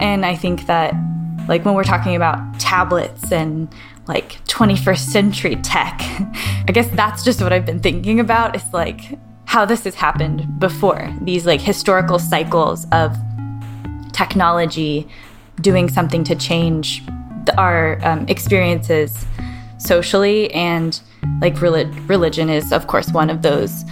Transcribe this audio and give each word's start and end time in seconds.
And 0.00 0.24
I 0.24 0.34
think 0.34 0.66
that, 0.66 0.94
like, 1.48 1.64
when 1.64 1.74
we're 1.74 1.84
talking 1.84 2.16
about 2.16 2.58
tablets 2.58 3.32
and 3.32 3.68
like 4.06 4.42
21st 4.46 4.98
century 4.98 5.56
tech, 5.56 6.00
I 6.68 6.72
guess 6.72 6.88
that's 6.90 7.24
just 7.24 7.42
what 7.42 7.52
I've 7.52 7.66
been 7.66 7.80
thinking 7.80 8.20
about. 8.20 8.56
Is 8.56 8.64
like 8.72 9.18
how 9.44 9.64
this 9.64 9.84
has 9.84 9.94
happened 9.94 10.58
before 10.60 11.10
these 11.22 11.46
like 11.46 11.60
historical 11.60 12.18
cycles 12.18 12.86
of 12.92 13.16
technology 14.12 15.08
doing 15.60 15.88
something 15.88 16.22
to 16.24 16.34
change 16.34 17.02
our 17.56 17.98
um, 18.04 18.26
experiences 18.28 19.24
socially 19.78 20.52
and 20.52 21.00
like 21.40 21.60
relig- 21.62 22.10
religion 22.10 22.50
is 22.50 22.72
of 22.72 22.86
course 22.88 23.10
one 23.10 23.30
of 23.30 23.40
those 23.40 23.84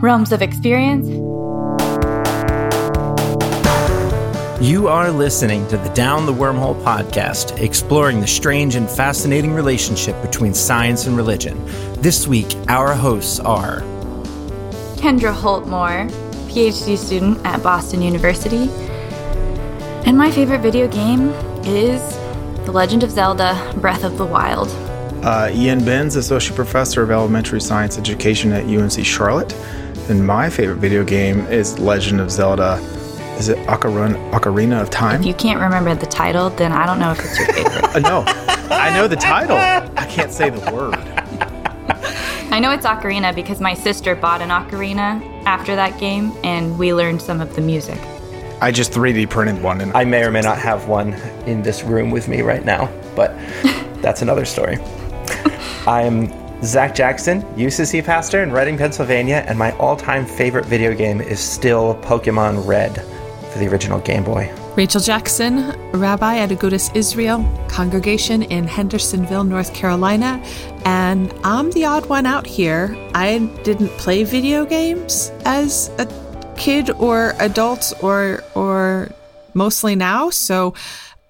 realms 0.00 0.32
of 0.32 0.42
experience 0.42 1.06
You 4.60 4.88
are 4.88 5.12
listening 5.12 5.68
to 5.68 5.76
the 5.76 5.88
Down 5.90 6.26
the 6.26 6.34
Wormhole 6.34 6.82
podcast, 6.82 7.62
exploring 7.62 8.18
the 8.18 8.26
strange 8.26 8.74
and 8.74 8.90
fascinating 8.90 9.54
relationship 9.54 10.20
between 10.20 10.52
science 10.52 11.06
and 11.06 11.16
religion. 11.16 11.64
This 12.02 12.26
week, 12.26 12.56
our 12.66 12.92
hosts 12.92 13.38
are 13.38 13.82
Kendra 14.96 15.32
Holtmore, 15.32 16.10
PhD 16.48 16.98
student 16.98 17.38
at 17.46 17.62
Boston 17.62 18.02
University. 18.02 18.68
And 20.04 20.18
my 20.18 20.28
favorite 20.32 20.58
video 20.58 20.88
game 20.88 21.28
is 21.64 22.02
The 22.66 22.72
Legend 22.72 23.04
of 23.04 23.12
Zelda 23.12 23.72
Breath 23.76 24.02
of 24.02 24.18
the 24.18 24.26
Wild. 24.26 24.70
Uh, 25.24 25.52
Ian 25.54 25.84
Binns, 25.84 26.16
Associate 26.16 26.56
Professor 26.56 27.04
of 27.04 27.12
Elementary 27.12 27.60
Science 27.60 27.96
Education 27.96 28.50
at 28.50 28.64
UNC 28.64 29.06
Charlotte. 29.06 29.54
And 30.08 30.26
my 30.26 30.50
favorite 30.50 30.78
video 30.78 31.04
game 31.04 31.46
is 31.46 31.78
Legend 31.78 32.20
of 32.20 32.32
Zelda. 32.32 32.97
Is 33.38 33.48
it 33.48 33.58
Ocarina, 33.68 34.32
Ocarina 34.32 34.82
of 34.82 34.90
Time? 34.90 35.20
If 35.20 35.26
you 35.26 35.32
can't 35.32 35.60
remember 35.60 35.94
the 35.94 36.06
title, 36.06 36.50
then 36.50 36.72
I 36.72 36.84
don't 36.84 36.98
know 36.98 37.12
if 37.12 37.20
it's 37.20 37.38
your 37.38 37.46
favorite. 37.46 37.84
uh, 37.94 37.98
no, 38.00 38.24
I 38.68 38.92
know 38.92 39.06
the 39.06 39.14
title. 39.14 39.56
I 39.56 40.06
can't 40.06 40.32
say 40.32 40.50
the 40.50 40.58
word. 40.72 40.96
I 42.50 42.58
know 42.58 42.72
it's 42.72 42.84
Ocarina 42.84 43.32
because 43.32 43.60
my 43.60 43.74
sister 43.74 44.16
bought 44.16 44.42
an 44.42 44.48
ocarina 44.48 45.22
after 45.44 45.76
that 45.76 46.00
game, 46.00 46.32
and 46.42 46.76
we 46.80 46.92
learned 46.92 47.22
some 47.22 47.40
of 47.40 47.54
the 47.54 47.60
music. 47.60 48.00
I 48.60 48.72
just 48.72 48.90
3D 48.90 49.30
printed 49.30 49.62
one, 49.62 49.82
and 49.82 49.92
I 49.92 50.02
may 50.02 50.24
or 50.24 50.32
may 50.32 50.40
not 50.40 50.58
have 50.58 50.88
one 50.88 51.12
in 51.46 51.62
this 51.62 51.84
room 51.84 52.10
with 52.10 52.26
me 52.26 52.42
right 52.42 52.64
now, 52.64 52.92
but 53.14 53.36
that's 54.02 54.20
another 54.20 54.46
story. 54.46 54.78
I'm 55.86 56.28
Zach 56.64 56.92
Jackson, 56.92 57.42
UCC 57.54 58.04
pastor 58.04 58.42
in 58.42 58.50
Reading, 58.50 58.76
Pennsylvania, 58.76 59.44
and 59.46 59.56
my 59.56 59.70
all-time 59.76 60.26
favorite 60.26 60.66
video 60.66 60.92
game 60.92 61.20
is 61.20 61.38
still 61.38 61.94
Pokemon 62.02 62.66
Red 62.66 63.04
for 63.48 63.58
the 63.58 63.68
original 63.68 64.00
Game 64.00 64.24
Boy. 64.24 64.52
Rachel 64.76 65.00
Jackson, 65.00 65.70
rabbi 65.92 66.38
at 66.38 66.50
Agudas 66.50 66.94
Israel 66.94 67.44
congregation 67.68 68.42
in 68.42 68.66
Hendersonville, 68.66 69.44
North 69.44 69.74
Carolina, 69.74 70.42
and 70.84 71.32
I'm 71.44 71.70
the 71.72 71.84
odd 71.84 72.06
one 72.06 72.26
out 72.26 72.46
here. 72.46 72.96
I 73.14 73.38
didn't 73.64 73.90
play 73.98 74.24
video 74.24 74.64
games 74.64 75.32
as 75.44 75.90
a 75.98 76.06
kid 76.56 76.90
or 76.90 77.34
adult 77.38 77.92
or 78.02 78.42
or 78.54 79.10
mostly 79.54 79.96
now, 79.96 80.30
so 80.30 80.74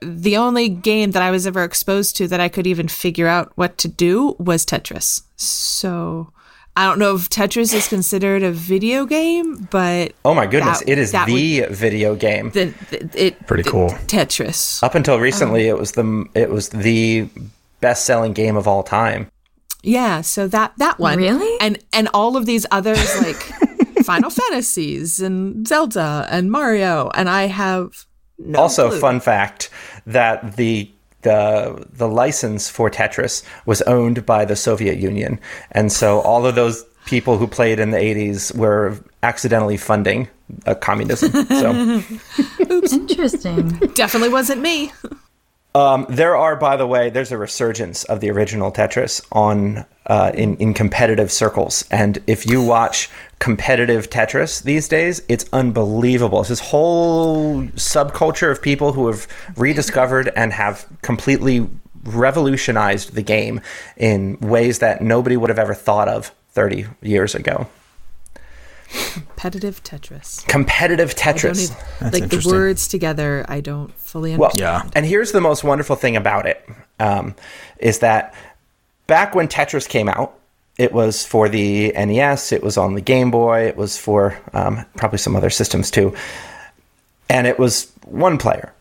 the 0.00 0.36
only 0.36 0.68
game 0.68 1.10
that 1.12 1.22
I 1.22 1.30
was 1.30 1.46
ever 1.46 1.64
exposed 1.64 2.16
to 2.16 2.28
that 2.28 2.40
I 2.40 2.48
could 2.48 2.66
even 2.66 2.88
figure 2.88 3.26
out 3.26 3.52
what 3.56 3.78
to 3.78 3.88
do 3.88 4.36
was 4.38 4.64
Tetris. 4.64 5.22
So 5.36 6.32
I 6.78 6.84
don't 6.84 7.00
know 7.00 7.16
if 7.16 7.28
Tetris 7.28 7.74
is 7.74 7.88
considered 7.88 8.44
a 8.44 8.52
video 8.52 9.04
game, 9.04 9.66
but 9.68 10.12
oh 10.24 10.32
my 10.32 10.46
goodness, 10.46 10.78
that, 10.78 10.88
it 10.88 10.96
is 10.96 11.10
the 11.10 11.64
would, 11.66 11.76
video 11.76 12.14
game. 12.14 12.50
The, 12.50 12.66
the, 12.90 13.10
it 13.16 13.46
pretty 13.48 13.64
cool. 13.64 13.88
Tetris. 14.06 14.80
Up 14.84 14.94
until 14.94 15.18
recently, 15.18 15.68
um, 15.68 15.74
it 15.74 15.80
was 15.80 15.92
the 15.92 16.28
it 16.34 16.50
was 16.50 16.68
the 16.68 17.28
best 17.80 18.06
selling 18.06 18.32
game 18.32 18.56
of 18.56 18.68
all 18.68 18.84
time. 18.84 19.28
Yeah, 19.82 20.20
so 20.20 20.46
that 20.46 20.72
that 20.76 21.00
one 21.00 21.18
really, 21.18 21.52
and 21.60 21.80
and 21.92 22.08
all 22.14 22.36
of 22.36 22.46
these 22.46 22.64
others 22.70 23.22
like 23.22 23.34
Final 24.04 24.30
Fantasies 24.30 25.18
and 25.18 25.66
Zelda 25.66 26.28
and 26.30 26.48
Mario, 26.48 27.10
and 27.12 27.28
I 27.28 27.46
have 27.48 28.06
no 28.38 28.56
also 28.56 28.90
clue. 28.90 29.00
fun 29.00 29.18
fact 29.18 29.68
that 30.06 30.54
the 30.54 30.88
the 31.28 31.86
the 31.92 32.08
license 32.08 32.68
for 32.70 32.90
Tetris 32.90 33.42
was 33.66 33.82
owned 33.82 34.24
by 34.24 34.44
the 34.44 34.56
Soviet 34.56 34.96
Union, 34.98 35.38
and 35.72 35.92
so 35.92 36.20
all 36.20 36.46
of 36.46 36.54
those 36.54 36.84
people 37.04 37.36
who 37.36 37.46
played 37.46 37.78
in 37.78 37.90
the 37.90 37.98
'80s 37.98 38.56
were 38.56 38.98
accidentally 39.22 39.76
funding 39.76 40.28
uh, 40.66 40.74
communism. 40.74 41.30
So, 41.46 42.02
oops, 42.70 42.92
interesting. 42.92 43.68
Definitely 43.94 44.30
wasn't 44.30 44.62
me. 44.62 44.92
Um, 45.74 46.06
there 46.08 46.36
are, 46.36 46.56
by 46.56 46.76
the 46.76 46.86
way, 46.86 47.10
there's 47.10 47.30
a 47.30 47.38
resurgence 47.38 48.04
of 48.04 48.20
the 48.20 48.30
original 48.30 48.72
Tetris 48.72 49.24
on 49.32 49.84
uh, 50.06 50.32
in 50.34 50.56
in 50.56 50.72
competitive 50.72 51.30
circles, 51.30 51.84
and 51.90 52.18
if 52.26 52.46
you 52.46 52.62
watch 52.62 53.10
competitive 53.38 54.08
Tetris 54.08 54.62
these 54.62 54.88
days, 54.88 55.22
it's 55.28 55.44
unbelievable. 55.52 56.40
It's 56.40 56.48
this 56.48 56.60
whole 56.60 57.62
subculture 57.76 58.50
of 58.50 58.62
people 58.62 58.92
who 58.92 59.06
have 59.08 59.28
rediscovered 59.56 60.32
and 60.34 60.52
have 60.52 60.86
completely 61.02 61.68
revolutionized 62.04 63.14
the 63.14 63.22
game 63.22 63.60
in 63.96 64.38
ways 64.40 64.78
that 64.78 65.02
nobody 65.02 65.36
would 65.36 65.50
have 65.50 65.58
ever 65.58 65.74
thought 65.74 66.08
of 66.08 66.32
30 66.52 66.86
years 67.02 67.34
ago. 67.34 67.68
Competitive 68.88 69.82
Tetris. 69.84 70.46
Competitive 70.48 71.14
Tetris. 71.14 71.70
Even, 72.00 72.12
like 72.12 72.30
the 72.30 72.48
words 72.48 72.88
together, 72.88 73.44
I 73.48 73.60
don't 73.60 73.92
fully 73.94 74.32
understand. 74.32 74.60
Well, 74.60 74.82
yeah. 74.84 74.90
And 74.94 75.04
here's 75.04 75.32
the 75.32 75.40
most 75.40 75.62
wonderful 75.62 75.96
thing 75.96 76.16
about 76.16 76.46
it 76.46 76.66
um, 76.98 77.34
is 77.78 78.00
that 78.00 78.34
back 79.06 79.34
when 79.34 79.48
Tetris 79.48 79.88
came 79.88 80.08
out, 80.08 80.38
it 80.78 80.92
was 80.92 81.24
for 81.24 81.48
the 81.48 81.92
NES, 81.92 82.52
it 82.52 82.62
was 82.62 82.76
on 82.76 82.94
the 82.94 83.00
Game 83.00 83.30
Boy, 83.30 83.66
it 83.66 83.76
was 83.76 83.98
for 83.98 84.40
um, 84.52 84.84
probably 84.96 85.18
some 85.18 85.34
other 85.36 85.50
systems 85.50 85.90
too, 85.90 86.14
and 87.28 87.46
it 87.46 87.58
was 87.58 87.92
one 88.04 88.38
player. 88.38 88.72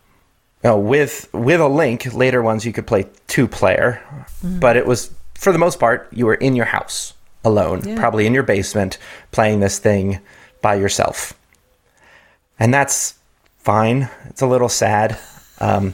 You 0.63 0.71
know, 0.71 0.79
with 0.79 1.27
with 1.33 1.59
a 1.59 1.67
link, 1.67 2.13
later 2.13 2.41
ones 2.41 2.65
you 2.65 2.73
could 2.73 2.87
play 2.87 3.07
two 3.27 3.47
player, 3.47 4.01
mm. 4.43 4.59
but 4.59 4.77
it 4.77 4.85
was 4.85 5.11
for 5.33 5.51
the 5.51 5.59
most 5.59 5.79
part 5.79 6.07
you 6.11 6.25
were 6.25 6.35
in 6.35 6.55
your 6.55 6.65
house 6.65 7.13
alone, 7.43 7.81
yeah. 7.85 7.99
probably 7.99 8.25
in 8.25 8.33
your 8.33 8.43
basement, 8.43 8.97
playing 9.31 9.59
this 9.59 9.79
thing 9.79 10.19
by 10.61 10.75
yourself, 10.75 11.33
and 12.59 12.73
that's 12.73 13.15
fine. 13.59 14.09
It's 14.25 14.41
a 14.41 14.47
little 14.47 14.69
sad. 14.69 15.17
Um, 15.59 15.93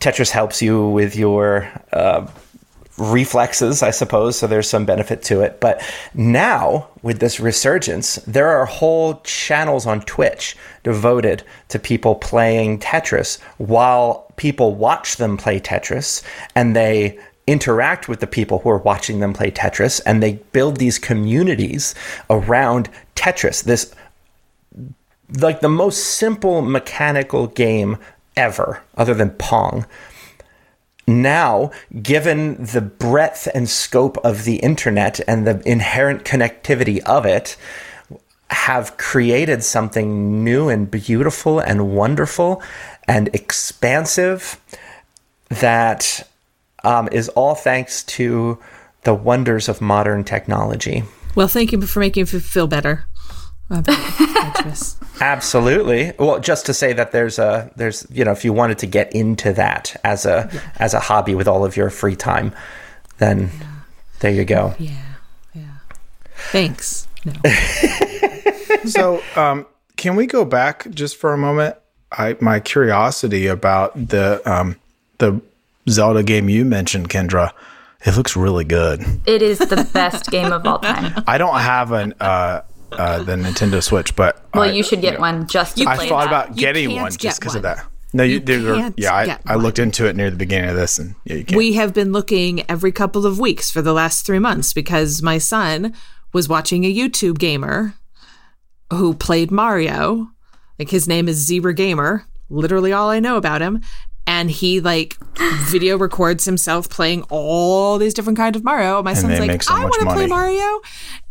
Tetris 0.00 0.30
helps 0.30 0.60
you 0.62 0.88
with 0.88 1.16
your 1.16 1.70
uh, 1.92 2.26
reflexes, 2.98 3.82
I 3.82 3.90
suppose, 3.90 4.38
so 4.38 4.46
there's 4.46 4.68
some 4.68 4.86
benefit 4.86 5.22
to 5.24 5.40
it. 5.42 5.60
But 5.60 5.82
now, 6.14 6.88
with 7.02 7.20
this 7.20 7.40
resurgence, 7.40 8.16
there 8.26 8.48
are 8.48 8.66
whole 8.66 9.20
channels 9.20 9.86
on 9.86 10.00
Twitch 10.02 10.56
devoted 10.82 11.42
to 11.68 11.78
people 11.78 12.14
playing 12.14 12.78
Tetris 12.78 13.40
while 13.58 14.26
people 14.36 14.74
watch 14.74 15.16
them 15.16 15.36
play 15.36 15.60
Tetris 15.60 16.22
and 16.54 16.74
they 16.76 17.18
interact 17.46 18.08
with 18.08 18.20
the 18.20 18.26
people 18.26 18.60
who 18.60 18.70
are 18.70 18.78
watching 18.78 19.20
them 19.20 19.32
play 19.32 19.50
Tetris 19.50 20.00
and 20.04 20.22
they 20.22 20.34
build 20.52 20.76
these 20.76 20.98
communities 20.98 21.94
around 22.28 22.88
Tetris. 23.14 23.62
This 23.62 23.94
like 25.40 25.60
the 25.60 25.68
most 25.68 26.04
simple 26.04 26.62
mechanical 26.62 27.48
game 27.48 27.98
ever, 28.36 28.82
other 28.96 29.14
than 29.14 29.30
Pong 29.30 29.86
now, 31.06 31.70
given 32.02 32.64
the 32.64 32.80
breadth 32.80 33.48
and 33.54 33.68
scope 33.68 34.16
of 34.18 34.44
the 34.44 34.56
internet 34.56 35.20
and 35.28 35.46
the 35.46 35.62
inherent 35.64 36.24
connectivity 36.24 37.00
of 37.00 37.24
it, 37.24 37.56
have 38.50 38.96
created 38.96 39.62
something 39.62 40.42
new 40.42 40.68
and 40.68 40.90
beautiful 40.90 41.60
and 41.60 41.94
wonderful 41.94 42.62
and 43.06 43.28
expansive 43.32 44.60
that 45.48 46.28
um, 46.86 47.08
is 47.10 47.28
all 47.30 47.54
thanks 47.54 48.04
to 48.04 48.58
the 49.02 49.14
wonders 49.14 49.68
of 49.68 49.80
modern 49.80 50.24
technology. 50.24 51.04
Well, 51.34 51.48
thank 51.48 51.72
you 51.72 51.80
for 51.82 52.00
making 52.00 52.22
me 52.22 52.40
feel 52.40 52.66
better. 52.66 53.04
Absolutely. 55.20 56.12
Well, 56.18 56.38
just 56.38 56.66
to 56.66 56.74
say 56.74 56.92
that 56.92 57.10
there's 57.10 57.38
a 57.40 57.70
there's 57.74 58.06
you 58.10 58.24
know 58.24 58.30
if 58.30 58.44
you 58.44 58.52
wanted 58.52 58.78
to 58.78 58.86
get 58.86 59.12
into 59.12 59.52
that 59.54 59.98
as 60.04 60.24
a 60.24 60.48
yeah. 60.52 60.60
as 60.76 60.94
a 60.94 61.00
hobby 61.00 61.34
with 61.34 61.48
all 61.48 61.64
of 61.64 61.76
your 61.76 61.90
free 61.90 62.14
time, 62.14 62.54
then 63.18 63.50
yeah. 63.58 63.66
there 64.20 64.30
you 64.30 64.44
go. 64.44 64.74
Yeah, 64.78 64.92
yeah. 65.52 65.78
Thanks. 66.52 67.08
No. 67.24 67.32
so, 68.84 69.20
um, 69.34 69.66
can 69.96 70.14
we 70.14 70.26
go 70.26 70.44
back 70.44 70.88
just 70.90 71.16
for 71.16 71.32
a 71.32 71.38
moment? 71.38 71.74
I 72.12 72.36
my 72.40 72.60
curiosity 72.60 73.48
about 73.48 73.94
the 73.94 74.40
um, 74.48 74.76
the 75.18 75.40
Zelda 75.88 76.22
game 76.22 76.48
you 76.48 76.64
mentioned, 76.64 77.08
Kendra. 77.08 77.52
It 78.04 78.16
looks 78.16 78.36
really 78.36 78.64
good. 78.64 79.02
It 79.26 79.42
is 79.42 79.58
the 79.58 79.88
best 79.92 80.30
game 80.30 80.52
of 80.52 80.66
all 80.66 80.78
time. 80.78 81.24
I 81.26 81.38
don't 81.38 81.58
have 81.58 81.92
an 81.92 82.14
uh, 82.20 82.62
uh, 82.92 83.22
the 83.22 83.32
Nintendo 83.36 83.82
Switch, 83.82 84.14
but 84.14 84.44
well, 84.54 84.64
I, 84.64 84.72
you 84.72 84.82
should 84.82 85.00
get 85.00 85.12
you 85.14 85.18
know, 85.18 85.22
one 85.22 85.46
just 85.48 85.76
to 85.78 85.86
I 85.86 85.96
thought 86.08 86.28
that. 86.30 86.46
about 86.48 86.56
getting 86.56 86.94
one 86.94 87.10
just 87.12 87.40
because 87.40 87.54
of 87.54 87.62
that. 87.62 87.84
No, 88.12 88.22
you, 88.22 88.34
You 88.34 88.40
there 88.40 88.72
are- 88.72 88.76
can't 88.76 88.94
yeah, 88.98 89.14
I, 89.14 89.26
get 89.26 89.40
I 89.46 89.56
one. 89.56 89.64
looked 89.64 89.78
into 89.78 90.06
it 90.06 90.14
near 90.14 90.30
the 90.30 90.36
beginning 90.36 90.70
of 90.70 90.76
this, 90.76 90.98
and 90.98 91.14
yeah, 91.24 91.36
you 91.36 91.44
can't. 91.44 91.56
We 91.56 91.72
have 91.74 91.92
been 91.92 92.12
looking 92.12 92.68
every 92.70 92.92
couple 92.92 93.26
of 93.26 93.38
weeks 93.38 93.70
for 93.70 93.82
the 93.82 93.92
last 93.92 94.24
three 94.24 94.38
months 94.38 94.72
because 94.72 95.22
my 95.22 95.38
son 95.38 95.92
was 96.32 96.48
watching 96.48 96.84
a 96.84 96.94
YouTube 96.94 97.38
gamer 97.38 97.94
who 98.92 99.14
played 99.14 99.50
Mario. 99.50 100.28
Like 100.78 100.90
his 100.90 101.08
name 101.08 101.28
is 101.28 101.36
Zebra 101.38 101.74
Gamer, 101.74 102.26
literally 102.50 102.92
all 102.92 103.08
I 103.10 103.18
know 103.20 103.36
about 103.36 103.62
him. 103.62 103.80
And 104.26 104.50
he 104.50 104.80
like 104.80 105.16
video 105.68 105.96
records 105.96 106.44
himself 106.44 106.88
playing 106.90 107.22
all 107.30 107.96
these 107.98 108.12
different 108.14 108.36
kinds 108.36 108.56
of 108.56 108.64
Mario. 108.64 109.02
My 109.02 109.14
son's 109.14 109.38
like, 109.38 109.62
so 109.62 109.72
I 109.74 109.82
want 109.84 109.94
to 110.00 110.06
play. 110.06 110.26
Mario. 110.26 110.80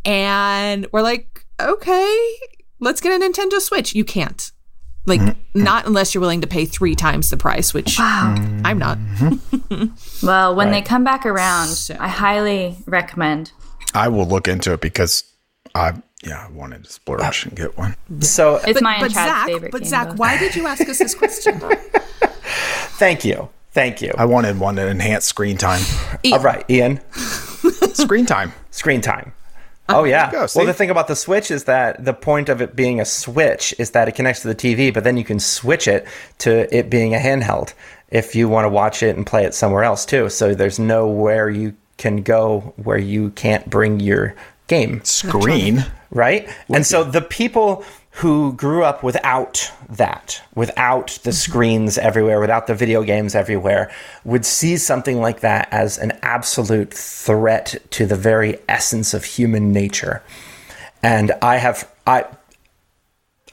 And 0.06 0.88
we're 0.92 1.02
like, 1.02 1.46
okay, 1.62 2.36
let's 2.80 3.02
get 3.02 3.20
a 3.20 3.24
Nintendo 3.24 3.60
Switch. 3.60 3.94
You 3.96 4.06
can't. 4.06 4.52
Like, 5.08 5.22
Mm-hmm. 5.22 5.64
not 5.64 5.86
unless 5.86 6.16
you're 6.16 6.22
willing 6.22 6.42
to 6.42 6.48
pay 6.48 6.66
three 6.66 6.96
times 6.96 7.30
the 7.30 7.38
price, 7.38 7.74
which 7.74 8.00
wow. 8.00 8.34
I'm 8.64 8.78
not. 8.80 8.98
Well, 10.24 10.56
when 10.56 10.72
they 10.72 10.82
come 10.82 11.04
back 11.04 11.26
around, 11.26 11.68
So- 11.68 11.98
I 12.00 12.08
highly 12.08 12.78
recommend. 12.88 13.52
I 13.94 14.08
will 14.08 14.26
look 14.26 14.48
into 14.48 14.74
it 14.74 14.82
because 14.82 15.24
I 15.76 15.94
yeah 16.24 16.48
I 16.48 16.52
wanted 16.52 16.86
to 16.86 16.92
splurge 16.92 17.46
and 17.46 17.56
get 17.56 17.78
one. 17.78 17.96
So 18.22 18.56
It's 18.66 18.82
mine 18.82 19.00
but 19.00 19.06
and 19.06 19.14
Chad's 19.14 19.30
Zach, 19.32 19.48
favorite 19.48 19.72
but 19.72 19.82
game, 19.82 19.90
Zach, 19.90 20.08
though. 20.10 20.14
why 20.16 20.38
did 20.40 20.56
you 20.56 20.66
ask 20.66 20.88
us 20.90 20.98
this 20.98 21.14
question? 21.14 21.62
thank 22.98 23.26
you. 23.26 23.50
Thank 23.72 24.02
you. 24.02 24.14
I 24.18 24.26
wanted 24.26 24.60
one 24.60 24.78
to 24.78 24.88
enhance 24.88 25.26
screen 25.26 25.58
time. 25.58 25.82
All 26.32 26.40
right, 26.40 26.64
Ian. 26.70 27.02
screen 27.94 28.26
time. 28.26 28.54
Screen 28.72 29.02
time. 29.02 29.34
Uh, 29.90 30.00
oh 30.00 30.04
yeah. 30.06 30.32
go, 30.32 30.48
well, 30.56 30.66
the 30.66 30.74
thing 30.74 30.90
about 30.90 31.08
the 31.08 31.16
Switch 31.16 31.52
is 31.52 31.66
that 31.66 32.04
the 32.04 32.14
point 32.14 32.50
of 32.50 32.62
it 32.62 32.76
being 32.76 33.00
a 33.00 33.06
Switch 33.06 33.76
is 33.78 33.92
that 33.92 34.08
it 34.08 34.14
connects 34.14 34.42
to 34.42 34.48
the 34.48 34.56
TV, 34.56 34.94
but 34.94 35.04
then 35.04 35.18
you 35.18 35.24
can 35.24 35.40
switch 35.40 35.88
it 35.88 36.08
to 36.40 36.74
it 36.76 36.90
being 36.90 37.14
a 37.14 37.18
handheld 37.20 37.74
if 38.10 38.34
you 38.34 38.48
want 38.48 38.66
to 38.66 38.70
watch 38.70 39.04
it 39.04 39.16
and 39.16 39.28
play 39.28 39.44
it 39.44 39.54
somewhere 39.54 39.84
else 39.84 40.06
too. 40.06 40.30
So 40.30 40.56
there's 40.56 40.80
nowhere 40.80 41.50
you 41.50 41.76
can 41.98 42.24
go 42.24 42.74
where 42.78 42.98
you 42.98 43.32
can't 43.32 43.70
bring 43.70 44.00
your 44.00 44.36
game, 44.68 45.04
Screen. 45.04 45.86
right? 46.12 46.50
And 46.70 46.86
so 46.86 47.04
the 47.04 47.22
people 47.22 47.84
who 48.16 48.54
grew 48.54 48.84
up 48.84 49.04
without 49.04 49.72
that, 49.90 50.42
without 50.56 51.08
Mm-hmm. 51.08 51.24
the 51.24 51.34
screens 51.34 51.98
everywhere, 51.98 52.40
without 52.40 52.68
the 52.68 52.76
video 52.76 53.04
games 53.04 53.36
everywhere, 53.36 53.92
would 54.24 54.46
see 54.46 54.78
something 54.78 55.20
like 55.20 55.42
that 55.42 55.68
as 55.72 55.98
an 55.98 56.14
absolute 56.22 56.94
threat 56.94 57.76
to 57.92 58.06
the 58.06 58.16
very 58.16 58.58
essence 58.70 59.14
of 59.14 59.26
human 59.26 59.74
nature. 59.74 60.24
And 61.04 61.34
I 61.42 61.58
have 61.58 61.92
I 62.08 62.26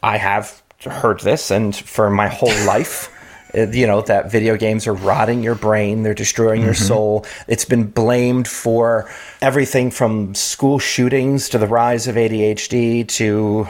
I 0.03 0.19
have 0.19 0.62
heard 0.85 1.20
this 1.20 1.50
and 1.50 1.75
for 1.75 2.08
my 2.08 2.29
whole 2.29 2.65
life 2.67 3.12
Uh, 3.55 3.69
you 3.69 3.87
know 3.87 4.01
that 4.03 4.31
video 4.31 4.57
games 4.57 4.87
are 4.87 4.95
rotting 4.95 5.43
your 5.43 5.55
brain 5.55 6.03
they're 6.03 6.15
destroying 6.15 6.63
your 6.63 6.75
mm-hmm. 6.75 6.85
soul. 6.85 7.27
It's 7.49 7.65
been 7.65 7.85
blamed 7.85 8.49
for 8.49 9.11
everything 9.41 9.91
from 9.91 10.35
school 10.35 10.79
shootings 10.79 11.49
to 11.51 11.59
the 11.59 11.67
rise 11.67 12.09
of 12.09 12.17
ADHD 12.17 13.07
to 13.09 13.67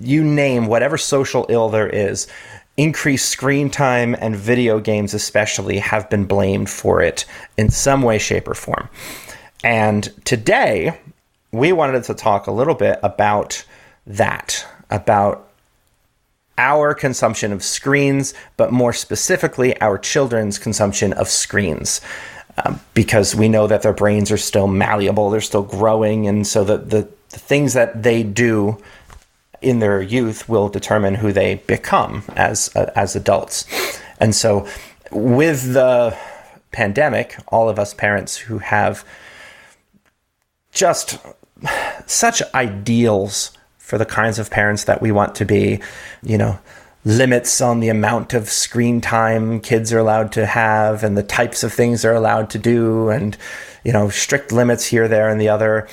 you 0.00 0.24
name 0.24 0.66
whatever 0.66 0.98
social 0.98 1.46
ill 1.48 1.68
there 1.68 1.88
is. 1.88 2.26
Increased 2.76 3.28
screen 3.28 3.68
time 3.68 4.16
and 4.18 4.34
video 4.34 4.80
games 4.80 5.12
especially 5.12 5.78
have 5.78 6.08
been 6.08 6.24
blamed 6.24 6.70
for 6.70 7.02
it 7.02 7.26
in 7.58 7.70
some 7.70 8.02
way 8.02 8.18
shape 8.18 8.48
or 8.48 8.54
form. 8.54 8.88
And 9.62 10.10
today 10.24 10.98
we 11.52 11.72
wanted 11.72 12.04
to 12.04 12.14
talk 12.14 12.46
a 12.46 12.50
little 12.50 12.74
bit 12.74 12.98
about 13.02 13.64
that 14.06 14.66
about 14.90 15.51
our 16.62 16.94
consumption 16.94 17.52
of 17.52 17.64
screens, 17.64 18.34
but 18.56 18.72
more 18.72 18.92
specifically, 18.92 19.78
our 19.80 19.98
children's 19.98 20.58
consumption 20.58 21.12
of 21.14 21.28
screens. 21.28 22.00
Um, 22.64 22.80
because 22.94 23.34
we 23.34 23.48
know 23.48 23.66
that 23.66 23.82
their 23.82 23.94
brains 23.94 24.30
are 24.30 24.36
still 24.36 24.68
malleable, 24.68 25.30
they're 25.30 25.40
still 25.40 25.62
growing, 25.62 26.28
and 26.28 26.46
so 26.46 26.64
the, 26.64 26.76
the, 26.76 27.08
the 27.30 27.38
things 27.38 27.72
that 27.72 28.02
they 28.02 28.22
do 28.22 28.78
in 29.62 29.78
their 29.78 30.02
youth 30.02 30.48
will 30.48 30.68
determine 30.68 31.14
who 31.14 31.32
they 31.32 31.54
become 31.66 32.24
as 32.36 32.70
uh, 32.76 32.90
as 32.94 33.16
adults. 33.16 33.64
And 34.20 34.34
so, 34.34 34.68
with 35.10 35.72
the 35.72 36.14
pandemic, 36.72 37.36
all 37.48 37.70
of 37.70 37.78
us 37.78 37.94
parents 37.94 38.36
who 38.36 38.58
have 38.58 39.02
just 40.72 41.18
such 42.06 42.42
ideals 42.54 43.56
for 43.82 43.98
the 43.98 44.06
kinds 44.06 44.38
of 44.38 44.50
parents 44.50 44.84
that 44.84 45.02
we 45.02 45.12
want 45.12 45.34
to 45.34 45.44
be, 45.44 45.80
you 46.22 46.38
know, 46.38 46.58
limits 47.04 47.60
on 47.60 47.80
the 47.80 47.88
amount 47.88 48.32
of 48.32 48.48
screen 48.48 49.00
time 49.00 49.60
kids 49.60 49.92
are 49.92 49.98
allowed 49.98 50.32
to 50.32 50.46
have 50.46 51.02
and 51.02 51.18
the 51.18 51.22
types 51.22 51.64
of 51.64 51.72
things 51.72 52.02
they're 52.02 52.14
allowed 52.14 52.48
to 52.48 52.58
do 52.58 53.10
and 53.10 53.36
you 53.84 53.92
know, 53.92 54.08
strict 54.08 54.52
limits 54.52 54.86
here 54.86 55.08
there 55.08 55.28
and 55.28 55.40
the 55.40 55.48
other. 55.48 55.88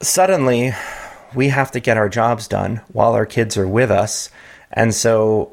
Suddenly, 0.00 0.72
we 1.34 1.48
have 1.48 1.70
to 1.72 1.80
get 1.80 1.96
our 1.96 2.08
jobs 2.08 2.48
done 2.48 2.80
while 2.88 3.12
our 3.12 3.26
kids 3.26 3.56
are 3.56 3.68
with 3.68 3.90
us. 3.90 4.30
And 4.72 4.94
so 4.94 5.52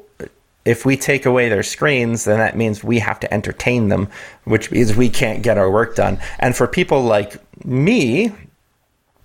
if 0.64 0.84
we 0.84 0.96
take 0.96 1.26
away 1.26 1.48
their 1.48 1.62
screens, 1.62 2.24
then 2.24 2.38
that 2.38 2.56
means 2.56 2.82
we 2.82 2.98
have 2.98 3.20
to 3.20 3.32
entertain 3.32 3.88
them, 3.88 4.08
which 4.44 4.70
means 4.70 4.96
we 4.96 5.08
can't 5.08 5.42
get 5.42 5.58
our 5.58 5.70
work 5.70 5.94
done. 5.94 6.18
And 6.38 6.56
for 6.56 6.66
people 6.66 7.02
like 7.02 7.36
me, 7.64 8.32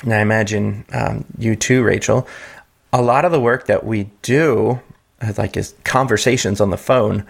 and 0.04 0.14
I 0.14 0.20
imagine 0.20 0.86
um, 0.94 1.26
you 1.38 1.56
too, 1.56 1.84
Rachel, 1.84 2.28
a 2.94 3.02
lot 3.02 3.26
of 3.26 3.32
the 3.32 3.40
work 3.40 3.68
that 3.68 3.86
we 3.86 4.10
do, 4.22 4.82
uh, 5.22 5.34
like 5.38 5.56
is 5.56 5.76
conversations 5.84 6.60
on 6.60 6.70
the 6.70 6.78
phone 6.78 7.26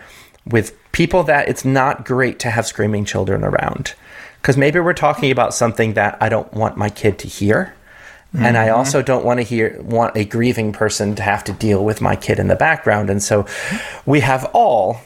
with 0.45 0.75
people 0.91 1.23
that 1.23 1.47
it's 1.50 1.65
not 1.65 2.06
great 2.06 2.39
to 2.39 2.50
have 2.50 2.65
screaming 2.65 3.06
children 3.06 3.44
around. 3.44 3.94
Because 4.41 4.57
maybe 4.57 4.79
we're 4.79 4.94
talking 4.94 5.29
about 5.31 5.53
something 5.53 5.94
that 5.94 6.18
I 6.19 6.29
don't 6.29 6.51
want 6.53 6.77
my 6.77 6.89
kid 6.89 7.19
to 7.19 7.27
hear. 7.27 7.75
And 8.33 8.57
I 8.57 8.69
also 8.69 9.01
don't 9.01 9.25
want 9.25 9.41
to 9.41 9.44
hear 9.44 9.77
want 9.81 10.15
a 10.15 10.23
grieving 10.23 10.71
person 10.71 11.15
to 11.15 11.21
have 11.21 11.44
to 11.44 11.51
deal 11.51 11.83
with 11.83 12.00
my 12.00 12.15
kid 12.15 12.39
in 12.39 12.47
the 12.47 12.56
background. 12.56 13.09
And 13.09 13.21
so 13.21 13.45
we 14.06 14.21
have 14.21 14.50
all 14.53 15.01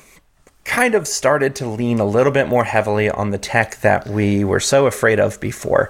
kind 0.64 0.94
of 0.94 1.08
started 1.08 1.56
to 1.56 1.68
lean 1.68 2.00
a 2.00 2.06
little 2.06 2.32
bit 2.32 2.48
more 2.48 2.66
heavily 2.66 3.10
on 3.10 3.32
the 3.32 3.40
tech 3.40 3.78
that 3.78 4.08
we 4.08 4.44
were 4.44 4.60
so 4.60 4.86
afraid 4.86 5.20
of 5.20 5.40
before. 5.40 5.90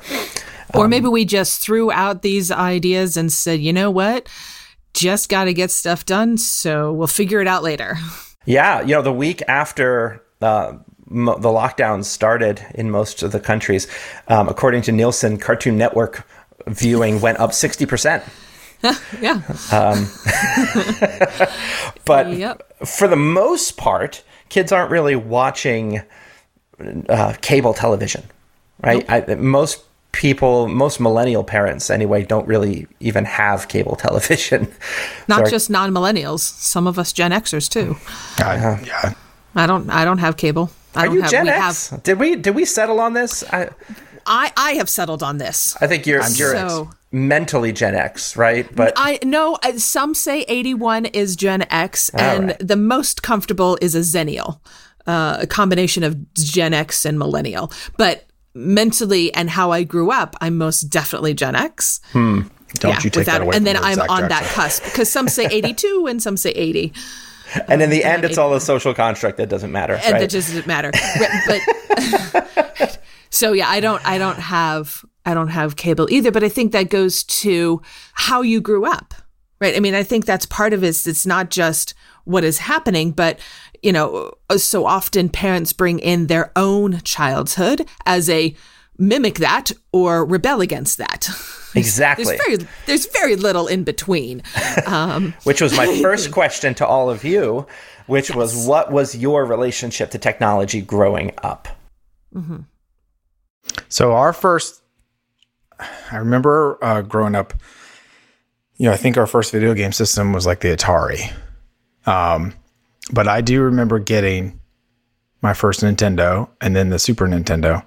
Or 0.73 0.87
maybe 0.87 1.07
we 1.07 1.25
just 1.25 1.61
threw 1.61 1.91
out 1.91 2.21
these 2.21 2.51
ideas 2.51 3.17
and 3.17 3.31
said, 3.31 3.59
you 3.61 3.71
know 3.71 3.91
what? 3.91 4.27
Just 4.93 5.29
got 5.29 5.45
to 5.45 5.53
get 5.53 5.71
stuff 5.71 6.05
done. 6.05 6.37
So 6.37 6.91
we'll 6.91 7.07
figure 7.07 7.39
it 7.41 7.47
out 7.47 7.63
later. 7.63 7.95
Yeah, 8.47 8.81
you 8.81 8.93
know, 8.93 9.01
the 9.01 9.11
week 9.11 9.41
after 9.47 10.21
uh, 10.39 10.73
mo- 11.07 11.39
the 11.39 11.49
lockdowns 11.49 12.05
started 12.05 12.63
in 12.75 12.91
most 12.91 13.23
of 13.23 13.31
the 13.31 13.39
countries, 13.39 13.87
um, 14.27 14.47
according 14.47 14.83
to 14.83 14.91
Nielsen, 14.91 15.39
Cartoon 15.39 15.79
Network 15.79 16.27
viewing 16.67 17.21
went 17.21 17.39
up 17.39 17.49
60%. 17.49 18.21
yeah. 19.19 19.41
But 22.05 22.37
Yep. 22.37 22.85
for 22.85 23.07
the 23.07 23.15
most 23.15 23.77
part, 23.77 24.23
kids 24.49 24.71
aren't 24.71 24.91
really 24.91 25.15
watching 25.15 26.01
uh, 27.09 27.33
cable 27.41 27.73
television, 27.73 28.23
right? 28.83 29.03
I, 29.09 29.35
most 29.35 29.83
people, 30.15 30.67
most 30.67 30.99
millennial 30.99 31.43
parents 31.43 31.89
anyway, 31.89 32.23
don't 32.23 32.47
really 32.47 32.87
even 32.99 33.25
have 33.25 33.67
cable 33.67 33.95
television. 34.05 34.67
Not 35.27 35.45
So 35.45 35.51
just 35.51 35.69
non 35.69 35.91
millennials, 35.91 36.39
some 36.39 36.87
of 36.87 36.97
us 36.97 37.13
Gen 37.13 37.31
Xers 37.31 37.69
too. 37.69 37.97
I, 38.43 38.81
yeah. 38.85 39.13
I 39.55 39.67
don't 39.67 39.89
I 39.89 40.05
don't 40.05 40.19
have 40.19 40.37
cable. 40.37 40.71
I 40.95 41.01
Are 41.01 41.05
don't 41.05 41.15
you 41.15 41.21
have 41.21 41.31
Gen 41.31 41.43
we 41.45 41.49
X? 41.51 41.89
have 41.89 42.03
Did 42.03 42.19
we 42.19 42.35
did 42.35 42.55
we 42.55 42.65
settle 42.65 42.99
on 42.99 43.13
this? 43.13 43.43
I, 43.51 43.69
I, 44.25 44.51
I 44.57 44.71
have 44.73 44.89
settled 44.89 45.21
on 45.21 45.37
this. 45.37 45.77
I 45.81 45.87
think 45.87 46.05
you're 46.07 46.21
you're 46.29 46.55
so- 46.55 46.89
mentally 47.11 47.71
Gen 47.71 47.95
X, 47.95 48.35
right? 48.35 48.73
But 48.75 48.93
I 48.95 49.19
know 49.23 49.57
uh, 49.63 49.77
some 49.77 50.13
say 50.13 50.41
81 50.47 51.05
is 51.07 51.35
Gen 51.35 51.65
X, 51.69 52.09
and 52.09 52.47
right. 52.47 52.57
the 52.59 52.75
most 52.75 53.21
comfortable 53.23 53.77
is 53.81 53.95
a 53.95 53.99
Xennial, 53.99 54.59
uh, 55.07 55.37
a 55.41 55.47
combination 55.47 56.03
of 56.03 56.33
Gen 56.33 56.73
X 56.73 57.05
and 57.05 57.17
Millennial. 57.19 57.71
But 57.97 58.24
mentally 58.55 59.33
and 59.33 59.49
how 59.49 59.71
I 59.71 59.83
grew 59.83 60.11
up, 60.11 60.35
I'm 60.41 60.57
most 60.57 60.83
definitely 60.83 61.33
Gen 61.33 61.55
X. 61.55 61.99
Hmm. 62.11 62.41
Don't 62.75 63.03
you 63.03 63.09
take 63.09 63.25
that 63.27 63.41
away 63.41 63.55
And 63.55 63.65
then 63.65 63.77
I'm 63.77 63.99
on 64.09 64.27
that 64.27 64.43
cusp 64.53 64.83
because 64.83 65.09
some 65.09 65.27
say 65.29 65.45
82 65.51 66.07
and 66.09 66.21
some 66.21 66.35
say 66.35 66.49
80. 66.51 66.91
and 67.67 67.81
in 67.81 67.89
the 67.89 68.03
end, 68.03 68.25
it's 68.25 68.37
all 68.37 68.53
a 68.53 68.59
social 68.59 68.93
construct 68.93 69.37
that 69.37 69.47
doesn't 69.47 69.71
matter, 69.71 69.93
and 69.93 70.13
right? 70.13 70.19
that 70.19 70.29
just 70.29 70.49
doesn't 70.49 70.67
matter. 70.67 70.91
but 71.47 72.99
so 73.29 73.53
yeah, 73.53 73.69
I 73.69 73.79
don't 73.79 74.05
I 74.05 74.17
don't 74.17 74.39
have 74.39 75.05
I 75.25 75.33
don't 75.33 75.49
have 75.49 75.75
cable 75.75 76.07
either, 76.11 76.31
but 76.31 76.43
I 76.43 76.49
think 76.49 76.71
that 76.71 76.89
goes 76.89 77.23
to 77.23 77.81
how 78.13 78.41
you 78.41 78.61
grew 78.61 78.85
up. 78.85 79.13
Right? 79.61 79.75
I 79.75 79.79
mean, 79.79 79.95
I 79.95 80.03
think 80.03 80.25
that's 80.25 80.45
part 80.45 80.73
of 80.73 80.83
it. 80.83 81.07
It's 81.07 81.25
not 81.25 81.49
just 81.49 81.93
what 82.25 82.43
is 82.43 82.57
happening, 82.57 83.11
but 83.11 83.39
you 83.85 83.93
know, 83.93 84.33
so 84.57 84.87
often 84.87 85.29
parents 85.29 85.71
bring 85.71 85.99
in 85.99 86.25
their 86.25 86.51
own 86.55 87.01
childhood 87.01 87.87
as 88.07 88.27
a 88.31 88.55
mimic 88.97 89.35
that 89.35 89.71
or 89.93 90.25
rebel 90.25 90.59
against 90.61 90.97
that. 90.97 91.29
Exactly. 91.77 92.23
There's 92.23 92.39
very 92.39 92.69
there's 92.85 93.05
very 93.07 93.35
little 93.35 93.67
in 93.67 93.83
between. 93.83 94.43
Um, 94.87 95.33
which 95.43 95.59
was 95.59 95.75
my 95.75 95.85
first 96.01 96.31
question 96.31 96.73
to 96.75 96.87
all 96.87 97.09
of 97.09 97.25
you, 97.25 97.67
which 98.07 98.33
was 98.33 98.65
what 98.65 98.93
was 98.93 99.13
your 99.13 99.43
relationship 99.43 100.09
to 100.11 100.17
technology 100.17 100.79
growing 100.79 101.33
up? 101.43 101.67
So 103.89 104.13
our 104.13 104.31
first, 104.31 104.81
I 106.11 106.15
remember 106.15 106.77
uh, 106.81 107.01
growing 107.01 107.35
up. 107.35 107.53
You 108.77 108.85
know, 108.85 108.93
I 108.93 108.97
think 108.97 109.17
our 109.17 109.27
first 109.27 109.51
video 109.51 109.73
game 109.73 109.91
system 109.91 110.31
was 110.31 110.45
like 110.45 110.61
the 110.61 110.69
Atari. 110.69 111.33
Um, 112.05 112.53
but 113.11 113.27
I 113.27 113.41
do 113.41 113.61
remember 113.61 113.99
getting 113.99 114.59
my 115.41 115.53
first 115.53 115.81
Nintendo 115.81 116.49
and 116.61 116.75
then 116.75 116.89
the 116.89 116.99
Super 116.99 117.27
Nintendo, 117.27 117.83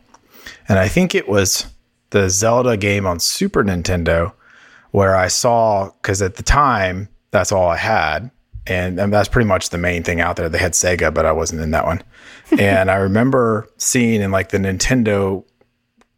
and 0.69 0.79
I 0.79 0.89
think 0.89 1.15
it 1.15 1.29
was 1.29 1.67
the 2.11 2.31
Zelda 2.31 2.77
game 2.77 3.07
on 3.07 3.21
Super 3.21 3.63
Nintendo 3.63 4.33
where 4.91 5.15
I 5.15 5.29
saw 5.29 5.91
because 6.03 6.23
at 6.23 6.37
the 6.37 6.43
time 6.43 7.09
that's 7.31 7.53
all 7.53 7.69
I 7.69 7.77
had, 7.77 8.31
and, 8.67 8.99
and 8.99 9.13
that's 9.13 9.29
pretty 9.29 9.49
much 9.49 9.71
the 9.71 9.79
main 9.79 10.03
thing 10.03 10.21
out 10.21 10.37
there. 10.37 10.49
They 10.49 10.59
had 10.59 10.73
Sega, 10.73 11.13
but 11.13 11.27
I 11.27 11.33
wasn't 11.33 11.63
in 11.63 11.71
that 11.73 11.85
one. 11.87 12.03
and 12.59 12.91
I 12.91 12.97
remember 12.97 13.69
seeing 13.77 14.21
in 14.21 14.31
like 14.31 14.51
the 14.51 14.59
Nintendo 14.59 15.45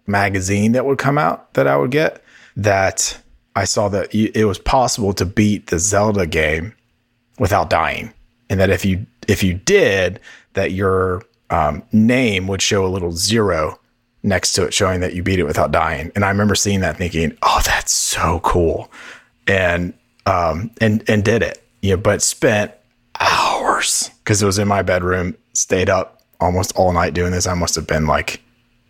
magazine 0.07 0.73
that 0.73 0.87
would 0.87 0.99
come 0.99 1.19
out 1.19 1.55
that 1.55 1.67
I 1.67 1.77
would 1.77 1.91
get 1.91 2.23
that 2.57 3.21
I 3.57 3.65
saw 3.65 3.89
that 3.89 4.15
it 4.15 4.45
was 4.45 4.59
possible 4.59 5.13
to 5.15 5.25
beat 5.25 5.69
the 5.69 5.79
Zelda 5.79 6.27
game 6.27 6.75
without 7.39 7.71
dying, 7.71 8.13
and 8.51 8.61
that 8.61 8.69
if 8.69 8.85
you 8.85 9.07
if 9.29 9.43
you 9.43 9.55
did, 9.55 10.21
that 10.53 10.73
your 10.73 11.23
um, 11.49 11.83
name 11.93 12.49
would 12.49 12.61
show 12.61 12.85
a 12.85 12.89
little 12.89 13.13
zero 13.13 13.79
next 14.23 14.53
to 14.53 14.67
it, 14.67 14.75
showing 14.75 15.01
that 15.01 15.15
you 15.15 15.23
beat 15.23 15.39
it 15.39 15.45
without 15.45 15.73
dying. 15.73 16.13
And 16.15 16.25
I 16.25 16.29
remember 16.29 16.55
seeing 16.55 16.81
that, 16.81 16.99
thinking, 16.99 17.37
"Oh, 17.43 17.63
that's 17.65 17.93
so 17.93 18.41
cool," 18.41 18.91
and 19.47 19.95
um, 20.27 20.71
and 20.81 21.03
and 21.09 21.25
did 21.25 21.43
it. 21.43 21.65
Yeah, 21.81 21.97
but 21.97 22.21
spent 22.21 22.73
hours 23.19 24.11
because 24.23 24.43
it 24.43 24.47
was 24.47 24.59
in 24.59 24.69
my 24.69 24.83
bedroom. 24.83 25.37
Stayed 25.53 25.89
up 25.89 26.23
almost 26.41 26.77
all 26.77 26.93
night 26.93 27.15
doing 27.15 27.33
this. 27.33 27.47
I 27.47 27.55
must 27.55 27.75
have 27.77 27.87
been 27.87 28.07
like 28.07 28.43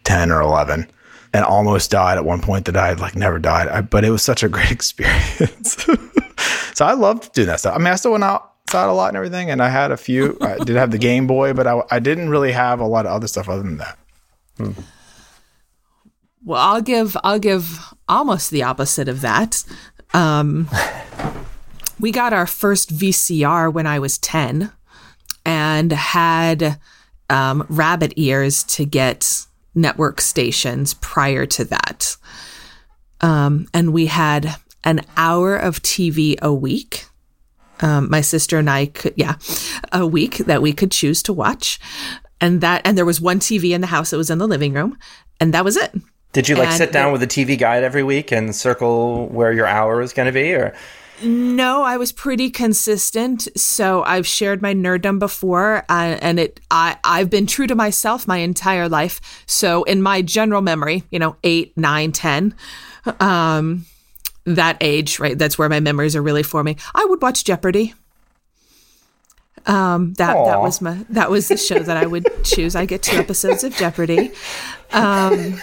ten 0.04 0.32
or 0.32 0.40
eleven, 0.40 0.90
and 1.32 1.44
almost 1.44 1.90
died 1.90 2.16
at 2.16 2.24
one 2.24 2.40
point. 2.40 2.64
That 2.64 2.76
I 2.76 2.88
had 2.88 3.00
like 3.00 3.14
never 3.14 3.38
died, 3.38 3.68
I, 3.68 3.82
but 3.82 4.04
it 4.04 4.10
was 4.10 4.22
such 4.22 4.42
a 4.42 4.48
great 4.48 4.70
experience. 4.72 5.84
so 6.74 6.84
I 6.84 6.94
loved 6.94 7.32
doing 7.34 7.48
that 7.48 7.60
stuff. 7.60 7.74
I 7.74 7.78
mean, 7.78 7.88
I 7.88 7.96
still 7.96 8.12
went 8.12 8.24
outside 8.70 8.88
a 8.88 8.92
lot 8.92 9.08
and 9.08 9.16
everything, 9.16 9.50
and 9.50 9.62
I 9.62 9.68
had 9.68 9.90
a 9.90 9.96
few. 9.96 10.36
I 10.40 10.58
did 10.64 10.76
have 10.76 10.90
the 10.90 10.98
Game 10.98 11.26
Boy, 11.26 11.52
but 11.52 11.66
I, 11.66 11.82
I 11.90 11.98
didn't 11.98 12.30
really 12.30 12.52
have 12.52 12.80
a 12.80 12.86
lot 12.86 13.06
of 13.06 13.12
other 13.12 13.26
stuff 13.26 13.48
other 13.48 13.62
than 13.62 13.78
that. 13.78 13.98
Well, 16.44 16.60
I'll 16.60 16.82
give 16.82 17.16
I'll 17.24 17.38
give 17.38 17.94
almost 18.08 18.50
the 18.50 18.62
opposite 18.62 19.08
of 19.08 19.20
that. 19.22 19.64
Um, 20.14 20.68
we 21.98 22.12
got 22.12 22.32
our 22.32 22.46
first 22.46 22.94
VCR 22.94 23.72
when 23.72 23.86
I 23.86 23.98
was 23.98 24.18
ten, 24.18 24.70
and 25.44 25.92
had 25.92 26.78
um, 27.28 27.66
rabbit 27.68 28.12
ears 28.16 28.62
to 28.64 28.84
get 28.84 29.46
network 29.74 30.20
stations 30.20 30.94
prior 30.94 31.46
to 31.46 31.64
that. 31.64 32.16
Um, 33.20 33.68
and 33.74 33.92
we 33.92 34.06
had 34.06 34.56
an 34.84 35.02
hour 35.16 35.56
of 35.56 35.82
TV 35.82 36.40
a 36.40 36.52
week. 36.54 37.06
Um, 37.80 38.10
my 38.10 38.20
sister 38.20 38.58
and 38.58 38.68
I 38.70 38.87
could, 38.87 39.14
yeah, 39.16 39.34
a 39.92 40.06
week 40.06 40.38
that 40.38 40.62
we 40.62 40.72
could 40.72 40.90
choose 40.90 41.22
to 41.25 41.32
watch. 41.32 41.78
And 42.40 42.60
that, 42.62 42.82
and 42.84 42.96
there 42.96 43.04
was 43.04 43.20
one 43.20 43.38
TV 43.38 43.72
in 43.72 43.80
the 43.80 43.87
house 43.87 44.10
that 44.10 44.16
was 44.16 44.30
in 44.30 44.38
the 44.38 44.46
living 44.49 44.72
room, 44.72 44.96
and 45.40 45.52
that 45.54 45.64
was 45.64 45.76
it. 45.76 45.92
Did 46.32 46.49
you 46.49 46.56
like 46.56 46.68
And 46.68 46.76
sit 46.78 46.92
down 46.92 47.06
the- 47.08 47.12
with 47.12 47.22
a 47.22 47.26
TV 47.26 47.58
guide 47.58 47.82
every 47.82 48.02
week 48.02 48.32
and 48.32 48.54
circle 48.54 49.26
where 49.28 49.52
your 49.52 49.66
hour 49.66 49.96
was 49.99 50.12
going 50.12 50.26
to 50.26 50.32
be, 50.32 50.52
or 50.54 50.72
No, 51.22 51.82
I 51.82 51.99
was 51.99 52.12
pretty 52.12 52.49
consistent. 52.49 53.46
So 53.56 54.02
I've 54.04 54.26
shared 54.26 54.62
my 54.62 54.72
nerddom 54.72 55.18
before, 55.18 55.84
uh, 55.90 56.16
and 56.22 56.38
it 56.40 56.60
I 56.70 56.96
I've 57.04 57.28
been 57.28 57.46
true 57.46 57.66
to 57.66 57.75
myself 57.75 58.26
my 58.26 58.38
entire 58.38 58.88
life. 58.88 59.20
So 59.46 59.82
in 59.82 60.00
my 60.00 60.22
general 60.22 60.62
memory, 60.62 61.02
you 61.10 61.18
know, 61.18 61.37
eight, 61.44 61.76
nine, 61.76 62.12
ten, 62.12 62.54
um, 63.18 63.84
that 64.44 64.76
age, 64.80 65.18
right? 65.18 65.38
That's 65.38 65.59
where 65.59 65.68
my 65.68 65.80
memories 65.80 66.16
are 66.16 66.23
really 66.23 66.42
forming. 66.42 66.78
I 66.94 67.04
would 67.04 67.20
watch 67.23 67.44
Jeopardy. 67.44 67.94
Um, 69.66 70.14
that 70.14 70.32
that 70.32 70.61
was 70.61 70.80
my 70.80 71.04
that 71.11 71.30
was 71.30 71.49
the 71.49 71.56
show 71.59 71.78
that 71.80 71.97
I 71.97 72.06
would 72.06 72.26
choose. 72.44 72.75
I 72.75 72.87
get 72.87 73.02
two 73.02 73.18
episodes 73.18 73.62
of 73.62 73.75
Jeopardy. 73.76 74.32
Um, 74.92 75.61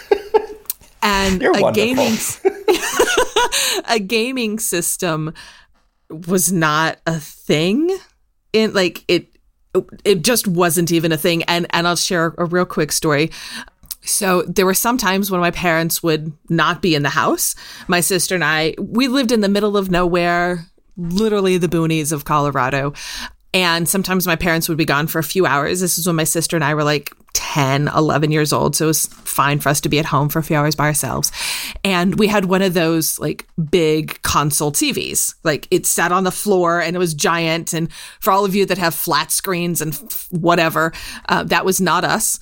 and 1.02 1.42
You're 1.42 1.58
a 1.58 1.62
wonderful. 1.62 1.72
gaming 1.96 2.18
a 3.86 4.00
gaming 4.00 4.60
system 4.60 5.34
was 6.10 6.52
not 6.52 6.98
a 7.08 7.20
thing 7.20 7.96
in 8.54 8.74
like 8.74 9.04
it 9.08 9.30
it 10.06 10.24
just 10.24 10.48
wasn't 10.48 10.92
even 10.92 11.12
a 11.12 11.18
thing 11.18 11.44
and 11.44 11.66
and 11.72 11.88
I'll 11.88 11.96
share 11.96 12.34
a 12.38 12.46
real 12.46 12.66
quick 12.66 12.92
story 12.92 13.32
so 14.08 14.44
there 14.44 14.66
were 14.66 14.74
some 14.74 14.98
times 14.98 15.30
when 15.30 15.42
my 15.42 15.52
parents 15.52 16.02
would 16.02 16.32
not 16.50 16.82
be 16.82 16.96
in 16.96 17.04
the 17.04 17.10
house. 17.10 17.56
My 17.88 18.00
sister 18.00 18.36
and 18.36 18.44
I 18.44 18.76
we 18.80 19.08
lived 19.08 19.32
in 19.32 19.42
the 19.42 19.50
middle 19.50 19.78
of 19.78 19.92
nowhere 19.92 20.66
literally 20.98 21.58
the 21.58 21.68
boonies 21.68 22.12
of 22.12 22.26
Colorado. 22.26 22.94
And 23.54 23.88
sometimes 23.88 24.28
my 24.28 24.36
parents 24.36 24.68
would 24.68 24.78
be 24.78 24.86
gone 24.86 25.08
for 25.08 25.20
a 25.20 25.24
few 25.24 25.46
hours. 25.46 25.80
This 25.80 25.98
is 25.98 26.06
when 26.06 26.16
my 26.16 26.26
sister 26.26 26.58
and 26.58 26.64
I 26.64 26.74
were 26.74 26.84
like 26.84 27.14
10 27.34 27.88
11 27.88 28.32
years 28.32 28.52
old. 28.52 28.76
So 28.76 28.86
it 28.86 28.88
was 28.88 29.06
fine 29.08 29.60
for 29.60 29.70
us 29.70 29.80
to 29.82 29.90
be 29.90 30.00
at 30.00 30.06
home 30.06 30.28
for 30.28 30.40
a 30.40 30.44
few 30.44 30.56
hours 30.56 30.76
by 30.76 30.86
ourselves. 30.86 31.32
And 31.84 32.20
we 32.20 32.28
had 32.28 32.46
one 32.46 32.62
of 32.62 32.74
those 32.74 33.20
like 33.20 33.48
big 33.70 34.22
console 34.22 34.72
TVs 34.72 35.36
like 35.44 35.68
it 35.72 35.86
sat 35.86 36.12
on 36.12 36.24
the 36.24 36.32
floor 36.32 36.82
and 36.82 36.96
it 36.96 37.00
was 37.00 37.14
giant. 37.14 37.74
And 37.74 37.92
for 38.20 38.32
all 38.32 38.44
of 38.44 38.54
you 38.54 38.66
that 38.66 38.78
have 38.78 38.94
flat 38.94 39.32
screens 39.32 39.82
and 39.82 39.94
f- 39.94 40.28
whatever 40.32 40.94
uh, 41.30 41.44
that 41.44 41.66
was 41.66 41.80
not 41.80 42.04
us 42.04 42.40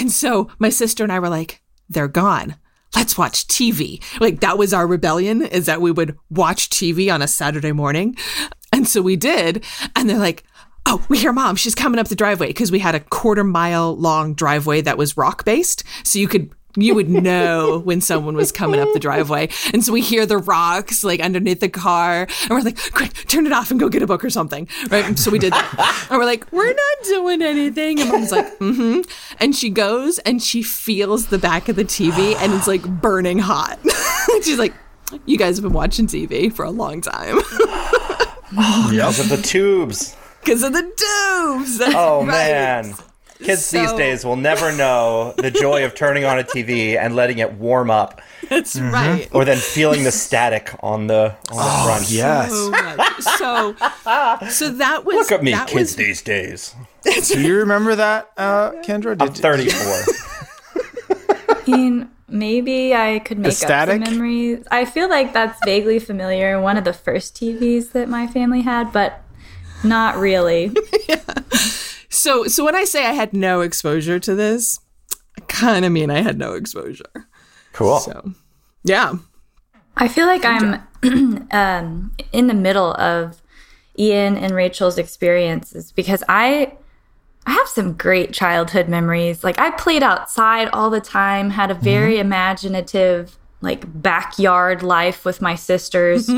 and 0.02 0.10
so 0.10 0.48
my 0.58 0.68
sister 0.68 1.04
and 1.04 1.12
I 1.12 1.18
were 1.18 1.28
like 1.28 1.62
they're 1.88 2.08
gone 2.08 2.56
let's 2.94 3.16
watch 3.16 3.46
TV. 3.46 4.02
Like 4.20 4.40
that 4.40 4.58
was 4.58 4.72
our 4.74 4.86
rebellion 4.86 5.42
is 5.42 5.66
that 5.66 5.80
we 5.80 5.90
would 5.90 6.16
watch 6.28 6.70
TV 6.70 7.12
on 7.12 7.22
a 7.22 7.28
Saturday 7.28 7.72
morning. 7.72 8.16
And 8.72 8.86
so 8.86 9.02
we 9.02 9.16
did. 9.16 9.64
And 9.96 10.08
they're 10.08 10.18
like, 10.18 10.44
Oh, 10.86 11.04
we 11.08 11.18
hear 11.18 11.32
mom. 11.32 11.56
She's 11.56 11.74
coming 11.74 12.00
up 12.00 12.08
the 12.08 12.14
driveway 12.14 12.48
because 12.48 12.72
we 12.72 12.78
had 12.78 12.94
a 12.94 13.00
quarter 13.00 13.44
mile 13.44 13.96
long 13.96 14.34
driveway 14.34 14.80
that 14.80 14.96
was 14.96 15.16
rock 15.16 15.44
based. 15.44 15.84
So 16.04 16.18
you 16.18 16.26
could, 16.26 16.50
you 16.76 16.94
would 16.94 17.08
know 17.08 17.80
when 17.80 18.00
someone 18.00 18.34
was 18.36 18.52
coming 18.52 18.80
up 18.80 18.88
the 18.92 19.00
driveway. 19.00 19.48
And 19.72 19.84
so 19.84 19.92
we 19.92 20.00
hear 20.00 20.24
the 20.26 20.38
rocks 20.38 21.02
like 21.02 21.20
underneath 21.20 21.60
the 21.60 21.68
car. 21.68 22.28
And 22.42 22.50
we're 22.50 22.60
like, 22.60 22.78
quick, 22.92 23.12
turn 23.28 23.46
it 23.46 23.52
off 23.52 23.70
and 23.70 23.80
go 23.80 23.88
get 23.88 24.02
a 24.02 24.06
book 24.06 24.24
or 24.24 24.30
something. 24.30 24.68
Right. 24.88 25.04
And 25.04 25.18
so 25.18 25.30
we 25.30 25.38
did 25.38 25.52
that. 25.52 26.06
And 26.10 26.18
we're 26.18 26.24
like, 26.26 26.50
we're 26.52 26.72
not 26.72 27.04
doing 27.04 27.42
anything. 27.42 28.00
And 28.00 28.10
mom's 28.10 28.30
like, 28.32 28.58
mm 28.58 28.76
hmm. 28.76 29.00
And 29.40 29.54
she 29.56 29.70
goes 29.70 30.18
and 30.20 30.42
she 30.42 30.62
feels 30.62 31.26
the 31.26 31.38
back 31.38 31.68
of 31.68 31.76
the 31.76 31.84
TV 31.84 32.36
and 32.36 32.52
it's 32.52 32.66
like 32.68 32.82
burning 33.00 33.38
hot. 33.38 33.78
She's 34.42 34.58
like, 34.58 34.74
you 35.26 35.36
guys 35.36 35.56
have 35.56 35.64
been 35.64 35.72
watching 35.72 36.06
TV 36.06 36.52
for 36.52 36.64
a 36.64 36.70
long 36.70 37.00
time 37.00 37.36
because 38.50 39.18
of 39.20 39.28
the 39.28 39.40
tubes? 39.42 40.16
because 40.40 40.62
of 40.62 40.72
the 40.72 40.82
tubes. 40.82 41.78
That's 41.78 41.94
Oh 41.96 42.20
right. 42.26 42.26
man. 42.26 42.94
Kids 43.42 43.70
these 43.70 43.92
days 43.94 44.24
will 44.24 44.36
never 44.36 44.70
know 44.72 45.32
the 45.38 45.50
joy 45.50 45.84
of 45.84 45.94
turning 45.94 46.24
on 46.24 46.38
a 46.38 46.44
TV 46.44 46.96
and 46.98 47.16
letting 47.16 47.38
it 47.38 47.54
warm 47.54 47.90
up, 47.90 48.20
That's 48.48 48.78
right. 48.78 49.28
or 49.32 49.44
then 49.44 49.56
feeling 49.58 50.04
the 50.04 50.12
static 50.12 50.74
on 50.82 51.06
the 51.06 51.34
on 51.50 51.56
the 51.56 51.84
front. 51.84 52.10
Yes. 52.10 52.50
So 52.50 52.70
much. 52.70 53.22
So, 53.22 54.48
so 54.50 54.70
that 54.74 55.04
was. 55.04 55.14
Look 55.16 55.32
at 55.32 55.42
me, 55.42 55.52
kids 55.66 55.74
was- 55.74 55.96
these 55.96 56.22
days. 56.22 56.74
Do 57.02 57.40
you 57.40 57.56
remember 57.56 57.94
that, 57.96 58.30
uh, 58.36 58.72
Kendra? 58.82 59.16
Did, 59.16 59.22
I'm 59.22 59.32
34. 59.32 59.80
I 61.48 61.62
mean, 61.66 62.10
maybe 62.28 62.94
I 62.94 63.20
could 63.20 63.38
make 63.38 63.52
up 63.62 63.88
some 63.88 64.00
memories. 64.00 64.66
I 64.70 64.84
feel 64.84 65.08
like 65.08 65.32
that's 65.32 65.58
vaguely 65.64 65.98
familiar. 65.98 66.60
One 66.60 66.76
of 66.76 66.84
the 66.84 66.92
first 66.92 67.34
TVs 67.36 67.92
that 67.92 68.08
my 68.08 68.26
family 68.26 68.60
had, 68.60 68.92
but 68.92 69.22
not 69.82 70.16
really. 70.18 70.74
So, 72.10 72.44
so 72.44 72.64
when 72.64 72.74
I 72.74 72.84
say 72.84 73.06
I 73.06 73.12
had 73.12 73.32
no 73.32 73.60
exposure 73.60 74.18
to 74.18 74.34
this, 74.34 74.80
I 75.38 75.42
kind 75.42 75.84
of 75.84 75.92
mean 75.92 76.10
I 76.10 76.20
had 76.20 76.38
no 76.38 76.54
exposure. 76.54 77.04
Cool. 77.72 78.00
So, 78.00 78.32
yeah. 78.84 79.14
I 79.96 80.08
feel 80.08 80.26
like 80.26 80.44
I'm 80.44 80.82
um, 81.50 82.12
in 82.32 82.46
the 82.48 82.54
middle 82.54 82.94
of 82.94 83.40
Ian 83.98 84.36
and 84.36 84.54
Rachel's 84.54 84.98
experiences 84.98 85.92
because 85.92 86.22
I 86.28 86.76
I 87.46 87.52
have 87.52 87.68
some 87.68 87.94
great 87.94 88.32
childhood 88.32 88.88
memories. 88.88 89.42
Like 89.42 89.58
I 89.58 89.70
played 89.72 90.02
outside 90.02 90.68
all 90.72 90.90
the 90.90 91.00
time, 91.00 91.50
had 91.50 91.70
a 91.70 91.74
very 91.74 92.18
imaginative 92.18 93.36
like 93.60 93.84
backyard 94.02 94.82
life 94.82 95.24
with 95.24 95.40
my 95.40 95.54
sisters. 95.54 96.30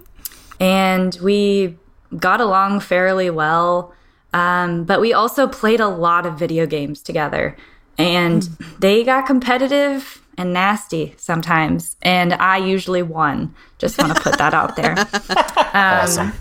and 0.60 1.18
we 1.22 1.76
got 2.16 2.40
along 2.40 2.80
fairly 2.80 3.30
well. 3.30 3.94
Um, 4.32 4.84
but 4.84 5.00
we 5.00 5.12
also 5.12 5.46
played 5.46 5.80
a 5.80 5.88
lot 5.88 6.26
of 6.26 6.38
video 6.38 6.66
games 6.66 7.02
together. 7.02 7.56
And 7.96 8.42
they 8.78 9.02
got 9.02 9.26
competitive 9.26 10.22
and 10.38 10.52
nasty 10.52 11.14
sometimes, 11.18 11.96
and 12.00 12.32
I 12.32 12.58
usually 12.58 13.02
won. 13.02 13.54
Just 13.78 13.98
want 13.98 14.14
to 14.14 14.22
put 14.22 14.38
that 14.38 14.54
out 14.54 14.76
there. 14.76 14.94
awesome. 15.74 16.32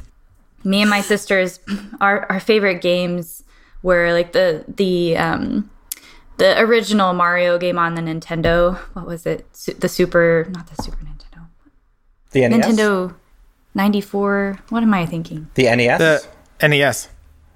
Me 0.63 0.81
and 0.81 0.89
my 0.89 1.01
sisters, 1.01 1.59
our 1.99 2.31
our 2.31 2.39
favorite 2.39 2.81
games 2.81 3.43
were 3.81 4.13
like 4.13 4.33
the 4.33 4.63
the 4.67 5.17
um 5.17 5.71
the 6.37 6.59
original 6.59 7.13
Mario 7.13 7.57
game 7.57 7.79
on 7.79 7.95
the 7.95 8.01
Nintendo. 8.01 8.77
What 8.93 9.07
was 9.07 9.25
it? 9.25 9.47
Su- 9.53 9.73
the 9.73 9.89
Super, 9.89 10.47
not 10.51 10.67
the 10.67 10.81
Super 10.83 10.97
Nintendo. 11.03 11.47
The 12.31 12.47
NES. 12.47 12.65
Nintendo 12.65 13.15
94. 13.73 14.59
What 14.69 14.83
am 14.83 14.93
I 14.93 15.07
thinking? 15.07 15.47
The 15.55 15.75
NES. 15.75 15.97
The 15.97 16.67
NES, 16.67 17.09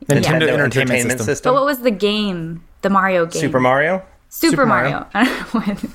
Nintendo, 0.05 0.41
Nintendo 0.41 0.49
Entertainment, 0.53 1.01
System. 1.01 1.25
System. 1.25 1.49
But 1.49 1.53
what 1.59 1.65
was 1.65 1.79
the 1.79 1.91
game? 1.91 2.63
The 2.81 2.89
Mario 2.89 3.25
game. 3.25 3.39
Super 3.41 3.59
Mario. 3.59 4.03
Super, 4.29 4.51
Super 4.51 4.65
Mario. 4.65 5.07
I 5.13 5.25
don't 5.25 5.53
know 5.53 5.59
what- 5.61 5.85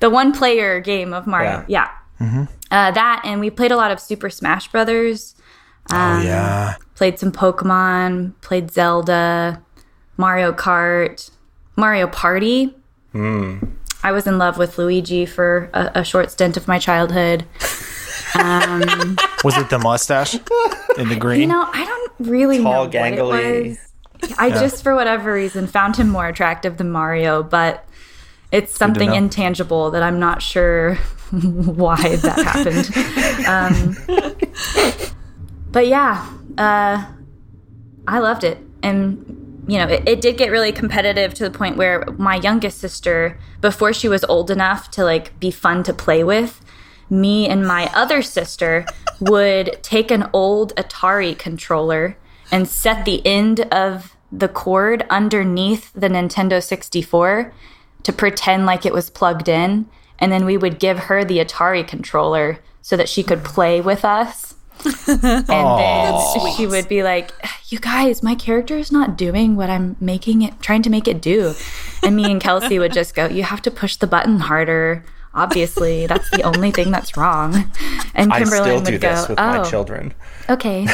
the 0.00 0.10
one 0.10 0.32
player 0.32 0.80
game 0.80 1.12
of 1.12 1.26
Mario. 1.26 1.64
Yeah. 1.68 1.88
Mm-hmm. 2.20 2.44
Uh, 2.70 2.90
that 2.92 3.22
and 3.24 3.40
we 3.40 3.50
played 3.50 3.70
a 3.72 3.76
lot 3.76 3.90
of 3.90 4.00
Super 4.00 4.30
Smash 4.30 4.68
Brothers. 4.68 5.34
oh 5.90 5.96
um, 5.96 6.22
yeah, 6.24 6.74
Played 6.94 7.18
some 7.18 7.32
Pokemon. 7.32 8.32
Played 8.40 8.70
Zelda. 8.70 9.62
Mario 10.16 10.52
Kart. 10.52 11.30
Mario 11.76 12.06
Party. 12.06 12.74
Hmm. 13.12 13.58
I 14.02 14.10
was 14.12 14.26
in 14.26 14.38
love 14.38 14.58
with 14.58 14.78
Luigi 14.78 15.26
for 15.26 15.70
a, 15.74 15.90
a 15.96 16.04
short 16.04 16.30
stint 16.30 16.56
of 16.56 16.66
my 16.66 16.78
childhood. 16.78 17.44
was 19.44 19.56
it 19.56 19.70
the 19.70 19.78
mustache 19.82 20.34
in 20.98 21.08
the 21.08 21.16
green? 21.18 21.42
You 21.42 21.46
know, 21.48 21.68
I 21.72 21.84
don't 21.84 22.28
really 22.28 22.62
Tall, 22.62 22.84
know 22.84 22.90
gangly. 22.90 23.28
what 23.28 23.40
it 23.40 23.68
was. 23.68 23.78
I 24.38 24.50
just, 24.50 24.82
for 24.82 24.94
whatever 24.94 25.34
reason, 25.34 25.66
found 25.66 25.96
him 25.96 26.08
more 26.08 26.28
attractive 26.28 26.76
than 26.76 26.90
Mario, 26.90 27.42
but 27.42 27.84
it's 28.52 28.76
something 28.76 29.14
intangible 29.14 29.90
that 29.90 30.02
I'm 30.02 30.20
not 30.20 30.42
sure 30.42 30.94
why 31.30 32.16
that 32.16 32.38
happened. 32.44 32.88
Um, 33.48 33.96
but 35.72 35.86
yeah, 35.86 36.28
uh, 36.58 37.04
I 38.06 38.18
loved 38.18 38.44
it, 38.44 38.58
and 38.82 39.64
you 39.66 39.78
know, 39.78 39.86
it, 39.86 40.06
it 40.06 40.20
did 40.20 40.36
get 40.36 40.50
really 40.50 40.72
competitive 40.72 41.34
to 41.34 41.44
the 41.44 41.50
point 41.50 41.76
where 41.76 42.04
my 42.18 42.36
youngest 42.36 42.78
sister, 42.78 43.38
before 43.60 43.92
she 43.92 44.08
was 44.08 44.24
old 44.24 44.50
enough 44.50 44.90
to 44.92 45.04
like 45.04 45.38
be 45.40 45.50
fun 45.50 45.82
to 45.84 45.92
play 45.92 46.22
with, 46.22 46.60
me 47.12 47.46
and 47.46 47.66
my 47.66 47.90
other 47.94 48.22
sister 48.22 48.86
would 49.20 49.78
take 49.82 50.10
an 50.10 50.28
old 50.32 50.74
Atari 50.76 51.38
controller 51.38 52.16
and 52.50 52.66
set 52.66 53.04
the 53.04 53.24
end 53.26 53.60
of 53.70 54.16
the 54.32 54.48
cord 54.48 55.04
underneath 55.10 55.92
the 55.92 56.08
Nintendo 56.08 56.62
64 56.62 57.52
to 58.02 58.12
pretend 58.12 58.64
like 58.64 58.86
it 58.86 58.94
was 58.94 59.10
plugged 59.10 59.48
in. 59.48 59.86
And 60.18 60.32
then 60.32 60.46
we 60.46 60.56
would 60.56 60.78
give 60.78 61.00
her 61.00 61.22
the 61.22 61.38
Atari 61.38 61.86
controller 61.86 62.60
so 62.80 62.96
that 62.96 63.10
she 63.10 63.22
could 63.22 63.44
play 63.44 63.82
with 63.82 64.04
us. 64.06 64.54
and 65.06 65.22
then 65.22 66.18
she 66.56 66.66
would 66.66 66.88
be 66.88 67.04
like, 67.04 67.30
"You 67.68 67.78
guys, 67.78 68.20
my 68.20 68.34
character 68.34 68.76
is 68.76 68.90
not 68.90 69.16
doing 69.16 69.54
what 69.54 69.70
I'm 69.70 69.96
making 70.00 70.42
it, 70.42 70.60
trying 70.60 70.82
to 70.82 70.90
make 70.90 71.06
it 71.06 71.20
do." 71.20 71.54
And 72.02 72.16
me 72.16 72.28
and 72.28 72.40
Kelsey 72.40 72.80
would 72.80 72.92
just 72.92 73.14
go, 73.14 73.26
"You 73.26 73.44
have 73.44 73.62
to 73.62 73.70
push 73.70 73.94
the 73.94 74.08
button 74.08 74.40
harder. 74.40 75.04
Obviously, 75.34 76.06
that's 76.06 76.30
the 76.30 76.42
only 76.42 76.70
thing 76.70 76.90
that's 76.90 77.16
wrong." 77.16 77.72
And 78.14 78.32
Kimberly 78.32 78.74
would 78.74 78.84
do 78.84 78.98
go, 78.98 79.10
this 79.14 79.28
with 79.28 79.40
"Oh, 79.40 79.58
my 79.58 79.62
children. 79.68 80.12
okay," 80.50 80.86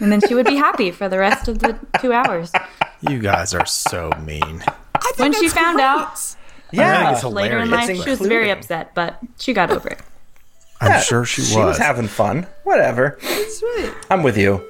and 0.00 0.10
then 0.10 0.20
she 0.26 0.34
would 0.34 0.46
be 0.46 0.56
happy 0.56 0.90
for 0.90 1.08
the 1.08 1.18
rest 1.18 1.48
of 1.48 1.58
the 1.58 1.78
two 2.00 2.12
hours. 2.12 2.52
You 3.00 3.18
guys 3.18 3.52
are 3.54 3.66
so 3.66 4.10
mean. 4.24 4.62
When 5.16 5.32
she 5.34 5.48
found 5.48 5.80
out 5.80 6.18
I 6.72 7.04
think 7.04 7.16
it's 7.16 7.24
later 7.24 7.58
in 7.58 7.68
hilarious. 7.68 7.98
life, 7.98 8.04
she 8.04 8.10
was 8.10 8.20
very 8.20 8.50
upset, 8.50 8.94
but 8.94 9.18
she 9.38 9.52
got 9.52 9.70
over 9.70 9.88
it. 9.88 10.00
I'm 10.80 11.00
sure 11.02 11.24
she 11.24 11.42
was. 11.42 11.50
She 11.50 11.58
was 11.58 11.78
having 11.78 12.06
fun. 12.06 12.46
Whatever. 12.64 13.18
That's 13.22 13.62
right. 13.62 13.94
I'm 14.10 14.22
with 14.22 14.36
you. 14.36 14.62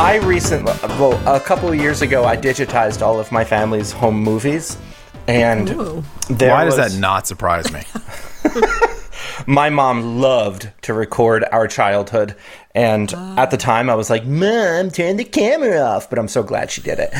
I 0.00 0.18
recently, 0.18 0.72
well, 1.00 1.20
a 1.26 1.40
couple 1.40 1.68
of 1.68 1.74
years 1.74 2.02
ago, 2.02 2.24
I 2.24 2.36
digitized 2.36 3.02
all 3.02 3.18
of 3.18 3.32
my 3.32 3.44
family's 3.44 3.90
home 3.90 4.22
movies, 4.22 4.78
and 5.26 5.68
Ooh. 5.70 6.04
there 6.30 6.52
Why 6.54 6.64
does 6.64 6.78
was- 6.78 6.94
that 6.94 7.00
not 7.00 7.26
surprise 7.26 7.72
me? 7.72 7.82
my 9.46 9.70
mom 9.70 10.20
loved 10.20 10.70
to 10.82 10.94
record 10.94 11.44
our 11.50 11.66
childhood 11.66 12.36
and 12.74 13.12
at 13.36 13.50
the 13.50 13.56
time 13.56 13.90
i 13.90 13.94
was 13.94 14.08
like 14.10 14.24
mom 14.24 14.90
turn 14.90 15.16
the 15.16 15.24
camera 15.24 15.78
off 15.80 16.08
but 16.08 16.18
i'm 16.18 16.28
so 16.28 16.42
glad 16.42 16.70
she 16.70 16.80
did 16.80 16.98
it 16.98 17.12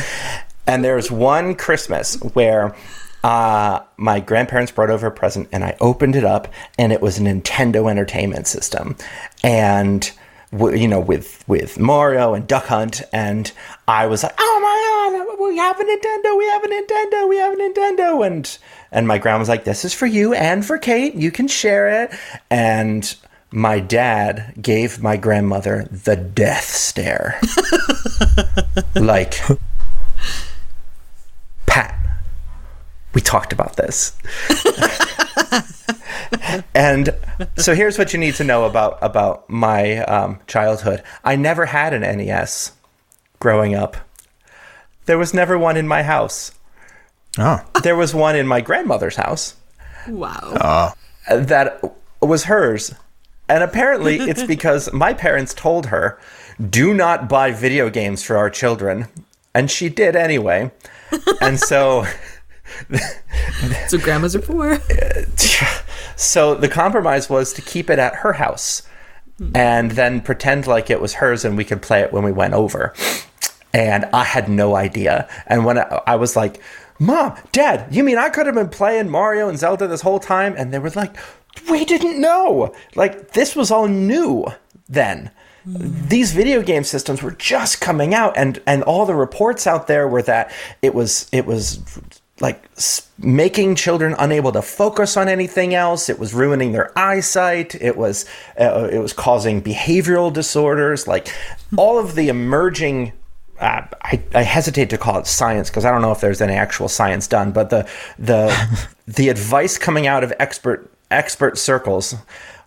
and 0.65 0.83
there's 0.83 1.11
one 1.11 1.55
christmas 1.55 2.15
where 2.33 2.75
uh, 3.23 3.79
my 3.97 4.19
grandparents 4.21 4.71
brought 4.71 4.89
over 4.89 5.07
a 5.07 5.11
present 5.11 5.47
and 5.51 5.63
i 5.63 5.75
opened 5.81 6.15
it 6.15 6.23
up 6.23 6.47
and 6.77 6.91
it 6.91 7.01
was 7.01 7.17
a 7.19 7.21
nintendo 7.21 7.89
entertainment 7.91 8.47
system 8.47 8.95
and 9.43 10.01
w- 10.01 10.18
you 10.51 10.87
know 10.87 10.99
with 10.99 11.43
with 11.47 11.77
mario 11.77 12.33
and 12.33 12.47
duck 12.47 12.65
hunt 12.65 13.03
and 13.13 13.51
i 13.87 14.07
was 14.07 14.23
like 14.23 14.33
oh 14.39 14.59
my 14.59 15.27
god 15.37 15.47
we 15.47 15.57
have 15.57 15.79
a 15.79 15.83
nintendo 15.83 16.37
we 16.37 16.45
have 16.47 16.63
a 16.63 16.67
nintendo 16.67 17.29
we 17.29 17.37
have 17.37 17.53
a 17.53 17.55
nintendo. 17.55 18.25
And 18.25 18.57
and 18.91 19.07
my 19.07 19.17
grandma 19.17 19.39
was 19.39 19.49
like 19.49 19.63
this 19.63 19.85
is 19.85 19.93
for 19.93 20.05
you 20.05 20.33
and 20.33 20.65
for 20.65 20.77
kate 20.77 21.15
you 21.15 21.31
can 21.31 21.47
share 21.47 22.03
it. 22.03 22.11
And 22.49 23.15
my 23.51 23.79
dad 23.79 24.53
gave 24.61 25.01
my 25.01 25.17
grandmother 25.17 25.87
the 25.91 26.15
death 26.15 26.65
stare. 26.65 27.39
Like 28.95 29.41
pat 31.65 31.95
we 33.13 33.21
talked 33.21 33.53
about 33.53 33.75
this 33.75 34.17
and 36.75 37.09
so 37.57 37.73
here's 37.75 37.97
what 37.97 38.13
you 38.13 38.19
need 38.19 38.35
to 38.35 38.43
know 38.43 38.65
about 38.65 38.97
about 39.01 39.49
my 39.49 39.97
um, 39.99 40.39
childhood 40.47 41.03
i 41.23 41.35
never 41.35 41.65
had 41.65 41.93
an 41.93 42.01
nes 42.01 42.73
growing 43.39 43.75
up 43.75 43.97
there 45.05 45.17
was 45.17 45.33
never 45.33 45.57
one 45.57 45.77
in 45.77 45.87
my 45.87 46.03
house 46.03 46.51
Oh, 47.37 47.63
there 47.83 47.95
was 47.95 48.13
one 48.13 48.35
in 48.35 48.47
my 48.47 48.59
grandmother's 48.59 49.15
house 49.15 49.55
Wow. 50.07 50.57
Ah. 50.59 50.95
Uh, 51.29 51.37
that 51.37 51.81
was 52.21 52.45
hers. 52.45 52.93
And 53.47 53.63
apparently 53.63 54.17
it's 54.17 54.43
because 54.43 54.91
my 54.93 55.13
parents 55.13 55.53
told 55.53 55.87
her, 55.87 56.19
do 56.69 56.93
not 56.93 57.29
buy 57.29 57.51
video 57.51 57.89
games 57.89 58.23
for 58.23 58.37
our 58.37 58.49
children. 58.49 59.07
And 59.53 59.69
she 59.71 59.89
did 59.89 60.15
anyway. 60.15 60.71
And 61.41 61.59
so 61.59 62.05
So 63.87 63.97
grandmas 63.97 64.35
are 64.35 64.41
poor. 64.41 64.77
So 66.19 66.53
the 66.53 66.67
compromise 66.67 67.29
was 67.29 67.53
to 67.53 67.61
keep 67.61 67.89
it 67.89 67.97
at 67.97 68.15
her 68.15 68.33
house 68.33 68.83
and 69.55 69.91
then 69.91 70.19
pretend 70.19 70.67
like 70.67 70.89
it 70.89 70.99
was 70.99 71.13
hers 71.15 71.45
and 71.45 71.55
we 71.55 71.63
could 71.63 71.81
play 71.81 72.01
it 72.01 72.11
when 72.11 72.25
we 72.25 72.31
went 72.33 72.53
over. 72.53 72.93
And 73.73 74.03
I 74.11 74.25
had 74.25 74.49
no 74.49 74.75
idea. 74.75 75.29
And 75.47 75.63
when 75.63 75.77
I, 75.77 76.01
I 76.05 76.15
was 76.17 76.35
like, 76.35 76.61
Mom, 76.99 77.37
Dad, 77.53 77.87
you 77.89 78.03
mean 78.03 78.17
I 78.17 78.27
could 78.29 78.47
have 78.47 78.55
been 78.55 78.67
playing 78.67 79.09
Mario 79.09 79.47
and 79.47 79.57
Zelda 79.57 79.87
this 79.87 80.01
whole 80.01 80.19
time? 80.19 80.55
And 80.57 80.73
they 80.73 80.79
were 80.79 80.89
like, 80.89 81.15
We 81.69 81.85
didn't 81.85 82.19
know. 82.19 82.75
Like, 82.95 83.31
this 83.31 83.55
was 83.55 83.71
all 83.71 83.87
new 83.87 84.45
then. 84.89 85.31
These 85.65 86.33
video 86.33 86.61
game 86.61 86.83
systems 86.83 87.21
were 87.21 87.31
just 87.31 87.79
coming 87.79 88.13
out, 88.13 88.35
and, 88.35 88.61
and 88.65 88.81
all 88.83 89.05
the 89.05 89.13
reports 89.13 89.67
out 89.67 89.87
there 89.87 90.07
were 90.07 90.23
that 90.23 90.51
it 90.81 90.95
was 90.95 91.29
it 91.31 91.45
was 91.45 91.79
like 92.41 92.63
making 93.17 93.75
children 93.75 94.15
unable 94.17 94.51
to 94.51 94.61
focus 94.61 95.17
on 95.17 95.27
anything 95.27 95.73
else. 95.73 96.09
It 96.09 96.19
was 96.19 96.33
ruining 96.33 96.71
their 96.71 96.97
eyesight. 96.97 97.75
It 97.75 97.97
was 97.97 98.25
uh, 98.59 98.89
it 98.91 98.99
was 98.99 99.13
causing 99.13 99.61
behavioral 99.61 100.31
disorders. 100.31 101.07
Like 101.07 101.33
all 101.77 101.99
of 101.99 102.15
the 102.15 102.29
emerging. 102.29 103.13
Uh, 103.59 103.85
I, 104.03 104.23
I 104.33 104.43
hesitate 104.43 104.89
to 104.91 104.97
call 104.97 105.19
it 105.19 105.27
science 105.27 105.69
because 105.69 105.83
I 105.83 105.91
don't 105.91 106.01
know 106.01 106.13
if 106.13 106.21
there's 106.21 106.39
any 106.39 106.53
actual 106.53 106.87
science 106.87 107.27
done, 107.27 107.51
but 107.51 107.69
the 107.69 107.89
the 108.17 108.55
the 109.07 109.27
advice 109.27 109.77
coming 109.77 110.07
out 110.07 110.23
of 110.23 110.31
expert 110.39 110.89
expert 111.11 111.57
circles 111.57 112.15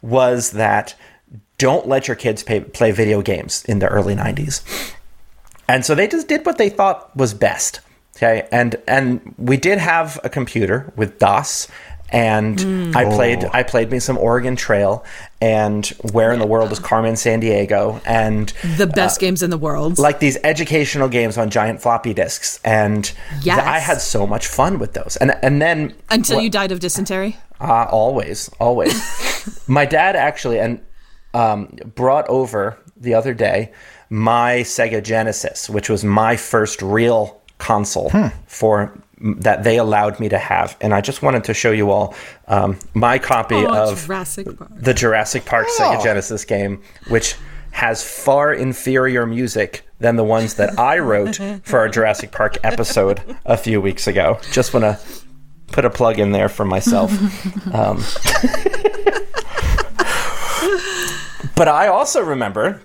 was 0.02 0.50
that 0.50 0.94
don't 1.58 1.86
let 1.86 2.08
your 2.08 2.16
kids 2.16 2.42
pay, 2.42 2.60
play 2.60 2.90
video 2.90 3.22
games 3.22 3.64
in 3.66 3.78
the 3.78 3.86
early 3.86 4.16
90s. 4.16 4.62
And 5.68 5.86
so 5.86 5.94
they 5.94 6.08
just 6.08 6.26
did 6.26 6.44
what 6.44 6.58
they 6.58 6.68
thought 6.68 7.16
was 7.16 7.34
best. 7.34 7.80
Okay. 8.22 8.46
And 8.52 8.76
and 8.86 9.34
we 9.38 9.56
did 9.56 9.78
have 9.78 10.20
a 10.22 10.28
computer 10.28 10.92
with 10.96 11.18
DOS 11.18 11.66
and 12.10 12.94
I 12.94 13.06
played 13.06 13.44
I 13.52 13.62
played 13.62 13.90
me 13.90 13.98
some 13.98 14.18
Oregon 14.18 14.54
Trail 14.54 15.02
and 15.40 15.86
Where 16.12 16.30
in 16.32 16.38
the 16.40 16.46
World 16.46 16.70
is 16.70 16.78
Carmen 16.78 17.14
Sandiego 17.14 18.00
and 18.06 18.52
The 18.76 18.86
best 18.86 19.18
games 19.18 19.42
in 19.42 19.50
the 19.50 19.56
world. 19.58 19.98
like 19.98 20.20
these 20.20 20.36
educational 20.44 21.08
games 21.08 21.36
on 21.38 21.48
giant 21.50 21.80
floppy 21.80 22.12
disks 22.14 22.60
and 22.64 23.10
th- 23.42 23.48
I 23.56 23.78
had 23.78 24.00
so 24.00 24.26
much 24.26 24.46
fun 24.46 24.78
with 24.78 24.92
those 24.92 25.16
and 25.16 25.32
and 25.42 25.60
then 25.60 25.94
Until 26.10 26.36
what- 26.36 26.44
you 26.44 26.50
died 26.50 26.70
of 26.70 26.80
dysentery. 26.80 27.38
uh, 27.60 27.86
always, 27.90 28.50
always. 28.60 28.94
my 29.68 29.84
dad 29.86 30.14
actually 30.16 30.58
and 30.60 30.80
um, 31.34 31.74
brought 31.94 32.28
over 32.28 32.76
the 32.96 33.14
other 33.14 33.32
day 33.34 33.72
my 34.10 34.56
Sega 34.60 35.02
Genesis, 35.02 35.70
which 35.70 35.88
was 35.88 36.04
my 36.04 36.36
first 36.36 36.82
real 36.82 37.41
console 37.62 38.10
for 38.46 38.92
that 39.20 39.62
they 39.62 39.78
allowed 39.78 40.18
me 40.18 40.28
to 40.28 40.38
have, 40.38 40.76
and 40.80 40.92
I 40.92 41.00
just 41.00 41.22
wanted 41.22 41.44
to 41.44 41.54
show 41.54 41.70
you 41.70 41.92
all 41.92 42.14
um, 42.48 42.76
my 42.92 43.18
copy 43.18 43.54
Oh, 43.54 43.92
of 43.92 44.04
Jurassic 44.04 44.48
the 44.70 44.92
Jurassic 44.92 45.44
Park 45.44 45.68
Sega 45.78 46.02
Genesis 46.02 46.44
game, 46.44 46.82
which 47.08 47.36
has 47.70 48.02
far 48.02 48.52
inferior 48.52 49.24
music 49.26 49.86
than 50.00 50.16
the 50.16 50.24
ones 50.24 50.54
that 50.54 50.76
I 50.78 50.98
wrote 50.98 51.38
for 51.62 51.78
our 51.78 51.88
Jurassic 51.88 52.32
Park 52.32 52.58
episode 52.64 53.22
a 53.46 53.56
few 53.56 53.80
weeks 53.80 54.08
ago. 54.08 54.40
Just 54.50 54.74
want 54.74 54.84
to 54.84 54.98
put 55.68 55.84
a 55.84 55.90
plug 55.90 56.18
in 56.18 56.32
there 56.32 56.48
for 56.48 56.64
myself. 56.64 57.12
Um, 57.72 57.98
but 61.56 61.68
I 61.68 61.88
also 61.88 62.22
remember 62.22 62.82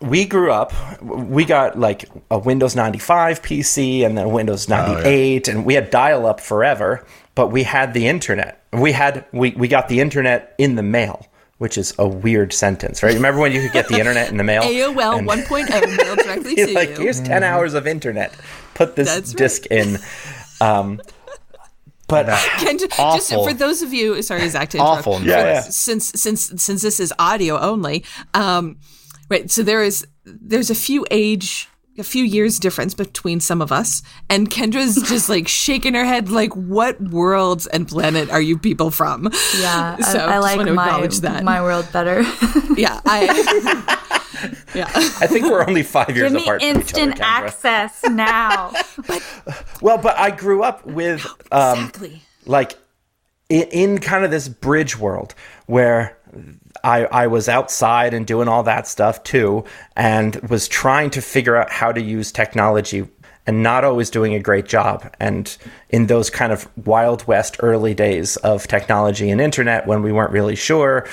we 0.00 0.24
grew 0.24 0.50
up 0.50 0.72
we 1.02 1.44
got 1.44 1.78
like 1.78 2.08
a 2.30 2.38
windows 2.38 2.74
95 2.74 3.42
pc 3.42 4.04
and 4.06 4.16
then 4.16 4.26
a 4.26 4.28
windows 4.28 4.68
98 4.68 5.46
and 5.48 5.64
we 5.66 5.74
had 5.74 5.90
dial-up 5.90 6.40
forever 6.40 7.04
but 7.34 7.48
we 7.48 7.62
had 7.64 7.92
the 7.92 8.06
internet 8.06 8.64
we 8.72 8.92
had 8.92 9.26
we, 9.32 9.50
we 9.50 9.68
got 9.68 9.88
the 9.88 10.00
internet 10.00 10.54
in 10.56 10.74
the 10.76 10.82
mail 10.82 11.26
which 11.58 11.76
is 11.76 11.92
a 11.98 12.08
weird 12.08 12.52
sentence 12.54 13.02
right 13.02 13.12
remember 13.14 13.40
when 13.40 13.52
you 13.52 13.60
could 13.60 13.72
get 13.72 13.88
the 13.88 13.98
internet 13.98 14.30
in 14.30 14.38
the 14.38 14.44
mail 14.44 14.62
AOL 14.64 15.18
And- 15.18 15.28
1.0 15.28 15.96
mailed 15.98 16.18
directly 16.24 16.54
to 16.54 16.72
like 16.72 16.90
you. 16.90 16.96
here's 17.02 17.20
10 17.20 17.42
hours 17.42 17.74
of 17.74 17.86
internet 17.86 18.34
put 18.74 18.96
this 18.96 19.06
That's 19.14 19.30
right. 19.30 19.36
disc 19.36 19.66
in 19.66 19.98
um 20.62 21.00
but 22.08 22.26
Can, 22.58 22.76
just 22.78 22.98
Awful. 22.98 23.46
for 23.46 23.54
those 23.54 23.82
of 23.82 23.92
you, 23.94 24.20
sorry, 24.22 24.48
Zach, 24.48 24.70
to 24.70 24.78
interrupt. 24.78 25.06
Awful 25.06 25.20
Yeah, 25.22 25.44
yeah. 25.44 25.60
Since 25.60 26.08
since 26.20 26.52
since 26.60 26.82
this 26.82 26.98
is 26.98 27.14
audio 27.20 27.56
only, 27.56 28.04
um, 28.34 28.78
right? 29.30 29.50
So 29.50 29.62
there 29.62 29.82
is 29.82 30.06
there's 30.24 30.68
a 30.70 30.74
few 30.74 31.06
age, 31.10 31.68
a 31.98 32.02
few 32.04 32.24
years 32.24 32.58
difference 32.58 32.92
between 32.94 33.40
some 33.40 33.62
of 33.62 33.72
us, 33.72 34.02
and 34.28 34.50
Kendra's 34.50 34.96
just 35.08 35.28
like 35.28 35.48
shaking 35.48 35.94
her 35.94 36.04
head, 36.04 36.28
like, 36.28 36.52
"What 36.54 37.00
worlds 37.00 37.66
and 37.66 37.88
planet 37.88 38.28
are 38.30 38.40
you 38.42 38.58
people 38.58 38.90
from?" 38.90 39.30
Yeah, 39.58 39.96
I- 39.98 40.02
So 40.02 40.18
I, 40.18 40.32
just 40.34 40.42
like 40.42 40.56
want 40.58 40.68
to 40.68 40.74
my 40.74 40.86
acknowledge 40.86 41.20
that. 41.20 41.44
my 41.44 41.62
world 41.62 41.86
better. 41.92 42.20
yeah, 42.76 43.00
I. 43.06 43.96
yeah, 44.74 44.86
I 44.94 45.26
think 45.26 45.44
we're 45.46 45.66
only 45.66 45.82
five 45.82 46.16
years 46.16 46.32
Give 46.32 46.40
me 46.40 46.42
apart 46.42 46.62
from 46.62 46.68
each 46.70 46.74
other, 46.76 46.80
instant 46.80 47.20
access 47.20 48.02
now. 48.04 48.72
but, 49.06 49.22
Well, 49.82 49.98
but 49.98 50.16
I 50.18 50.30
grew 50.30 50.62
up 50.62 50.86
with 50.86 51.26
um, 51.52 51.78
exactly. 51.78 52.22
like 52.46 52.78
in, 53.50 53.62
in 53.70 53.98
kind 53.98 54.24
of 54.24 54.30
this 54.30 54.48
bridge 54.48 54.98
world 54.98 55.34
where 55.66 56.16
I, 56.84 57.04
I 57.06 57.26
was 57.26 57.48
outside 57.48 58.14
and 58.14 58.26
doing 58.26 58.48
all 58.48 58.62
that 58.64 58.86
stuff 58.86 59.22
too, 59.22 59.64
and 59.96 60.36
was 60.48 60.68
trying 60.68 61.10
to 61.10 61.20
figure 61.20 61.56
out 61.56 61.70
how 61.70 61.92
to 61.92 62.00
use 62.00 62.32
technology 62.32 63.06
and 63.46 63.62
not 63.62 63.84
always 63.84 64.10
doing 64.10 64.34
a 64.34 64.40
great 64.40 64.66
job. 64.66 65.12
And 65.18 65.56
in 65.88 66.06
those 66.06 66.30
kind 66.30 66.52
of 66.52 66.68
Wild 66.86 67.26
West 67.26 67.56
early 67.60 67.94
days 67.94 68.36
of 68.38 68.68
technology 68.68 69.30
and 69.30 69.40
internet, 69.40 69.86
when 69.86 70.02
we 70.02 70.12
weren't 70.12 70.32
really 70.32 70.56
sure 70.56 71.06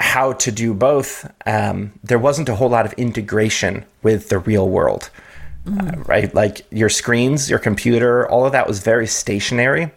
how 0.00 0.32
to 0.32 0.50
do 0.50 0.74
both, 0.74 1.30
um, 1.46 1.92
there 2.02 2.18
wasn't 2.18 2.48
a 2.48 2.54
whole 2.54 2.70
lot 2.70 2.86
of 2.86 2.92
integration 2.94 3.84
with 4.02 4.28
the 4.30 4.38
real 4.38 4.68
world 4.68 5.10
uh, 5.66 5.92
right? 6.06 6.34
Like 6.34 6.66
your 6.70 6.88
screens, 6.88 7.48
your 7.48 7.58
computer, 7.58 8.28
all 8.28 8.44
of 8.44 8.52
that 8.52 8.66
was 8.66 8.80
very 8.80 9.06
stationary. 9.06 9.90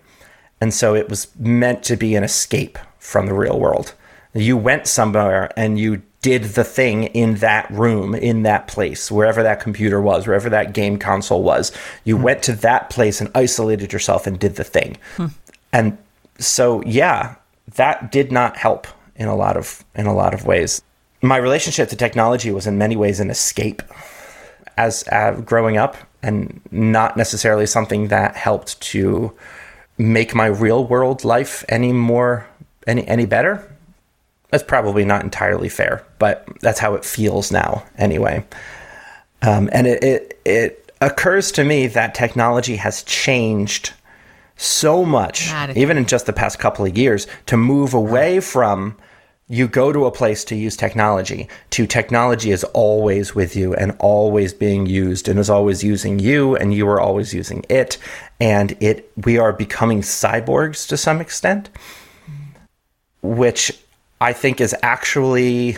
And 0.61 0.73
so 0.73 0.95
it 0.95 1.09
was 1.09 1.27
meant 1.37 1.83
to 1.83 1.95
be 1.95 2.15
an 2.15 2.23
escape 2.23 2.77
from 2.99 3.25
the 3.25 3.33
real 3.33 3.59
world. 3.59 3.93
You 4.35 4.57
went 4.57 4.85
somewhere 4.85 5.49
and 5.57 5.79
you 5.79 6.03
did 6.21 6.43
the 6.43 6.63
thing 6.63 7.03
in 7.03 7.35
that 7.35 7.69
room, 7.69 8.15
in 8.15 8.43
that 8.43 8.67
place, 8.67 9.11
wherever 9.11 9.43
that 9.43 9.59
computer 9.59 10.01
was, 10.01 10.25
wherever 10.25 10.49
that 10.49 10.73
game 10.73 10.97
console 10.97 11.43
was. 11.43 11.71
You 12.03 12.17
went 12.17 12.43
to 12.43 12.53
that 12.53 12.89
place 12.89 13.21
and 13.21 13.29
isolated 13.35 13.93
yourself 13.93 14.25
and 14.27 14.39
did 14.39 14.55
the 14.55 14.63
thing. 14.63 14.97
And 15.71 15.97
so, 16.39 16.81
yeah, 16.83 17.35
that 17.75 18.11
did 18.11 18.31
not 18.31 18.57
help 18.57 18.87
in 19.15 19.27
a 19.27 19.35
lot 19.35 19.55
of 19.55 19.85
in 19.93 20.07
a 20.07 20.13
lot 20.13 20.33
of 20.33 20.45
ways. 20.45 20.81
My 21.21 21.37
relationship 21.37 21.89
to 21.89 21.95
technology 21.95 22.51
was 22.51 22.65
in 22.65 22.77
many 22.77 22.95
ways 22.95 23.19
an 23.19 23.29
escape 23.29 23.83
as 24.77 25.03
uh, 25.11 25.33
growing 25.45 25.77
up 25.77 25.95
and 26.23 26.59
not 26.71 27.17
necessarily 27.17 27.65
something 27.65 28.07
that 28.07 28.35
helped 28.35 28.81
to 28.81 29.31
make 29.97 30.35
my 30.35 30.47
real 30.47 30.85
world 30.85 31.23
life 31.23 31.63
any 31.69 31.93
more 31.93 32.47
any 32.87 33.07
any 33.07 33.25
better 33.25 33.74
that's 34.55 34.63
probably 34.63 35.03
not 35.03 35.21
entirely 35.21 35.67
fair 35.67 36.01
but 36.17 36.47
that's 36.61 36.79
how 36.79 36.93
it 36.95 37.03
feels 37.03 37.51
now 37.51 37.83
anyway. 37.97 38.41
Um, 39.41 39.69
and 39.73 39.85
it, 39.85 40.01
it 40.01 40.39
it 40.45 40.91
occurs 41.01 41.51
to 41.51 41.65
me 41.65 41.87
that 41.87 42.15
technology 42.15 42.77
has 42.77 43.03
changed 43.03 43.91
so 44.55 45.03
much 45.03 45.51
even 45.75 45.97
in 45.97 46.05
just 46.05 46.25
the 46.25 46.31
past 46.31 46.57
couple 46.57 46.85
of 46.85 46.97
years 46.97 47.27
to 47.47 47.57
move 47.57 47.93
away 47.93 48.39
from 48.39 48.95
you 49.49 49.67
go 49.67 49.91
to 49.91 50.05
a 50.05 50.11
place 50.11 50.45
to 50.45 50.55
use 50.55 50.77
technology 50.77 51.49
to 51.71 51.85
technology 51.85 52.51
is 52.51 52.63
always 52.63 53.35
with 53.35 53.57
you 53.57 53.73
and 53.75 53.93
always 53.99 54.53
being 54.53 54.85
used 54.85 55.27
and 55.27 55.37
is 55.37 55.49
always 55.49 55.83
using 55.83 56.17
you 56.17 56.55
and 56.55 56.73
you 56.73 56.87
are 56.87 57.01
always 57.01 57.33
using 57.33 57.63
it. 57.69 57.97
And 58.39 58.75
it 58.79 59.11
we 59.17 59.37
are 59.37 59.51
becoming 59.51 60.01
cyborgs 60.01 60.87
to 60.87 60.95
some 60.95 61.19
extent 61.19 61.69
which 63.21 63.71
i 64.21 64.33
think 64.33 64.59
is 64.61 64.75
actually 64.81 65.77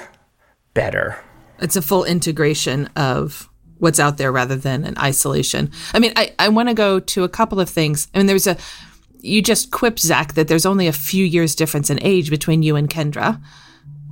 better 0.73 1.17
it's 1.59 1.75
a 1.75 1.81
full 1.81 2.03
integration 2.03 2.87
of 2.95 3.49
what's 3.79 3.99
out 3.99 4.17
there 4.17 4.31
rather 4.31 4.55
than 4.55 4.83
an 4.83 4.97
isolation. 4.97 5.71
I 5.93 5.99
mean, 5.99 6.13
I, 6.15 6.33
I 6.39 6.49
want 6.49 6.69
to 6.69 6.73
go 6.73 6.99
to 6.99 7.23
a 7.23 7.29
couple 7.29 7.59
of 7.59 7.69
things. 7.69 8.07
I 8.13 8.17
mean, 8.17 8.27
there's 8.27 8.47
a, 8.47 8.57
you 9.19 9.41
just 9.41 9.71
quipped, 9.71 9.99
Zach, 9.99 10.33
that 10.33 10.47
there's 10.47 10.65
only 10.65 10.87
a 10.87 10.93
few 10.93 11.25
years 11.25 11.55
difference 11.55 11.89
in 11.89 11.99
age 12.01 12.29
between 12.29 12.63
you 12.63 12.75
and 12.75 12.89
Kendra. 12.89 13.41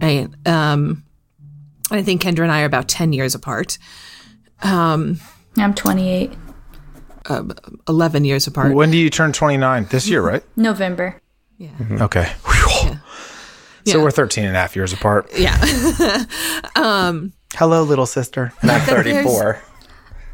Right. 0.01 0.27
Um, 0.45 1.03
I 1.91 2.01
think 2.01 2.21
Kendra 2.21 2.41
and 2.41 2.51
I 2.51 2.61
are 2.61 2.65
about 2.65 2.87
10 2.87 3.13
years 3.13 3.35
apart, 3.35 3.77
I'm 5.57 5.73
28. 5.73 6.33
11 7.87 8.25
years 8.25 8.45
apart. 8.45 8.73
When 8.73 8.91
do 8.91 8.97
you 8.97 9.09
turn 9.09 9.31
29? 9.31 9.87
This 9.89 10.07
year, 10.07 10.21
right? 10.21 10.43
November. 10.55 11.19
Yeah. 11.57 11.71
Okay. 12.01 12.31
Whew. 13.85 13.91
So 13.93 13.97
Yeah. 13.99 14.03
we're 14.03 14.11
13 14.11 14.45
and 14.45 14.55
a 14.55 14.59
half 14.59 14.75
years 14.75 14.91
apart. 14.93 15.29
Yeah. 15.37 15.57
Um, 16.75 17.31
Hello, 17.55 17.83
little 17.83 18.05
sister. 18.05 18.51
and 18.61 18.69
i'm 18.71 18.81
34 18.81 19.61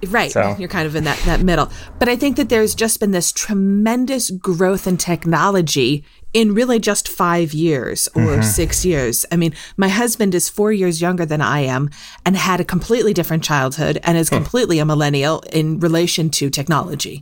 Right. 0.08 0.32
So- 0.32 0.56
You're 0.58 0.68
kind 0.70 0.88
of 0.88 0.96
in 0.96 1.04
that, 1.04 1.20
that 1.26 1.42
middle. 1.42 1.72
But 2.00 2.10
I 2.10 2.16
think 2.16 2.36
that 2.38 2.50
there's 2.50 2.74
just 2.74 3.00
been 3.00 3.12
this 3.12 3.32
tremendous 3.32 4.32
growth 4.32 4.88
in 4.88 4.98
technology 4.98 6.04
in 6.34 6.54
really 6.54 6.80
just 6.80 7.08
five 7.08 7.54
years 7.54 8.08
or 8.16 8.42
six 8.42 8.86
years. 8.86 9.26
I 9.32 9.36
mean, 9.36 9.54
my 9.78 9.90
husband 9.90 10.34
is 10.34 10.50
four 10.50 10.72
years 10.72 11.02
younger 11.02 11.26
than 11.26 11.42
I 11.42 11.62
am 11.62 11.90
and 12.26 12.36
had 12.38 12.60
a 12.60 12.66
completely 12.66 13.14
different 13.14 13.44
childhood 13.44 14.00
and 14.04 14.18
is 14.18 14.30
completely 14.30 14.80
a 14.80 14.86
millennial 14.86 15.42
in 15.52 15.80
relation 15.80 16.30
to 16.32 16.50
technology. 16.50 17.22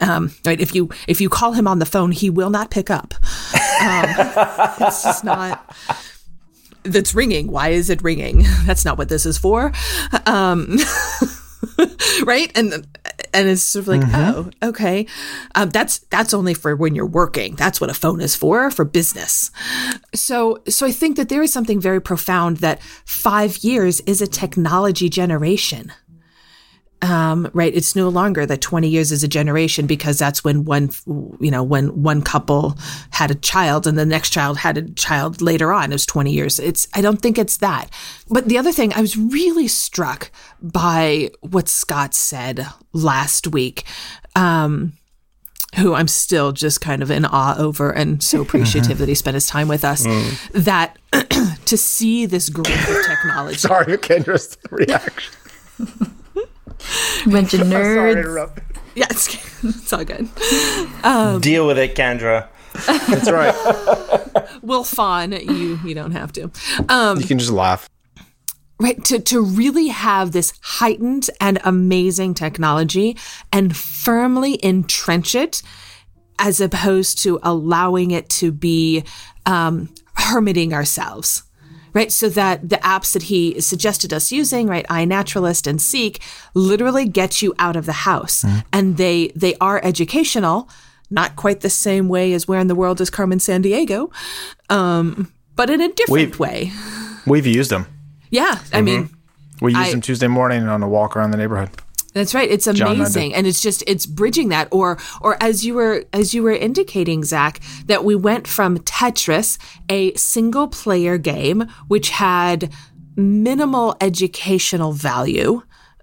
Um, 0.00 0.32
right. 0.44 0.60
If 0.60 0.74
you, 0.74 0.90
if 1.08 1.20
you 1.20 1.28
call 1.28 1.52
him 1.52 1.66
on 1.66 1.78
the 1.78 1.86
phone, 1.86 2.12
he 2.12 2.28
will 2.30 2.50
not 2.50 2.70
pick 2.70 2.90
up. 2.90 3.14
Um, 3.80 4.04
it's 4.80 5.02
just 5.02 5.24
not. 5.24 5.74
That's 6.82 7.14
ringing. 7.14 7.50
Why 7.50 7.70
is 7.70 7.90
it 7.90 8.02
ringing? 8.02 8.44
That's 8.64 8.84
not 8.84 8.98
what 8.98 9.08
this 9.08 9.26
is 9.26 9.38
for. 9.38 9.72
Um, 10.26 10.78
right? 12.24 12.50
And 12.54 12.86
and 13.32 13.48
it's 13.48 13.62
sort 13.62 13.82
of 13.82 13.88
like 13.88 14.02
oh 14.12 14.50
okay. 14.62 15.06
Um, 15.54 15.70
that's 15.70 15.98
that's 16.10 16.34
only 16.34 16.54
for 16.54 16.74
when 16.76 16.94
you're 16.94 17.06
working. 17.06 17.56
That's 17.56 17.80
what 17.80 17.90
a 17.90 17.94
phone 17.94 18.20
is 18.20 18.36
for 18.36 18.70
for 18.70 18.84
business. 18.84 19.50
So 20.14 20.62
so 20.68 20.86
i 20.86 20.92
think 20.92 21.16
that 21.16 21.28
there 21.28 21.42
is 21.42 21.52
something 21.52 21.80
very 21.80 22.00
profound 22.00 22.58
that 22.58 22.82
five 23.04 23.58
years 23.58 24.00
is 24.02 24.20
a 24.20 24.26
technology 24.26 25.08
generation 25.08 25.92
um, 27.02 27.50
right 27.54 27.74
it's 27.74 27.96
no 27.96 28.08
longer 28.08 28.44
that 28.44 28.60
20 28.60 28.88
years 28.88 29.12
is 29.12 29.22
a 29.22 29.28
generation 29.28 29.86
because 29.86 30.18
that's 30.18 30.44
when 30.44 30.64
one 30.64 30.90
you 31.40 31.50
know 31.50 31.62
when 31.62 32.02
one 32.02 32.22
couple 32.22 32.76
had 33.10 33.30
a 33.30 33.34
child 33.34 33.86
and 33.86 33.98
the 33.98 34.06
next 34.06 34.30
child 34.30 34.58
had 34.58 34.76
a 34.76 34.90
child 34.92 35.40
later 35.40 35.72
on 35.72 35.90
it 35.90 35.94
was 35.94 36.06
20 36.06 36.30
years 36.30 36.58
it's 36.58 36.86
i 36.94 37.00
don't 37.00 37.22
think 37.22 37.38
it's 37.38 37.58
that 37.58 37.90
but 38.28 38.48
the 38.48 38.58
other 38.58 38.72
thing 38.72 38.92
i 38.94 39.00
was 39.00 39.16
really 39.16 39.68
struck 39.68 40.30
by 40.60 41.30
what 41.40 41.68
scott 41.68 42.14
said 42.14 42.66
last 42.92 43.46
week 43.46 43.84
um, 44.36 44.92
who 45.76 45.94
I'm 45.94 46.08
still 46.08 46.52
just 46.52 46.80
kind 46.80 47.02
of 47.02 47.10
in 47.10 47.24
awe 47.24 47.54
over 47.58 47.90
and 47.90 48.22
so 48.22 48.40
appreciative 48.42 48.98
that 48.98 49.08
he 49.08 49.14
spent 49.14 49.34
his 49.34 49.46
time 49.46 49.68
with 49.68 49.84
us, 49.84 50.04
that 50.52 50.98
to 51.66 51.76
see 51.76 52.26
this 52.26 52.48
growth 52.48 52.68
of 52.68 53.06
technology. 53.06 53.58
Sorry, 53.58 53.96
Kendra's 53.98 54.56
reaction. 54.70 55.34
Bunch 57.26 57.54
of 57.54 57.60
Sorry 57.66 57.68
to 57.68 57.70
nerds. 57.74 58.18
interrupt. 58.18 58.60
Yeah, 58.94 59.06
it's, 59.10 59.28
it's 59.64 59.92
all 59.92 60.04
good. 60.04 60.28
Deal 61.42 61.66
with 61.66 61.78
it, 61.78 61.94
Kendra. 61.94 62.48
That's 62.86 63.30
right. 63.30 63.54
Will 64.62 64.84
Fawn, 64.84 65.32
you 65.32 65.78
you 65.84 65.94
don't 65.94 66.12
have 66.12 66.32
to. 66.32 66.50
Um, 66.88 67.18
You 67.20 67.26
can 67.26 67.38
just 67.38 67.50
laugh. 67.50 67.88
right 68.78 69.02
to 69.06 69.18
to 69.20 69.42
really 69.42 69.88
have 69.88 70.32
this 70.32 70.52
heightened 70.62 71.28
and 71.40 71.58
amazing 71.64 72.34
technology 72.34 73.16
and 73.52 73.76
firmly 73.76 74.58
entrench 74.64 75.34
it 75.34 75.62
as 76.38 76.60
opposed 76.60 77.18
to 77.22 77.38
allowing 77.42 78.10
it 78.12 78.28
to 78.30 78.50
be 78.52 79.04
um, 79.46 79.88
hermiting 80.14 80.72
ourselves 80.72 81.42
right? 81.92 82.10
So 82.12 82.28
that 82.30 82.68
the 82.68 82.76
apps 82.76 83.12
that 83.12 83.24
he 83.24 83.60
suggested 83.60 84.12
us 84.12 84.30
using 84.32 84.66
right 84.66 84.86
iNaturalist 84.88 85.66
and 85.66 85.80
seek 85.80 86.20
literally 86.54 87.06
get 87.08 87.42
you 87.42 87.54
out 87.58 87.76
of 87.76 87.86
the 87.86 87.92
house. 88.08 88.44
And 88.72 88.96
they 88.96 89.28
they 89.36 89.54
are 89.60 89.80
educational 89.84 90.68
not 91.12 91.34
quite 91.34 91.60
the 91.60 91.70
same 91.70 92.08
way 92.08 92.32
as 92.32 92.46
where 92.46 92.60
in 92.60 92.68
the 92.68 92.74
world 92.76 93.00
is 93.00 93.10
carmen 93.10 93.38
sandiego 93.40 94.12
um, 94.68 95.32
but 95.56 95.68
in 95.68 95.80
a 95.80 95.88
different 95.88 96.10
We've- 96.30 96.38
way. 96.38 96.72
We've 97.26 97.46
used 97.46 97.70
them. 97.70 97.86
yeah 98.30 98.60
i 98.72 98.80
mean 98.80 99.10
We 99.60 99.72
used 99.72 99.88
I- 99.88 99.90
them 99.90 100.00
Tuesday 100.00 100.28
morning 100.28 100.68
on 100.68 100.82
a 100.82 100.88
walk 100.88 101.16
around 101.16 101.32
the 101.32 101.36
neighborhood. 101.36 101.70
That's 102.12 102.34
right. 102.34 102.50
It's 102.50 102.66
amazing, 102.66 103.34
and 103.34 103.46
it's 103.46 103.62
just 103.62 103.84
it's 103.86 104.04
bridging 104.04 104.48
that, 104.48 104.68
or 104.72 104.98
or 105.20 105.36
as 105.40 105.64
you 105.64 105.74
were 105.74 106.04
as 106.12 106.34
you 106.34 106.42
were 106.42 106.52
indicating, 106.52 107.22
Zach, 107.22 107.60
that 107.86 108.04
we 108.04 108.16
went 108.16 108.48
from 108.48 108.78
Tetris, 108.78 109.58
a 109.88 110.14
single 110.14 110.66
player 110.66 111.18
game 111.18 111.68
which 111.86 112.10
had 112.10 112.72
minimal 113.16 113.96
educational 114.00 114.92
value. 114.92 115.62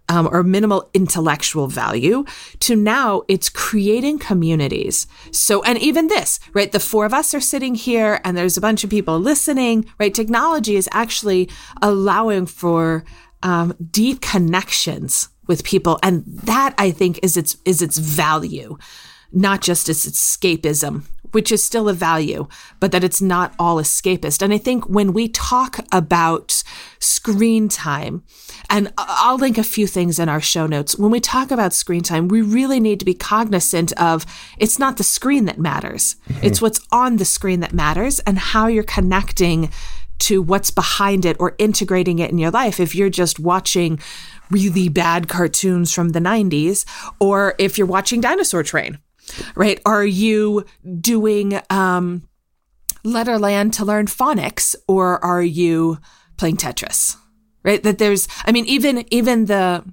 Um, 0.09 0.29
or 0.31 0.41
minimal 0.41 0.89
intellectual 0.93 1.67
value 1.67 2.23
to 2.61 2.77
now 2.77 3.23
it's 3.27 3.49
creating 3.49 4.19
communities. 4.19 5.05
So, 5.33 5.61
and 5.63 5.77
even 5.79 6.07
this, 6.07 6.39
right? 6.53 6.71
The 6.71 6.79
four 6.79 7.05
of 7.05 7.13
us 7.13 7.33
are 7.33 7.41
sitting 7.41 7.75
here 7.75 8.21
and 8.23 8.37
there's 8.37 8.55
a 8.55 8.61
bunch 8.61 8.85
of 8.85 8.89
people 8.89 9.19
listening, 9.19 9.85
right? 9.99 10.13
Technology 10.13 10.77
is 10.77 10.87
actually 10.93 11.49
allowing 11.81 12.45
for 12.45 13.03
um, 13.43 13.75
deep 13.91 14.21
connections 14.21 15.27
with 15.47 15.63
people. 15.63 15.99
And 16.03 16.23
that 16.27 16.73
i 16.77 16.91
think 16.91 17.19
is 17.23 17.37
its 17.37 17.57
is 17.65 17.81
its 17.81 17.97
value 17.97 18.77
not 19.31 19.61
just 19.61 19.89
its 19.89 20.07
escapism 20.07 21.03
which 21.31 21.51
is 21.51 21.61
still 21.61 21.89
a 21.89 21.93
value 21.93 22.47
but 22.79 22.93
that 22.93 23.03
it's 23.03 23.21
not 23.21 23.53
all 23.59 23.77
escapist. 23.77 24.41
And 24.41 24.53
i 24.53 24.57
think 24.57 24.87
when 24.87 25.13
we 25.13 25.27
talk 25.27 25.79
about 25.91 26.63
screen 26.99 27.69
time 27.69 28.23
and 28.69 28.91
i'll 28.97 29.37
link 29.37 29.57
a 29.57 29.63
few 29.63 29.87
things 29.87 30.19
in 30.19 30.29
our 30.29 30.41
show 30.41 30.67
notes. 30.67 30.97
When 30.97 31.11
we 31.11 31.19
talk 31.19 31.51
about 31.51 31.73
screen 31.73 32.03
time 32.03 32.27
we 32.27 32.41
really 32.41 32.79
need 32.79 32.99
to 32.99 33.05
be 33.05 33.13
cognizant 33.13 33.91
of 33.93 34.25
it's 34.57 34.79
not 34.79 34.97
the 34.97 35.03
screen 35.03 35.45
that 35.45 35.59
matters. 35.59 36.15
It's 36.41 36.59
hmm. 36.59 36.65
what's 36.65 36.79
on 36.91 37.17
the 37.17 37.25
screen 37.25 37.59
that 37.59 37.73
matters 37.73 38.19
and 38.21 38.37
how 38.39 38.67
you're 38.67 38.83
connecting 38.83 39.69
to 40.19 40.41
what's 40.41 40.71
behind 40.71 41.25
it 41.25 41.37
or 41.39 41.55
integrating 41.57 42.19
it 42.19 42.31
in 42.31 42.37
your 42.37 42.51
life. 42.51 42.79
If 42.79 42.95
you're 42.95 43.09
just 43.09 43.39
watching 43.39 43.99
really 44.49 44.89
bad 44.89 45.27
cartoons 45.27 45.93
from 45.93 46.09
the 46.09 46.19
90s, 46.19 46.85
or 47.19 47.55
if 47.57 47.77
you're 47.77 47.87
watching 47.87 48.21
Dinosaur 48.21 48.63
Train, 48.63 48.99
right? 49.55 49.79
Are 49.85 50.05
you 50.05 50.65
doing 50.99 51.59
um, 51.69 52.27
Letterland 53.05 53.73
to 53.73 53.85
learn 53.85 54.07
phonics, 54.07 54.75
or 54.87 55.23
are 55.23 55.43
you 55.43 55.99
playing 56.37 56.57
Tetris? 56.57 57.17
Right? 57.63 57.83
That 57.83 57.97
there's, 57.97 58.27
I 58.45 58.51
mean, 58.51 58.65
even 58.65 59.05
even 59.11 59.45
the 59.45 59.83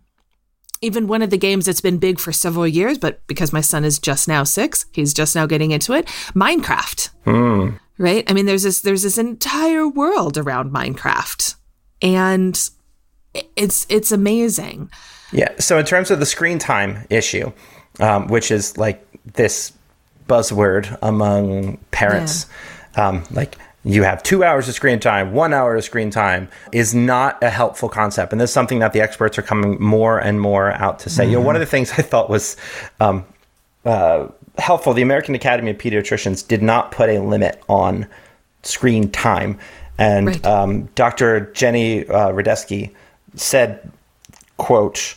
even 0.81 1.07
one 1.07 1.23
of 1.23 1.31
the 1.31 1.39
games 1.39 1.67
that's 1.67 1.81
been 1.81 1.99
big 1.99 2.21
for 2.21 2.31
several 2.31 2.69
years, 2.69 2.99
but 2.99 3.27
because 3.27 3.53
my 3.53 3.63
son 3.63 3.85
is 3.85 3.99
just 3.99 4.29
now 4.29 4.45
six, 4.45 4.85
he's 4.93 5.15
just 5.15 5.35
now 5.35 5.47
getting 5.47 5.71
into 5.71 5.95
it. 5.95 6.07
Minecraft 6.35 7.11
right? 7.99 8.29
I 8.29 8.33
mean, 8.33 8.47
there's 8.47 8.63
this 8.63 8.81
there's 8.81 9.03
this 9.03 9.19
entire 9.19 9.89
world 9.89 10.39
around 10.39 10.73
Minecraft, 10.73 11.55
and 12.03 12.71
it's 13.57 13.87
it's 13.89 14.13
amazing. 14.13 14.91
Yeah. 15.33 15.53
So 15.59 15.79
in 15.79 15.85
terms 15.85 16.11
of 16.11 16.21
the 16.21 16.27
screen 16.27 16.59
time 16.59 17.07
issue, 17.11 17.53
um, 18.01 18.29
which 18.29 18.51
is 18.51 18.77
like 18.79 19.05
this 19.35 19.73
buzzword 20.29 20.97
among 21.03 21.79
parents, 21.91 22.47
um, 22.97 23.25
like 23.31 23.57
you 23.85 24.03
have 24.03 24.23
two 24.23 24.45
hours 24.45 24.69
of 24.69 24.75
screen 24.75 24.99
time, 24.99 25.33
one 25.33 25.53
hour 25.53 25.77
of 25.77 25.85
screen 25.85 26.11
time 26.11 26.49
is 26.73 26.95
not 26.95 27.43
a 27.43 27.51
helpful 27.51 27.89
concept. 27.89 28.33
And 28.33 28.41
this 28.41 28.51
is 28.51 28.55
something 28.55 28.79
that 28.79 28.93
the 28.93 29.01
experts 29.01 29.39
are 29.39 29.43
coming 29.43 29.81
more 29.81 30.19
and 30.19 30.41
more 30.41 30.73
out 30.73 31.01
to 31.01 31.11
say. 31.11 31.27
You 31.27 31.33
know, 31.33 31.41
one 31.43 31.55
of 31.55 31.61
the 31.61 31.67
things 31.67 31.91
I 31.93 32.03
thought 32.03 32.31
was 32.31 32.57
um, 33.01 33.27
uh, 33.85 34.29
helpful, 34.59 34.93
the 34.93 35.03
American 35.03 35.35
Academy 35.35 35.71
of 35.71 35.79
Pediatricians 35.79 36.47
did 36.47 36.62
not 36.62 36.90
put 36.90 37.09
a 37.11 37.19
limit 37.19 37.62
on 37.69 38.07
screen 38.62 39.11
time. 39.11 39.59
And 39.99 40.27
Right. 40.29 40.47
um, 40.47 40.85
Dr. 40.95 41.53
Jenny 41.53 42.07
uh, 42.09 42.31
Radesky 42.31 42.90
said, 43.35 43.90
quote, 44.57 45.17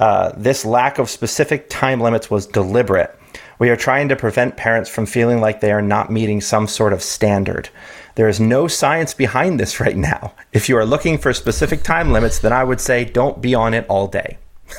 uh, 0.00 0.32
this 0.36 0.64
lack 0.64 0.98
of 0.98 1.10
specific 1.10 1.68
time 1.68 2.00
limits 2.00 2.30
was 2.30 2.46
deliberate. 2.46 3.14
We 3.58 3.70
are 3.70 3.76
trying 3.76 4.08
to 4.10 4.16
prevent 4.16 4.56
parents 4.56 4.88
from 4.88 5.06
feeling 5.06 5.40
like 5.40 5.60
they 5.60 5.72
are 5.72 5.82
not 5.82 6.10
meeting 6.12 6.40
some 6.40 6.68
sort 6.68 6.92
of 6.92 7.02
standard. 7.02 7.68
There 8.14 8.28
is 8.28 8.38
no 8.40 8.68
science 8.68 9.14
behind 9.14 9.58
this 9.58 9.80
right 9.80 9.96
now. 9.96 10.32
If 10.52 10.68
you 10.68 10.76
are 10.76 10.86
looking 10.86 11.18
for 11.18 11.32
specific 11.32 11.82
time 11.82 12.12
limits, 12.12 12.38
then 12.38 12.52
I 12.52 12.64
would 12.64 12.80
say 12.80 13.04
don't 13.04 13.40
be 13.42 13.54
on 13.54 13.74
it 13.74 13.86
all 13.88 14.06
day. 14.06 14.38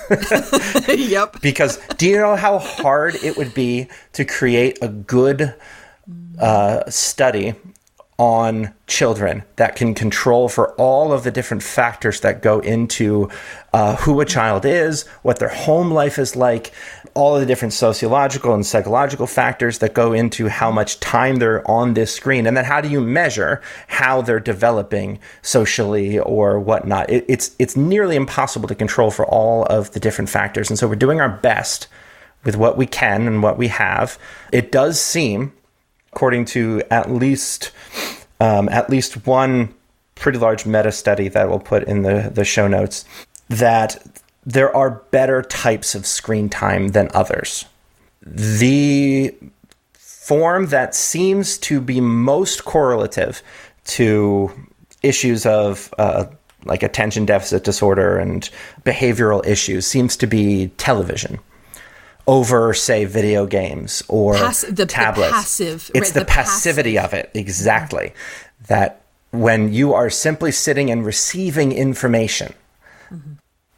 yep. 0.88 1.42
Because 1.42 1.78
do 1.98 2.08
you 2.08 2.18
know 2.18 2.36
how 2.36 2.60
hard 2.60 3.16
it 3.16 3.38
would 3.38 3.54
be 3.54 3.88
to 4.14 4.26
create 4.26 4.78
a 4.82 4.88
good 4.88 5.56
uh, 6.40 6.90
study 6.90 7.56
on 8.20 8.74
children 8.86 9.44
that 9.56 9.78
can 9.78 9.96
control 9.96 10.50
for 10.50 10.74
all 10.74 11.14
of 11.14 11.24
the 11.24 11.32
different 11.32 11.64
factors 11.64 12.20
that 12.20 12.42
go 12.42 12.60
into 12.60 13.30
uh, 13.72 13.96
who 13.96 14.20
a 14.20 14.26
child 14.26 14.66
is, 14.66 15.08
what 15.22 15.40
their 15.40 15.50
home 15.50 15.90
life 15.90 16.20
is 16.20 16.36
like, 16.36 16.74
all 17.14 17.36
of 17.36 17.42
the 17.42 17.46
different 17.46 17.74
sociological 17.74 18.54
and 18.54 18.66
psychological 18.66 19.28
factors 19.28 19.80
that 19.80 19.94
go 19.94 20.14
into 20.14 20.48
how 20.48 20.72
much 20.72 21.00
time 21.00 21.38
they're 21.38 21.70
on 21.70 21.94
this 21.94 22.14
screen, 22.14 22.48
and 22.48 22.56
then 22.56 22.66
how 22.66 22.82
do 22.82 22.90
you 22.90 23.02
measure 23.02 23.62
how 23.88 24.22
they're 24.22 24.40
developing 24.40 25.20
socially 25.42 26.20
or 26.20 26.60
whatnot? 26.60 27.10
It, 27.10 27.26
it's 27.28 27.56
it's 27.60 27.76
nearly 27.76 28.16
impossible 28.16 28.68
to 28.68 28.76
control 28.76 29.12
for 29.12 29.26
all 29.26 29.64
of 29.66 29.92
the 29.92 30.00
different 30.00 30.30
factors, 30.30 30.70
and 30.70 30.80
so 30.80 30.88
we're 30.88 30.96
doing 30.96 31.22
our 31.22 31.30
best 31.30 31.88
with 32.44 32.56
what 32.56 32.78
we 32.78 32.86
can 32.86 33.28
and 33.28 33.44
what 33.44 33.58
we 33.58 33.68
have. 33.68 34.18
It 34.52 34.72
does 34.72 35.00
seem 35.02 35.54
according 36.12 36.46
to 36.46 36.82
at 36.90 37.12
least 37.12 37.72
um, 38.40 38.70
at 38.70 38.90
least 38.90 39.28
one 39.28 39.74
pretty 40.16 40.38
large 40.38 40.66
meta 40.66 40.92
study 40.92 41.28
that 41.30 41.50
we'll 41.50 41.60
put 41.60 41.84
in 41.84 42.02
the, 42.02 42.30
the 42.34 42.44
show 42.44 42.68
notes, 42.68 43.06
that 43.48 44.19
there 44.46 44.76
are 44.76 44.90
better 45.12 45.42
types 45.42 45.96
of 45.96 46.06
screen 46.06 46.50
time 46.50 46.90
than 46.90 47.10
others. 47.14 47.66
The 48.24 49.36
form 49.94 50.68
that 50.68 50.94
seems 50.96 51.58
to 51.58 51.82
be 51.82 52.00
most 52.02 52.66
correlative 52.66 53.42
to 53.86 54.52
issues 55.02 55.46
of 55.46 55.94
uh, 55.98 56.26
like 56.66 56.84
attention 56.84 57.26
deficit 57.26 57.64
disorder 57.64 58.18
and 58.18 58.50
behavioral 58.84 59.46
issues 59.46 59.88
seems 59.88 60.16
to 60.18 60.28
be 60.28 60.68
television 60.78 61.40
over 62.28 62.74
say 62.74 63.06
video 63.06 63.46
games 63.48 64.04
or 64.08 64.36
Pass- 64.36 64.62
the- 64.62 64.72
the 64.74 64.86
passive, 64.86 65.90
it's 65.96 66.10
right, 66.10 66.14
the, 66.14 66.20
the 66.20 66.26
passive. 66.26 66.52
passivity 66.54 67.00
of 67.00 67.14
it 67.14 67.32
exactly 67.34 68.14
that 68.68 69.02
when 69.32 69.74
you 69.74 69.94
are 69.94 70.10
simply 70.10 70.52
sitting 70.52 70.92
and 70.92 71.06
receiving 71.06 71.72
information 71.72 72.54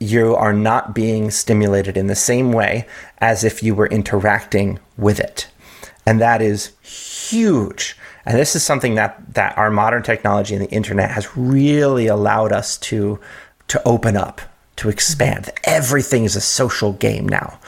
you 0.01 0.35
are 0.35 0.53
not 0.53 0.95
being 0.95 1.29
stimulated 1.29 1.95
in 1.95 2.07
the 2.07 2.15
same 2.15 2.51
way 2.51 2.87
as 3.19 3.43
if 3.43 3.61
you 3.61 3.75
were 3.75 3.87
interacting 3.87 4.79
with 4.97 5.19
it. 5.19 5.47
And 6.07 6.19
that 6.19 6.41
is 6.41 6.71
huge. 6.81 7.95
And 8.25 8.37
this 8.37 8.55
is 8.55 8.63
something 8.63 8.95
that 8.95 9.33
that 9.35 9.57
our 9.57 9.69
modern 9.69 10.01
technology 10.01 10.55
and 10.55 10.63
the 10.63 10.71
internet 10.71 11.11
has 11.11 11.37
really 11.37 12.07
allowed 12.07 12.51
us 12.51 12.77
to 12.79 13.19
to 13.67 13.81
open 13.87 14.17
up 14.17 14.41
to 14.77 14.89
expand. 14.89 15.51
Everything 15.63 16.23
is 16.23 16.35
a 16.35 16.41
social 16.41 16.93
game 16.93 17.29
now 17.29 17.59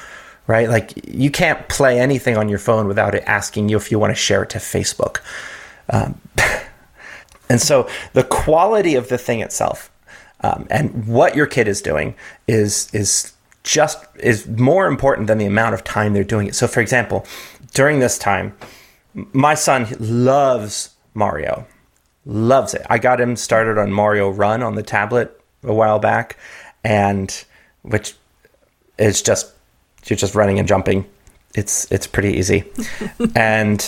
right? 0.45 0.67
Like 0.67 1.07
you 1.07 1.31
can't 1.31 1.69
play 1.69 1.97
anything 1.99 2.35
on 2.35 2.49
your 2.49 2.59
phone 2.59 2.87
without 2.89 3.15
it 3.15 3.23
asking 3.25 3.69
you 3.69 3.77
if 3.77 3.91
you 3.91 3.97
want 3.97 4.11
to 4.11 4.15
share 4.15 4.43
it 4.43 4.49
to 4.49 4.57
facebook. 4.57 5.19
Um, 5.89 6.19
and 7.49 7.61
so 7.61 7.87
the 8.11 8.25
quality 8.25 8.95
of 8.95 9.07
the 9.07 9.17
thing 9.17 9.39
itself 9.39 9.89
um, 10.43 10.67
and 10.69 11.07
what 11.07 11.35
your 11.35 11.47
kid 11.47 11.67
is 11.67 11.81
doing 11.81 12.15
is 12.47 12.93
is 12.93 13.33
just 13.63 14.05
is 14.19 14.45
more 14.47 14.87
important 14.87 15.27
than 15.27 15.37
the 15.37 15.45
amount 15.45 15.73
of 15.73 15.83
time 15.83 16.13
they're 16.13 16.23
doing 16.23 16.47
it. 16.47 16.55
So, 16.55 16.67
for 16.67 16.81
example, 16.81 17.25
during 17.73 17.99
this 17.99 18.17
time, 18.17 18.55
my 19.13 19.53
son 19.53 19.87
loves 19.99 20.91
Mario, 21.13 21.65
loves 22.25 22.73
it. 22.73 22.85
I 22.89 22.97
got 22.97 23.21
him 23.21 23.35
started 23.35 23.77
on 23.77 23.91
Mario 23.91 24.29
Run 24.29 24.61
on 24.61 24.75
the 24.75 24.83
tablet 24.83 25.39
a 25.63 25.73
while 25.73 25.99
back, 25.99 26.37
and 26.83 27.43
which 27.83 28.15
is 28.97 29.21
just 29.21 29.51
you're 30.05 30.17
just 30.17 30.35
running 30.35 30.59
and 30.59 30.67
jumping. 30.67 31.05
It's 31.55 31.89
it's 31.91 32.07
pretty 32.07 32.33
easy, 32.33 32.65
and 33.35 33.79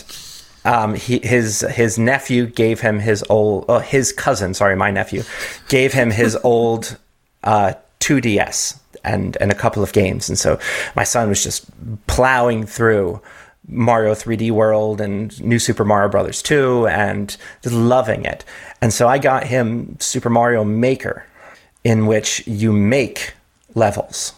um, 0.65 0.95
he, 0.95 1.19
his 1.19 1.61
his 1.61 1.97
nephew 1.97 2.47
gave 2.47 2.81
him 2.81 2.99
his 2.99 3.23
old 3.29 3.65
oh, 3.69 3.79
his 3.79 4.11
cousin 4.11 4.53
sorry 4.53 4.75
my 4.75 4.91
nephew 4.91 5.23
gave 5.69 5.93
him 5.93 6.11
his 6.11 6.35
old 6.43 6.97
uh, 7.43 7.73
2ds 7.99 8.79
and 9.03 9.37
and 9.39 9.51
a 9.51 9.55
couple 9.55 9.83
of 9.83 9.93
games 9.93 10.27
and 10.27 10.37
so 10.37 10.59
my 10.95 11.03
son 11.03 11.29
was 11.29 11.43
just 11.43 11.65
plowing 12.07 12.65
through 12.65 13.21
Mario 13.67 14.13
3D 14.13 14.51
World 14.51 15.01
and 15.01 15.41
New 15.43 15.59
Super 15.59 15.85
Mario 15.85 16.09
Brothers 16.09 16.41
2 16.43 16.87
and 16.87 17.35
just 17.63 17.73
loving 17.75 18.23
it. 18.23 18.45
And 18.81 18.93
so 18.93 19.07
I 19.07 19.17
got 19.17 19.45
him 19.47 19.97
Super 19.99 20.29
Mario 20.29 20.63
Maker 20.63 21.25
in 21.83 22.05
which 22.05 22.45
you 22.47 22.71
make 22.71 23.33
levels. 23.73 24.33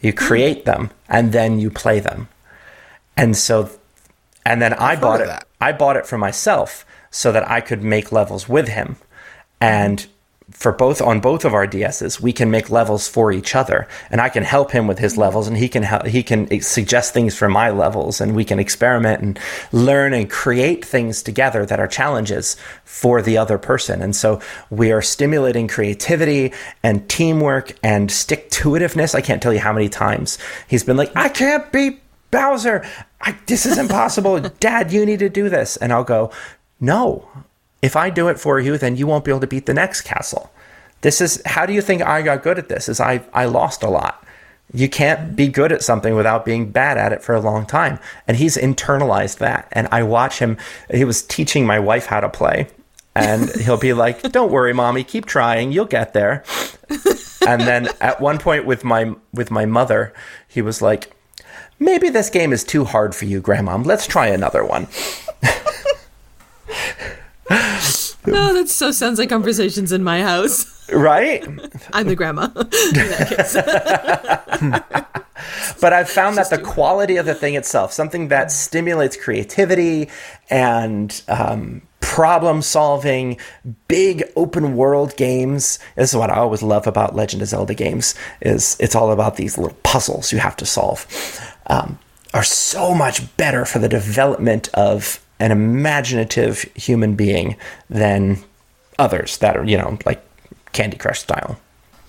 You 0.00 0.12
create 0.12 0.64
them 0.64 0.90
and 1.08 1.32
then 1.32 1.58
you 1.58 1.70
play 1.70 2.00
them. 2.00 2.28
And 3.16 3.36
so 3.36 3.70
and 4.46 4.62
then 4.62 4.72
I 4.74 4.96
bought 4.96 5.20
it. 5.20 5.44
I 5.60 5.72
bought 5.72 5.96
it 5.96 6.06
for 6.06 6.16
myself 6.16 6.86
so 7.10 7.32
that 7.32 7.50
I 7.50 7.60
could 7.60 7.82
make 7.82 8.12
levels 8.12 8.48
with 8.48 8.68
him. 8.68 8.96
And 9.60 10.06
for 10.52 10.70
both 10.70 11.02
on 11.02 11.18
both 11.18 11.44
of 11.44 11.52
our 11.52 11.66
DSs, 11.66 12.20
we 12.20 12.32
can 12.32 12.52
make 12.52 12.70
levels 12.70 13.08
for 13.08 13.32
each 13.32 13.56
other, 13.56 13.88
and 14.10 14.20
I 14.20 14.28
can 14.28 14.44
help 14.44 14.70
him 14.70 14.86
with 14.86 15.00
his 15.00 15.16
levels, 15.16 15.48
and 15.48 15.56
he 15.56 15.68
can 15.68 15.82
help, 15.82 16.06
he 16.06 16.22
can 16.22 16.60
suggest 16.60 17.12
things 17.12 17.36
for 17.36 17.48
my 17.48 17.70
levels, 17.70 18.20
and 18.20 18.36
we 18.36 18.44
can 18.44 18.60
experiment 18.60 19.22
and 19.22 19.38
learn 19.72 20.14
and 20.14 20.30
create 20.30 20.84
things 20.84 21.20
together 21.22 21.66
that 21.66 21.80
are 21.80 21.88
challenges 21.88 22.56
for 22.84 23.20
the 23.20 23.36
other 23.36 23.58
person. 23.58 24.00
And 24.00 24.14
so 24.14 24.40
we 24.70 24.92
are 24.92 25.02
stimulating 25.02 25.66
creativity 25.66 26.52
and 26.82 27.08
teamwork 27.08 27.72
and 27.82 28.10
stick 28.10 28.48
to 28.50 28.70
itiveness. 28.70 29.16
I 29.16 29.22
can't 29.22 29.42
tell 29.42 29.52
you 29.52 29.60
how 29.60 29.72
many 29.72 29.88
times 29.88 30.38
he's 30.68 30.84
been 30.84 30.96
like, 30.96 31.10
"I 31.16 31.28
can't 31.28 31.70
beat 31.72 32.02
Bowser. 32.30 32.84
I, 33.20 33.36
this 33.46 33.66
is 33.66 33.78
impossible. 33.78 34.40
Dad, 34.60 34.92
you 34.92 35.06
need 35.06 35.18
to 35.20 35.28
do 35.28 35.48
this," 35.48 35.76
and 35.76 35.92
I'll 35.92 36.04
go, 36.04 36.30
"No." 36.80 37.28
if 37.82 37.96
I 37.96 38.10
do 38.10 38.28
it 38.28 38.38
for 38.38 38.58
you, 38.58 38.78
then 38.78 38.96
you 38.96 39.06
won't 39.06 39.24
be 39.24 39.30
able 39.30 39.40
to 39.40 39.46
beat 39.46 39.66
the 39.66 39.74
next 39.74 40.02
castle. 40.02 40.50
This 41.02 41.20
is 41.20 41.40
how 41.46 41.66
do 41.66 41.72
you 41.72 41.82
think 41.82 42.02
I 42.02 42.22
got 42.22 42.42
good 42.42 42.58
at 42.58 42.68
this? 42.68 42.88
Is 42.88 43.00
I 43.00 43.22
I 43.32 43.44
lost 43.44 43.82
a 43.82 43.88
lot. 43.88 44.24
You 44.72 44.88
can't 44.88 45.36
be 45.36 45.46
good 45.46 45.70
at 45.70 45.82
something 45.82 46.16
without 46.16 46.44
being 46.44 46.70
bad 46.70 46.98
at 46.98 47.12
it 47.12 47.22
for 47.22 47.34
a 47.34 47.40
long 47.40 47.64
time. 47.66 48.00
And 48.26 48.36
he's 48.36 48.56
internalized 48.56 49.38
that. 49.38 49.68
And 49.70 49.86
I 49.92 50.02
watch 50.02 50.40
him 50.40 50.58
he 50.92 51.04
was 51.04 51.22
teaching 51.22 51.64
my 51.66 51.78
wife 51.78 52.06
how 52.06 52.20
to 52.20 52.28
play. 52.28 52.68
And 53.14 53.48
he'll 53.60 53.78
be 53.78 53.92
like, 53.92 54.20
"Don't 54.32 54.50
worry, 54.50 54.72
mommy, 54.72 55.04
keep 55.04 55.26
trying. 55.26 55.70
You'll 55.70 55.84
get 55.84 56.12
there." 56.12 56.44
and 57.46 57.62
then 57.62 57.88
at 58.00 58.20
one 58.20 58.38
point 58.38 58.66
with 58.66 58.82
my 58.84 59.14
with 59.32 59.50
my 59.50 59.66
mother, 59.66 60.12
he 60.48 60.62
was 60.62 60.82
like, 60.82 61.14
"Maybe 61.78 62.08
this 62.08 62.30
game 62.30 62.52
is 62.52 62.64
too 62.64 62.84
hard 62.84 63.14
for 63.14 63.24
you, 63.24 63.40
grandma. 63.40 63.76
Let's 63.76 64.06
try 64.06 64.28
another 64.28 64.64
one." 64.64 64.88
No, 68.26 68.52
that 68.54 68.68
so 68.68 68.90
sounds 68.90 69.18
like 69.18 69.28
conversations 69.28 69.92
in 69.92 70.02
my 70.02 70.22
house. 70.22 70.90
right? 70.92 71.46
I'm 71.92 72.08
the 72.08 72.16
grandma. 72.16 72.48
in 72.56 72.62
that 72.64 73.28
case. 73.28 73.54
but 75.80 75.92
I've 75.92 76.08
found 76.08 76.36
that 76.36 76.50
the 76.50 76.58
quality 76.58 77.16
of 77.16 77.26
the 77.26 77.34
thing 77.34 77.54
itself, 77.54 77.92
something 77.92 78.28
that 78.28 78.50
stimulates 78.50 79.16
creativity 79.16 80.08
and 80.50 81.22
um, 81.28 81.82
problem 82.00 82.62
solving, 82.62 83.38
big 83.88 84.24
open 84.34 84.76
world 84.76 85.16
games. 85.16 85.78
This 85.96 86.10
is 86.10 86.16
what 86.16 86.30
I 86.30 86.36
always 86.36 86.62
love 86.62 86.86
about 86.86 87.14
Legend 87.14 87.42
of 87.42 87.48
Zelda 87.48 87.74
games. 87.74 88.14
Is 88.40 88.76
it's 88.80 88.94
all 88.94 89.12
about 89.12 89.36
these 89.36 89.56
little 89.56 89.76
puzzles 89.82 90.32
you 90.32 90.38
have 90.38 90.56
to 90.56 90.66
solve. 90.66 91.06
Um, 91.68 91.98
are 92.34 92.44
so 92.44 92.94
much 92.94 93.36
better 93.36 93.64
for 93.64 93.78
the 93.78 93.88
development 93.88 94.68
of 94.74 95.24
an 95.38 95.52
imaginative 95.52 96.62
human 96.74 97.14
being 97.14 97.56
than 97.88 98.42
others 98.98 99.38
that 99.38 99.56
are 99.56 99.64
you 99.64 99.76
know 99.76 99.98
like 100.04 100.22
Candy 100.72 100.96
Crush 100.96 101.20
style. 101.20 101.58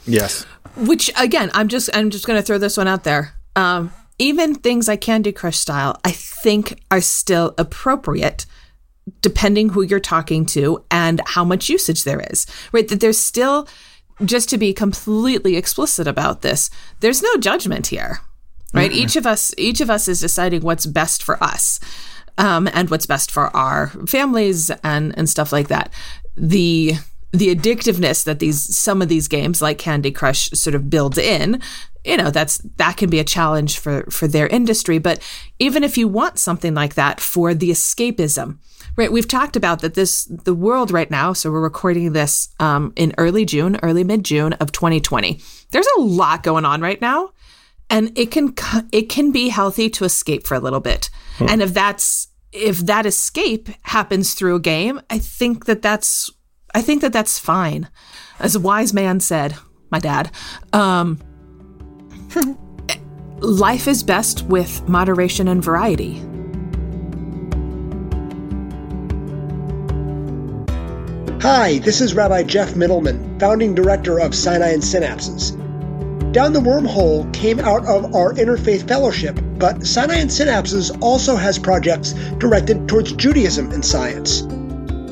Yes. 0.06 0.44
Which 0.76 1.12
again, 1.18 1.50
I'm 1.54 1.68
just 1.68 1.90
I'm 1.96 2.10
just 2.10 2.28
gonna 2.28 2.42
throw 2.42 2.58
this 2.58 2.78
one 2.78 2.88
out 2.88 3.04
there. 3.04 3.34
Um, 3.56 3.92
even 4.20 4.56
things 4.56 4.88
like 4.88 5.02
Candy 5.02 5.32
Crush 5.32 5.58
style, 5.58 6.00
I 6.04 6.12
think 6.12 6.82
are 6.92 7.02
still 7.02 7.54
appropriate 7.58 8.46
depending 9.22 9.70
who 9.70 9.84
you're 9.84 10.02
talking 10.02 10.46
to 10.46 10.84
and 10.92 11.22
how 11.26 11.44
much 11.46 11.70
usage 11.70 12.04
there 12.04 12.20
is. 12.32 12.46
Right? 12.72 12.88
That 12.88 13.00
there's 13.00 13.20
still 13.20 13.68
just 14.26 14.50
to 14.50 14.58
be 14.58 14.74
completely 14.74 15.56
explicit 15.56 16.08
about 16.08 16.42
this, 16.42 16.70
there's 17.00 17.22
no 17.22 17.38
judgment 17.38 17.88
here. 17.88 18.20
Right? 18.78 18.92
Each 18.92 19.16
of 19.16 19.26
us 19.26 19.54
each 19.58 19.82
of 19.82 19.90
us 19.90 20.08
is 20.08 20.20
deciding 20.20 20.62
what's 20.62 20.86
best 20.86 21.24
for 21.24 21.42
us. 21.44 21.80
Um, 22.40 22.70
and 22.72 22.88
what's 22.92 23.08
best 23.08 23.32
for 23.32 23.56
our 23.58 23.88
families 24.06 24.70
and 24.84 25.18
and 25.18 25.28
stuff 25.28 25.52
like 25.52 25.70
that. 25.70 25.92
The 26.36 26.94
the 27.32 27.54
addictiveness 27.54 28.24
that 28.24 28.40
these 28.40 28.78
some 28.78 29.02
of 29.02 29.10
these 29.10 29.28
games 29.28 29.62
like 29.62 29.78
Candy 29.78 30.12
Crush 30.12 30.50
sort 30.52 30.76
of 30.76 30.90
builds 30.90 31.18
in, 31.18 31.62
you 32.06 32.16
know, 32.16 32.32
that's 32.32 32.60
that 32.78 32.98
can 32.98 33.10
be 33.10 33.20
a 33.20 33.24
challenge 33.24 33.80
for 33.80 34.04
for 34.10 34.28
their 34.28 34.48
industry. 34.48 34.98
But 34.98 35.22
even 35.60 35.84
if 35.84 35.98
you 35.98 36.08
want 36.08 36.40
something 36.40 36.74
like 36.74 36.96
that 36.96 37.20
for 37.20 37.54
the 37.54 37.70
escapism, 37.70 38.60
right? 38.96 39.12
We've 39.12 39.28
talked 39.28 39.56
about 39.56 39.82
that 39.82 39.94
this 39.94 40.26
the 40.26 40.56
world 40.56 40.92
right 40.92 41.12
now. 41.12 41.34
So 41.34 41.52
we're 41.52 41.62
recording 41.62 42.14
this 42.14 42.50
um, 42.60 42.94
in 42.96 43.14
early 43.18 43.46
June, 43.46 43.78
early 43.84 44.04
mid 44.04 44.24
June 44.24 44.54
of 44.54 44.72
2020. 44.72 45.42
There's 45.72 45.88
a 45.98 46.02
lot 46.02 46.44
going 46.44 46.66
on 46.66 46.82
right 46.82 47.00
now, 47.02 47.32
and 47.90 48.18
it 48.18 48.32
can 48.32 48.54
it 48.92 49.10
can 49.10 49.32
be 49.32 49.50
healthy 49.50 49.90
to 49.90 50.06
escape 50.06 50.46
for 50.46 50.56
a 50.56 50.60
little 50.60 50.80
bit. 50.80 51.10
And 51.40 51.62
if 51.62 51.74
that's 51.74 52.28
if 52.52 52.80
that 52.80 53.06
escape 53.06 53.70
happens 53.84 54.34
through 54.34 54.56
a 54.56 54.60
game, 54.60 55.02
I 55.10 55.20
think 55.20 55.66
that 55.66 55.82
that's 55.82 56.30
I 56.74 56.82
think 56.82 57.02
that 57.02 57.14
that's 57.14 57.40
fine. 57.40 57.90
As 58.40 58.56
a 58.56 58.60
wise 58.60 58.94
man 58.94 59.20
said, 59.20 59.56
my 59.90 60.00
dad, 60.00 60.32
um, 60.74 61.20
life 63.40 63.88
is 63.88 64.04
best 64.04 64.44
with 64.44 64.88
moderation 64.88 65.48
and 65.48 65.64
variety. 65.64 66.22
Hi, 71.42 71.78
this 71.80 72.02
is 72.02 72.14
Rabbi 72.14 72.44
Geoff 72.44 72.74
Mitelman, 72.74 73.40
founding 73.40 73.74
director 73.74 74.20
of 74.20 74.36
Sinai 74.36 74.70
and 74.70 74.82
Synapses. 74.82 75.56
Down 76.38 76.54
the 76.54 76.60
Wormhole 76.60 77.34
came 77.34 77.60
out 77.60 77.84
of 77.88 78.14
our 78.14 78.32
Interfaith 78.36 78.88
Fellowship, 78.88 79.40
but 79.58 79.88
Sinai 79.88 80.18
and 80.18 80.30
Synapses 80.30 80.96
also 81.02 81.36
has 81.36 81.58
projects 81.58 82.14
directed 82.38 82.88
towards 82.88 83.14
Judaism 83.14 83.72
and 83.72 83.84
science. 83.84 84.44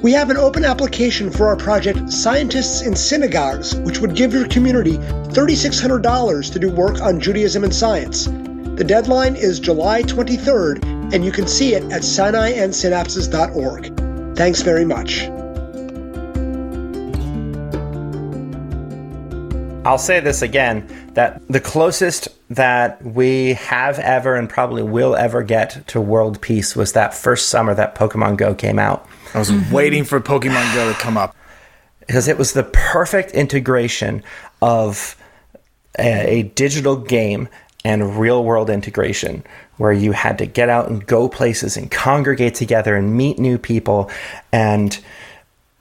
We 0.03 0.11
have 0.11 0.29
an 0.29 0.37
open 0.37 0.63
application 0.63 1.31
for 1.31 1.47
our 1.47 1.55
project 1.55 2.11
Scientists 2.11 2.83
in 2.83 2.95
Synagogues, 2.95 3.75
which 3.77 4.01
would 4.01 4.15
give 4.15 4.35
your 4.35 4.47
community 4.47 4.99
$3,600 4.99 6.53
to 6.53 6.59
do 6.59 6.69
work 6.69 7.01
on 7.01 7.19
Judaism 7.19 7.63
and 7.63 7.73
science. 7.73 8.25
The 8.25 8.85
deadline 8.85 9.35
is 9.35 9.59
July 9.59 10.03
23rd, 10.03 11.11
and 11.11 11.25
you 11.25 11.31
can 11.31 11.47
see 11.47 11.73
it 11.73 11.85
at 11.85 12.03
sinaiandsynapses.org. 12.03 14.37
Thanks 14.37 14.61
very 14.61 14.85
much. 14.85 15.27
I'll 19.85 19.97
say 19.97 20.19
this 20.19 20.41
again 20.41 21.11
that 21.13 21.47
the 21.47 21.59
closest 21.59 22.27
that 22.49 23.03
we 23.03 23.53
have 23.53 23.99
ever 23.99 24.35
and 24.35 24.49
probably 24.49 24.83
will 24.83 25.15
ever 25.15 25.43
get 25.43 25.87
to 25.87 26.01
world 26.01 26.41
peace 26.41 26.75
was 26.75 26.93
that 26.93 27.13
first 27.13 27.49
summer 27.49 27.73
that 27.75 27.95
Pokemon 27.95 28.37
Go 28.37 28.55
came 28.55 28.79
out. 28.79 29.07
I 29.33 29.39
was 29.39 29.51
mm-hmm. 29.51 29.73
waiting 29.73 30.03
for 30.03 30.19
Pokemon 30.19 30.73
Go 30.73 30.91
to 30.91 30.97
come 30.97 31.17
up. 31.17 31.35
because 32.07 32.27
it 32.27 32.37
was 32.37 32.53
the 32.53 32.63
perfect 32.63 33.31
integration 33.31 34.23
of 34.61 35.15
a, 35.99 36.39
a 36.39 36.43
digital 36.43 36.95
game 36.95 37.47
and 37.83 38.19
real 38.19 38.43
world 38.43 38.69
integration 38.69 39.43
where 39.77 39.93
you 39.93 40.11
had 40.11 40.37
to 40.39 40.45
get 40.45 40.69
out 40.69 40.89
and 40.89 41.05
go 41.05 41.29
places 41.29 41.77
and 41.77 41.91
congregate 41.91 42.55
together 42.55 42.95
and 42.95 43.15
meet 43.15 43.37
new 43.37 43.57
people 43.57 44.09
and 44.51 44.99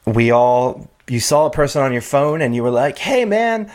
we 0.05 0.31
all 0.31 0.91
you 1.09 1.21
saw 1.21 1.47
a 1.47 1.51
person 1.51 1.81
on 1.83 1.93
your 1.93 2.03
phone 2.03 2.43
and 2.43 2.55
you 2.55 2.63
were 2.63 2.71
like 2.71 2.99
hey 2.99 3.25
man 3.25 3.71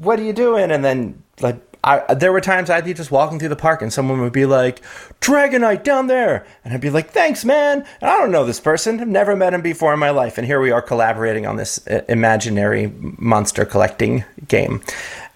what 0.00 0.18
are 0.18 0.24
you 0.24 0.32
doing 0.32 0.70
and 0.70 0.84
then 0.84 1.22
like 1.40 1.60
I, 1.82 2.14
there 2.14 2.32
were 2.32 2.40
times 2.40 2.68
I'd 2.68 2.84
be 2.84 2.92
just 2.92 3.10
walking 3.10 3.38
through 3.38 3.48
the 3.48 3.56
park 3.56 3.80
and 3.80 3.92
someone 3.92 4.20
would 4.20 4.32
be 4.32 4.44
like, 4.44 4.82
Dragonite 5.20 5.82
down 5.82 6.08
there. 6.08 6.46
And 6.62 6.74
I'd 6.74 6.80
be 6.80 6.90
like, 6.90 7.10
thanks, 7.10 7.44
man. 7.44 7.86
And 8.00 8.10
I 8.10 8.18
don't 8.18 8.30
know 8.30 8.44
this 8.44 8.60
person. 8.60 9.00
I've 9.00 9.08
never 9.08 9.34
met 9.34 9.54
him 9.54 9.62
before 9.62 9.94
in 9.94 9.98
my 9.98 10.10
life. 10.10 10.36
And 10.36 10.46
here 10.46 10.60
we 10.60 10.70
are 10.70 10.82
collaborating 10.82 11.46
on 11.46 11.56
this 11.56 11.86
uh, 11.86 12.02
imaginary 12.08 12.92
monster 13.00 13.64
collecting 13.64 14.24
game. 14.46 14.82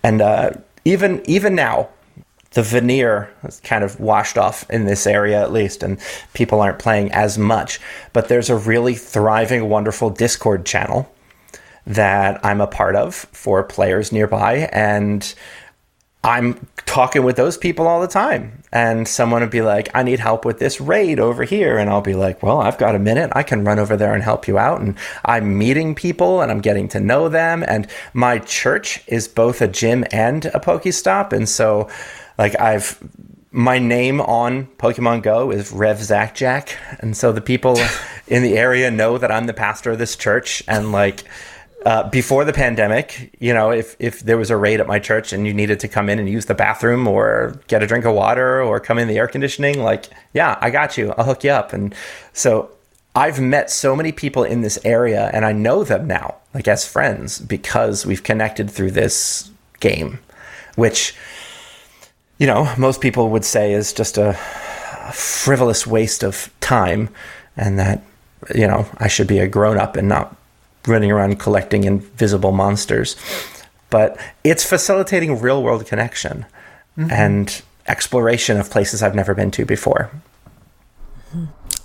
And 0.02 0.20
uh, 0.20 0.50
even 0.84 1.22
even 1.24 1.54
now, 1.54 1.88
the 2.50 2.62
veneer 2.62 3.32
is 3.44 3.60
kind 3.60 3.82
of 3.82 3.98
washed 3.98 4.36
off 4.36 4.68
in 4.70 4.84
this 4.84 5.06
area 5.06 5.42
at 5.42 5.50
least, 5.50 5.82
and 5.82 5.98
people 6.34 6.60
aren't 6.60 6.78
playing 6.78 7.10
as 7.12 7.38
much. 7.38 7.80
But 8.12 8.28
there's 8.28 8.50
a 8.50 8.56
really 8.56 8.94
thriving, 8.94 9.68
wonderful 9.70 10.10
Discord 10.10 10.66
channel 10.66 11.10
that 11.87 12.45
I'm 12.45 12.61
a 12.61 12.66
part 12.66 12.97
of 12.97 13.14
for 13.14 13.62
players 13.62 14.12
nearby, 14.12 14.68
and 14.72 15.35
I'm 16.24 16.66
talking 16.87 17.22
with 17.22 17.37
those 17.37 17.59
people 17.59 17.87
all 17.87 18.01
the 18.01 18.09
time. 18.09 18.62
And 18.72 19.07
someone 19.07 19.43
would 19.43 19.51
be 19.51 19.61
like, 19.61 19.91
I 19.95 20.03
need 20.03 20.20
help 20.20 20.47
with 20.47 20.59
this 20.59 20.80
raid 20.80 21.20
over 21.20 21.45
here. 21.45 21.76
And 21.76 21.91
I'll 21.91 22.01
be 22.01 22.14
like, 22.14 22.43
well, 22.43 22.62
I've 22.62 22.78
got 22.78 22.95
a 22.95 22.99
minute. 22.99 23.30
I 23.35 23.43
can 23.43 23.62
run 23.62 23.78
over 23.78 23.95
there 23.95 24.14
and 24.14 24.22
help 24.22 24.49
you 24.49 24.57
out. 24.57 24.80
And 24.80 24.97
I'm 25.26 25.59
meeting 25.59 25.95
people 25.95 26.41
and 26.41 26.51
I'm 26.51 26.62
getting 26.62 26.89
to 26.89 27.01
know 27.01 27.28
them. 27.28 27.62
And 27.68 27.87
my 28.14 28.39
church 28.39 29.05
is 29.07 29.28
both 29.28 29.61
a 29.61 29.68
gym 29.68 30.07
and 30.11 30.47
a 30.47 30.61
Pokestop. 30.61 31.35
And 31.35 31.47
so, 31.47 31.91
like, 32.39 32.59
I've 32.59 32.99
my 33.51 33.78
name 33.78 34.20
on 34.20 34.66
Pokemon 34.78 35.22
Go 35.22 35.53
is 35.53 35.70
Rev 35.70 36.03
Zach 36.03 36.35
Jack. 36.35 36.76
And 36.99 37.16
so 37.16 37.32
the 37.32 37.41
people 37.41 37.78
in 38.26 38.43
the 38.43 38.57
area 38.57 38.91
know 38.91 39.18
that 39.18 39.30
I'm 39.30 39.47
the 39.47 39.53
pastor 39.53 39.93
of 39.93 39.99
this 39.99 40.16
church. 40.16 40.62
And 40.66 40.91
like, 40.91 41.22
uh, 41.85 42.09
before 42.09 42.45
the 42.45 42.53
pandemic, 42.53 43.37
you 43.41 43.53
know, 43.53 43.70
if, 43.70 43.95
if 43.99 44.20
there 44.20 44.39
was 44.39 44.51
a 44.51 44.57
raid 44.57 44.80
at 44.80 44.87
my 44.87 44.99
church 44.99 45.32
and 45.32 45.47
you 45.47 45.53
needed 45.53 45.80
to 45.80 45.89
come 45.89 46.09
in 46.09 46.18
and 46.18 46.28
use 46.28 46.47
the 46.47 46.55
bathroom 46.55 47.07
or 47.07 47.61
get 47.68 47.82
a 47.82 47.87
drink 47.87 48.07
of 48.07 48.14
water 48.14 48.62
or 48.62 48.80
come 48.80 48.99
in 48.99 49.07
the 49.07 49.18
air 49.18 49.28
conditioning, 49.28 49.82
like, 49.82 50.07
yeah, 50.32 50.59
I 50.62 50.70
got 50.70 50.97
you. 50.97 51.12
I'll 51.18 51.24
hook 51.24 51.45
you 51.45 51.51
up. 51.51 51.74
And 51.74 51.95
so 52.32 52.70
I've 53.14 53.39
met 53.39 53.70
so 53.70 53.95
many 53.95 54.12
people 54.12 54.45
in 54.45 54.62
this 54.62 54.78
area 54.85 55.30
and 55.35 55.45
I 55.45 55.53
know 55.53 55.85
them 55.85 56.07
now, 56.07 56.37
like 56.55 56.66
as 56.68 56.89
friends, 56.89 57.39
because 57.39 58.07
we've 58.07 58.22
connected 58.22 58.70
through 58.70 58.93
this 58.93 59.51
game, 59.80 60.20
which, 60.76 61.14
you 62.39 62.47
know, 62.47 62.72
most 62.78 63.03
people 63.03 63.28
would 63.28 63.45
say 63.45 63.74
is 63.74 63.93
just 63.93 64.16
a 64.16 64.32
frivolous 65.12 65.87
waste 65.87 66.24
of 66.24 66.51
time 66.61 67.11
and 67.59 67.78
that, 67.78 68.03
you 68.55 68.66
know, 68.66 68.87
I 68.97 69.09
should 69.09 69.26
be 69.26 69.39
a 69.39 69.47
grown 69.47 69.76
up 69.76 69.97
and 69.97 70.09
not 70.09 70.35
running 70.87 71.11
around 71.11 71.39
collecting 71.39 71.85
invisible 71.85 72.53
monsters. 72.53 73.16
But 73.91 74.18
it's 74.43 74.64
facilitating 74.64 75.41
real 75.41 75.62
world 75.62 75.87
connection 75.87 76.47
mm-hmm. 76.99 77.11
and 77.11 77.62
exploration 77.87 78.59
of 78.59 78.70
places 78.70 79.03
I've 79.03 79.14
never 79.14 79.35
been 79.35 79.51
to 79.53 79.64
before. 79.64 80.11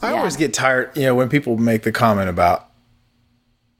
I 0.01 0.11
yeah. 0.11 0.17
always 0.17 0.37
get 0.37 0.53
tired, 0.53 0.95
you 0.95 1.03
know, 1.03 1.15
when 1.15 1.29
people 1.29 1.57
make 1.57 1.83
the 1.83 1.91
comment 1.91 2.29
about 2.29 2.69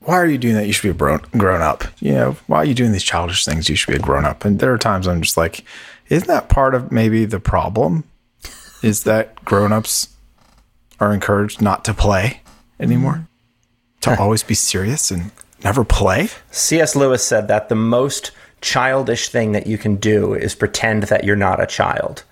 why 0.02 0.16
are 0.16 0.26
you 0.26 0.38
doing 0.38 0.56
that? 0.56 0.66
You 0.66 0.74
should 0.74 0.84
be 0.84 0.90
a 0.90 0.94
grown, 0.94 1.22
grown 1.38 1.62
up. 1.62 1.84
You 2.00 2.14
know, 2.14 2.38
why 2.48 2.58
are 2.60 2.66
you 2.66 2.74
doing 2.74 2.92
these 2.92 3.04
childish 3.04 3.46
things? 3.46 3.70
You 3.70 3.76
should 3.76 3.92
be 3.92 3.98
a 3.98 4.00
grown 4.00 4.26
up. 4.26 4.46
And 4.46 4.60
there 4.60 4.74
are 4.74 4.78
times 4.78 5.08
I'm 5.08 5.22
just 5.22 5.38
like, 5.38 5.64
isn't 6.08 6.28
that 6.28 6.50
part 6.50 6.74
of 6.74 6.92
maybe 6.92 7.26
the 7.26 7.40
problem? 7.40 8.06
Is 8.82 9.04
that 9.04 9.44
grown 9.44 9.72
ups 9.74 10.10
are 11.00 11.14
encouraged 11.14 11.62
not 11.62 11.84
to 11.86 11.94
play 11.94 12.42
anymore? 12.80 13.28
To 14.02 14.20
always 14.20 14.44
be 14.44 14.54
serious 14.54 15.12
and 15.12 15.32
never 15.64 15.84
play? 15.84 16.30
C.S. 16.52 16.96
Lewis 16.96 17.24
said 17.24 17.48
that 17.48 17.70
the 17.70 17.76
most 17.76 18.32
childish 18.62 19.30
thing 19.30 19.54
that 19.54 19.68
you 19.68 19.78
can 19.78 19.96
do 19.96 20.34
is 20.34 20.56
pretend 20.56 21.04
that 21.04 21.24
you're 21.24 21.36
not 21.36 21.62
a 21.62 21.66
child. 21.66 22.24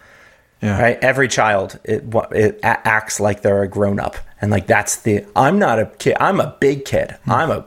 Yeah. 0.61 0.81
Right? 0.81 0.99
Every 1.03 1.27
child 1.27 1.79
it, 1.83 2.03
it 2.31 2.59
acts 2.63 3.19
like 3.19 3.41
they're 3.41 3.61
a 3.61 3.67
grown 3.67 3.99
up, 3.99 4.17
and 4.41 4.49
like 4.49 4.65
that's 4.65 4.97
the 4.97 5.23
I'm 5.35 5.59
not 5.59 5.77
a 5.77 5.85
kid. 5.85 6.17
I'm 6.19 6.39
a 6.39 6.55
big 6.59 6.83
kid. 6.83 7.15
Mm. 7.27 7.31
I'm 7.31 7.51
a 7.51 7.65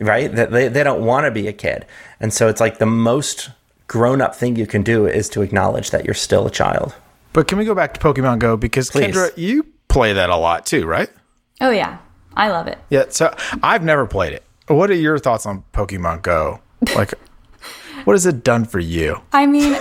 right. 0.00 0.34
That 0.34 0.50
they 0.50 0.66
they 0.66 0.82
don't 0.82 1.04
want 1.04 1.26
to 1.26 1.30
be 1.30 1.46
a 1.46 1.52
kid, 1.52 1.86
and 2.18 2.32
so 2.32 2.48
it's 2.48 2.60
like 2.60 2.78
the 2.78 2.86
most 2.86 3.50
grown 3.86 4.20
up 4.20 4.34
thing 4.34 4.56
you 4.56 4.66
can 4.66 4.82
do 4.82 5.06
is 5.06 5.28
to 5.28 5.42
acknowledge 5.42 5.90
that 5.90 6.04
you're 6.04 6.14
still 6.14 6.46
a 6.46 6.50
child. 6.50 6.94
But 7.32 7.46
can 7.46 7.58
we 7.58 7.64
go 7.64 7.74
back 7.74 7.94
to 7.94 8.00
Pokemon 8.00 8.40
Go 8.40 8.56
because 8.56 8.90
Please. 8.90 9.14
Kendra, 9.14 9.36
you 9.36 9.64
play 9.88 10.12
that 10.12 10.28
a 10.28 10.36
lot 10.36 10.66
too, 10.66 10.84
right? 10.84 11.10
Oh 11.60 11.70
yeah, 11.70 11.98
I 12.36 12.48
love 12.48 12.66
it. 12.66 12.78
Yeah, 12.90 13.04
so 13.08 13.34
I've 13.62 13.84
never 13.84 14.06
played 14.06 14.32
it. 14.32 14.44
What 14.68 14.90
are 14.90 14.94
your 14.94 15.18
thoughts 15.18 15.46
on 15.46 15.64
Pokemon 15.72 16.22
Go? 16.22 16.60
Like, 16.94 17.14
what 18.04 18.14
has 18.14 18.26
it 18.26 18.44
done 18.44 18.64
for 18.64 18.78
you? 18.78 19.20
I 19.32 19.46
mean, 19.46 19.76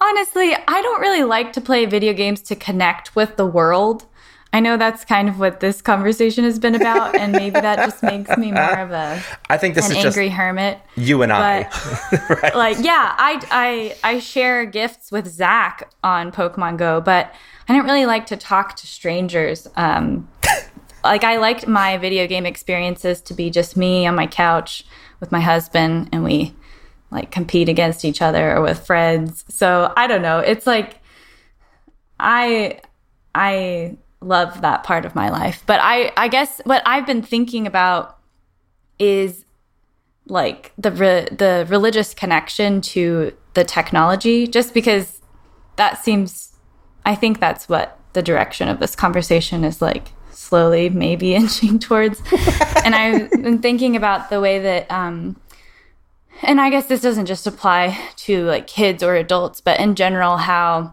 honestly, 0.00 0.54
I 0.54 0.82
don't 0.82 1.00
really 1.00 1.24
like 1.24 1.52
to 1.54 1.60
play 1.60 1.86
video 1.86 2.12
games 2.12 2.40
to 2.42 2.56
connect 2.56 3.14
with 3.14 3.36
the 3.36 3.46
world. 3.46 4.06
I 4.54 4.60
know 4.60 4.76
that's 4.76 5.02
kind 5.04 5.30
of 5.30 5.38
what 5.38 5.60
this 5.60 5.80
conversation 5.80 6.44
has 6.44 6.58
been 6.58 6.74
about, 6.74 7.16
and 7.16 7.32
maybe 7.32 7.58
that 7.58 7.78
just 7.78 8.02
makes 8.02 8.36
me 8.36 8.52
more 8.52 8.78
of 8.78 8.90
a 8.90 9.22
I 9.48 9.56
think 9.56 9.74
this 9.74 9.88
an 9.88 9.96
is 9.96 10.04
angry 10.04 10.28
hermit. 10.28 10.78
You 10.94 11.22
and 11.22 11.32
I, 11.32 11.70
right. 12.42 12.54
like 12.54 12.76
yeah, 12.80 13.14
I 13.16 13.40
I 13.50 13.96
I 14.16 14.18
share 14.18 14.66
gifts 14.66 15.10
with 15.10 15.26
Zach 15.26 15.90
on 16.04 16.32
Pokemon 16.32 16.76
Go, 16.76 17.00
but 17.00 17.34
I 17.66 17.72
don't 17.72 17.86
really 17.86 18.04
like 18.04 18.26
to 18.26 18.36
talk 18.36 18.76
to 18.76 18.86
strangers. 18.86 19.66
Um, 19.76 20.28
like 21.04 21.24
I 21.24 21.36
liked 21.36 21.66
my 21.66 21.98
video 21.98 22.26
game 22.26 22.46
experiences 22.46 23.20
to 23.22 23.34
be 23.34 23.50
just 23.50 23.76
me 23.76 24.06
on 24.06 24.14
my 24.14 24.26
couch 24.26 24.84
with 25.20 25.32
my 25.32 25.40
husband 25.40 26.08
and 26.12 26.24
we 26.24 26.54
like 27.10 27.30
compete 27.30 27.68
against 27.68 28.04
each 28.04 28.22
other 28.22 28.56
or 28.56 28.62
with 28.62 28.86
friends. 28.86 29.44
So 29.48 29.92
I 29.96 30.06
don't 30.06 30.22
know. 30.22 30.38
It's 30.38 30.66
like 30.66 31.00
I 32.18 32.80
I 33.34 33.96
love 34.20 34.62
that 34.62 34.84
part 34.84 35.04
of 35.04 35.14
my 35.14 35.30
life. 35.30 35.62
But 35.66 35.80
I 35.82 36.12
I 36.16 36.28
guess 36.28 36.60
what 36.64 36.82
I've 36.86 37.06
been 37.06 37.22
thinking 37.22 37.66
about 37.66 38.18
is 38.98 39.44
like 40.26 40.72
the 40.78 40.92
re- 40.92 41.28
the 41.30 41.66
religious 41.68 42.14
connection 42.14 42.80
to 42.80 43.36
the 43.54 43.64
technology 43.64 44.46
just 44.46 44.72
because 44.72 45.20
that 45.76 46.02
seems 46.02 46.56
I 47.04 47.14
think 47.14 47.40
that's 47.40 47.68
what 47.68 47.98
the 48.12 48.22
direction 48.22 48.68
of 48.68 48.78
this 48.78 48.94
conversation 48.94 49.64
is 49.64 49.82
like 49.82 50.12
slowly 50.52 50.90
maybe 50.90 51.34
inching 51.42 51.78
towards. 51.78 52.20
and 52.84 52.94
I've 52.94 53.30
been 53.30 53.60
thinking 53.60 53.96
about 53.96 54.28
the 54.28 54.38
way 54.38 54.58
that, 54.58 54.90
um, 54.90 55.40
and 56.42 56.60
I 56.60 56.68
guess 56.68 56.86
this 56.86 57.00
doesn't 57.00 57.24
just 57.24 57.46
apply 57.46 57.98
to 58.16 58.44
like 58.44 58.66
kids 58.66 59.02
or 59.02 59.14
adults, 59.14 59.62
but 59.62 59.80
in 59.80 59.94
general, 59.94 60.36
how 60.36 60.92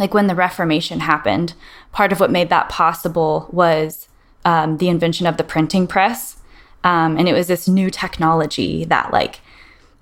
like 0.00 0.12
when 0.12 0.26
the 0.26 0.34
Reformation 0.34 0.98
happened, 1.00 1.54
part 1.92 2.10
of 2.10 2.18
what 2.18 2.32
made 2.32 2.48
that 2.48 2.68
possible 2.68 3.48
was 3.52 4.08
um, 4.44 4.78
the 4.78 4.88
invention 4.88 5.24
of 5.28 5.36
the 5.36 5.44
printing 5.44 5.86
press. 5.86 6.38
Um, 6.82 7.16
and 7.16 7.28
it 7.28 7.32
was 7.32 7.46
this 7.46 7.68
new 7.68 7.90
technology 7.90 8.84
that 8.86 9.12
like 9.12 9.38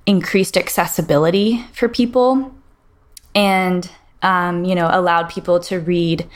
increased 0.07 0.57
accessibility 0.57 1.66
for 1.74 1.91
people 1.91 2.55
and 3.34 3.91
um, 4.22 4.64
you 4.64 4.74
know 4.74 4.89
allowed 4.91 5.28
people 5.28 5.61
to 5.61 5.78
read 5.78 6.26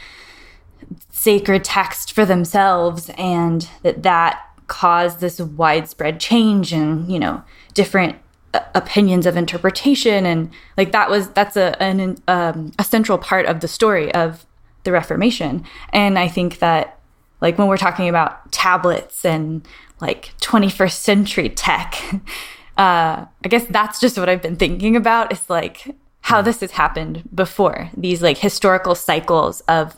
sacred 1.23 1.63
text 1.63 2.13
for 2.13 2.25
themselves 2.27 3.09
and 3.17 3.69
that 3.83 4.03
that 4.03 4.45
caused 4.67 5.21
this 5.21 5.39
widespread 5.39 6.19
change 6.19 6.73
and 6.73 7.09
you 7.13 7.17
know 7.17 7.41
different 7.75 8.17
uh, 8.55 8.61
opinions 8.75 9.25
of 9.25 9.37
interpretation. 9.37 10.27
And 10.27 10.51
like 10.77 10.91
that 10.91 11.09
was 11.09 11.29
that's 11.29 11.57
a 11.57 11.81
an, 11.81 12.19
um, 12.27 12.73
a 12.77 12.83
central 12.83 13.19
part 13.19 13.47
of 13.47 13.61
the 13.61 13.69
story 13.69 14.13
of 14.13 14.45
the 14.83 14.91
reformation. 14.91 15.65
And 15.93 16.19
i 16.19 16.27
think 16.27 16.59
that 16.59 16.99
like 17.41 17.57
when 17.57 17.69
we're 17.69 17.77
talking 17.77 18.09
about 18.09 18.51
tablets 18.51 19.25
and 19.25 19.67
like 20.01 20.33
21st 20.41 20.97
century 21.11 21.49
tech 21.49 21.95
uh 22.79 23.27
i 23.45 23.49
guess 23.49 23.65
that's 23.67 24.01
just 24.01 24.19
what 24.19 24.29
i've 24.29 24.43
been 24.43 24.57
thinking 24.57 24.97
about. 24.97 25.31
Is 25.31 25.49
like 25.49 25.95
how 26.23 26.43
this 26.43 26.61
has 26.61 26.73
happened 26.73 27.23
before. 27.35 27.91
These 27.97 28.23
like 28.23 28.39
historical 28.39 28.95
cycles 28.95 29.61
of 29.63 29.97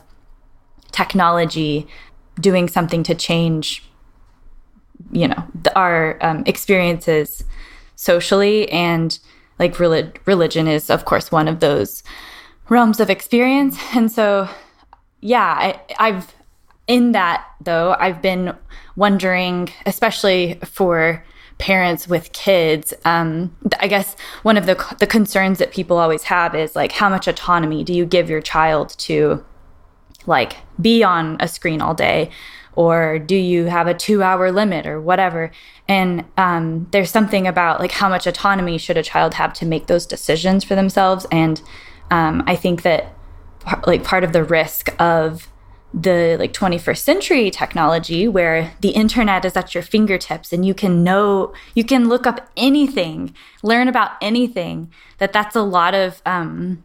technology 0.95 1.87
doing 2.39 2.69
something 2.69 3.03
to 3.03 3.13
change 3.13 3.83
you 5.11 5.27
know 5.27 5.43
the, 5.63 5.77
our 5.77 6.17
um, 6.21 6.43
experiences 6.45 7.43
socially 7.95 8.69
and 8.71 9.19
like 9.59 9.77
relig- 9.79 10.19
religion 10.25 10.67
is 10.67 10.89
of 10.89 11.05
course 11.05 11.31
one 11.31 11.47
of 11.47 11.59
those 11.59 12.01
realms 12.69 12.99
of 12.99 13.09
experience. 13.09 13.77
And 13.95 14.11
so 14.11 14.49
yeah 15.21 15.55
I, 15.57 15.81
i've 15.97 16.33
in 16.87 17.13
that 17.13 17.45
though 17.59 17.95
i've 17.99 18.21
been 18.21 18.55
wondering 18.95 19.69
especially 19.85 20.59
for 20.63 21.23
parents 21.57 22.07
with 22.07 22.31
kids 22.31 22.93
um, 23.05 23.55
i 23.79 23.87
guess 23.87 24.15
one 24.43 24.57
of 24.57 24.65
the, 24.65 24.75
the 24.99 25.07
concerns 25.07 25.57
that 25.57 25.71
people 25.71 25.97
always 25.97 26.23
have 26.23 26.53
is 26.53 26.75
like 26.75 26.91
how 26.91 27.09
much 27.09 27.27
autonomy 27.27 27.83
do 27.83 27.93
you 27.93 28.05
give 28.05 28.29
your 28.29 28.41
child 28.41 28.89
to 28.99 29.43
like 30.27 30.57
be 30.81 31.03
on 31.03 31.37
a 31.39 31.47
screen 31.47 31.81
all 31.81 31.93
day 31.93 32.29
or 32.75 33.19
do 33.19 33.35
you 33.35 33.65
have 33.65 33.87
a 33.87 33.93
two 33.93 34.21
hour 34.21 34.51
limit 34.51 34.85
or 34.85 34.99
whatever? 34.99 35.51
And 35.87 36.25
um, 36.37 36.87
there's 36.91 37.09
something 37.09 37.47
about 37.47 37.79
like 37.79 37.91
how 37.91 38.09
much 38.09 38.27
autonomy 38.27 38.77
should 38.77 38.97
a 38.97 39.03
child 39.03 39.35
have 39.35 39.53
to 39.53 39.65
make 39.65 39.87
those 39.87 40.05
decisions 40.05 40.63
for 40.63 40.75
themselves. 40.75 41.25
And 41.31 41.61
um, 42.11 42.43
i 42.47 42.55
think 42.55 42.83
that 42.83 43.13
like 43.87 44.03
part 44.03 44.23
of 44.23 44.33
the 44.33 44.43
risk 44.43 44.93
of 44.99 45.47
the 45.93 46.35
like 46.37 46.51
21st 46.51 46.97
century 46.97 47.49
technology 47.49 48.27
where 48.27 48.73
the 48.81 48.89
internet 48.89 49.45
is 49.45 49.55
at 49.55 49.73
your 49.73 49.81
fingertips 49.81 50.51
and 50.51 50.65
you 50.65 50.73
can 50.73 51.03
know 51.03 51.53
you 51.73 51.83
can 51.83 52.09
look 52.09 52.27
up 52.27 52.49
anything 52.57 53.33
learn 53.63 53.87
about 53.87 54.11
anything 54.21 54.91
that 55.19 55.31
that's 55.31 55.55
a 55.55 55.61
lot 55.61 55.93
of 55.93 56.21
um, 56.25 56.83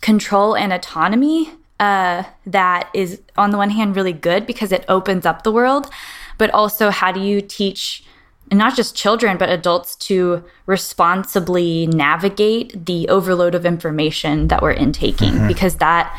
control 0.00 0.56
and 0.56 0.72
autonomy 0.72 1.52
uh, 1.80 2.24
that 2.46 2.90
is, 2.92 3.20
on 3.36 3.50
the 3.50 3.56
one 3.56 3.70
hand, 3.70 3.96
really 3.96 4.12
good 4.12 4.46
because 4.46 4.70
it 4.70 4.84
opens 4.86 5.24
up 5.24 5.42
the 5.42 5.50
world, 5.50 5.90
but 6.38 6.50
also 6.50 6.90
how 6.90 7.10
do 7.10 7.20
you 7.20 7.40
teach 7.40 8.04
not 8.52 8.76
just 8.76 8.94
children, 8.94 9.38
but 9.38 9.48
adults 9.48 9.96
to 9.96 10.44
responsibly 10.66 11.86
navigate 11.86 12.84
the 12.84 13.08
overload 13.08 13.54
of 13.54 13.64
information 13.64 14.48
that 14.48 14.60
we're 14.60 14.72
intaking 14.72 15.32
mm-hmm. 15.32 15.48
because 15.48 15.76
that 15.76 16.14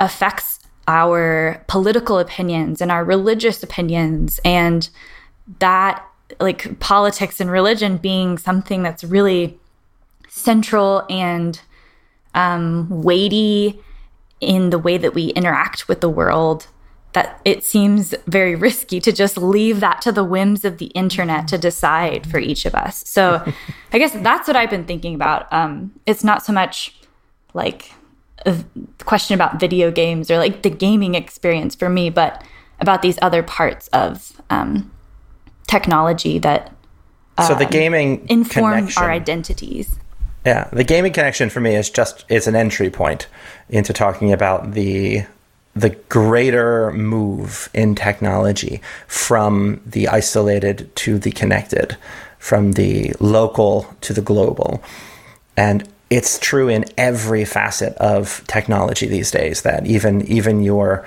affects 0.00 0.60
our 0.88 1.62
political 1.66 2.18
opinions 2.18 2.80
and 2.80 2.90
our 2.92 3.04
religious 3.04 3.62
opinions 3.62 4.40
and 4.44 4.88
that 5.58 6.04
like 6.40 6.78
politics 6.78 7.40
and 7.40 7.50
religion 7.50 7.96
being 7.96 8.38
something 8.38 8.82
that's 8.82 9.02
really 9.02 9.58
central 10.28 11.04
and 11.10 11.60
um, 12.34 12.88
weighty 13.02 13.80
in 14.40 14.70
the 14.70 14.78
way 14.78 14.98
that 14.98 15.14
we 15.14 15.26
interact 15.28 15.88
with 15.88 16.00
the 16.00 16.10
world 16.10 16.66
that 17.16 17.40
it 17.46 17.64
seems 17.64 18.14
very 18.26 18.54
risky 18.54 19.00
to 19.00 19.10
just 19.10 19.38
leave 19.38 19.80
that 19.80 20.02
to 20.02 20.12
the 20.12 20.22
whims 20.22 20.66
of 20.66 20.76
the 20.76 20.86
internet 20.86 21.48
to 21.48 21.56
decide 21.56 22.26
for 22.26 22.38
each 22.38 22.66
of 22.66 22.74
us. 22.74 23.02
So 23.08 23.42
I 23.92 23.98
guess 23.98 24.12
that's 24.12 24.46
what 24.46 24.54
I've 24.54 24.68
been 24.68 24.84
thinking 24.84 25.14
about. 25.14 25.50
Um, 25.50 25.92
it's 26.04 26.22
not 26.22 26.44
so 26.44 26.52
much 26.52 26.94
like 27.54 27.90
a 28.44 28.62
question 29.04 29.34
about 29.34 29.58
video 29.58 29.90
games 29.90 30.30
or 30.30 30.36
like 30.36 30.60
the 30.60 30.68
gaming 30.68 31.14
experience 31.14 31.74
for 31.74 31.88
me, 31.88 32.10
but 32.10 32.44
about 32.80 33.00
these 33.00 33.18
other 33.22 33.42
parts 33.42 33.88
of 33.88 34.38
um, 34.50 34.92
technology 35.66 36.38
that 36.38 36.70
so 37.46 37.54
the 37.54 37.64
um, 37.64 37.70
gaming 37.70 38.26
inform 38.28 38.88
our 38.96 39.10
identities. 39.10 39.98
Yeah, 40.46 40.68
the 40.72 40.84
gaming 40.84 41.12
connection 41.12 41.50
for 41.50 41.58
me 41.58 41.74
is 41.74 41.90
just 41.90 42.24
it's 42.28 42.46
an 42.46 42.54
entry 42.54 42.88
point 42.88 43.26
into 43.68 43.92
talking 43.92 44.32
about 44.32 44.72
the 44.72 45.26
the 45.74 45.90
greater 46.08 46.92
move 46.92 47.68
in 47.74 47.96
technology 47.96 48.80
from 49.08 49.80
the 49.84 50.06
isolated 50.06 50.94
to 50.96 51.18
the 51.18 51.32
connected, 51.32 51.96
from 52.38 52.72
the 52.72 53.12
local 53.18 53.92
to 54.02 54.12
the 54.12 54.22
global. 54.22 54.82
And 55.56 55.86
it's 56.10 56.38
true 56.38 56.68
in 56.68 56.84
every 56.96 57.44
facet 57.44 57.94
of 57.94 58.42
technology 58.46 59.08
these 59.08 59.32
days 59.32 59.62
that 59.62 59.84
even 59.84 60.22
even 60.28 60.62
your 60.62 61.04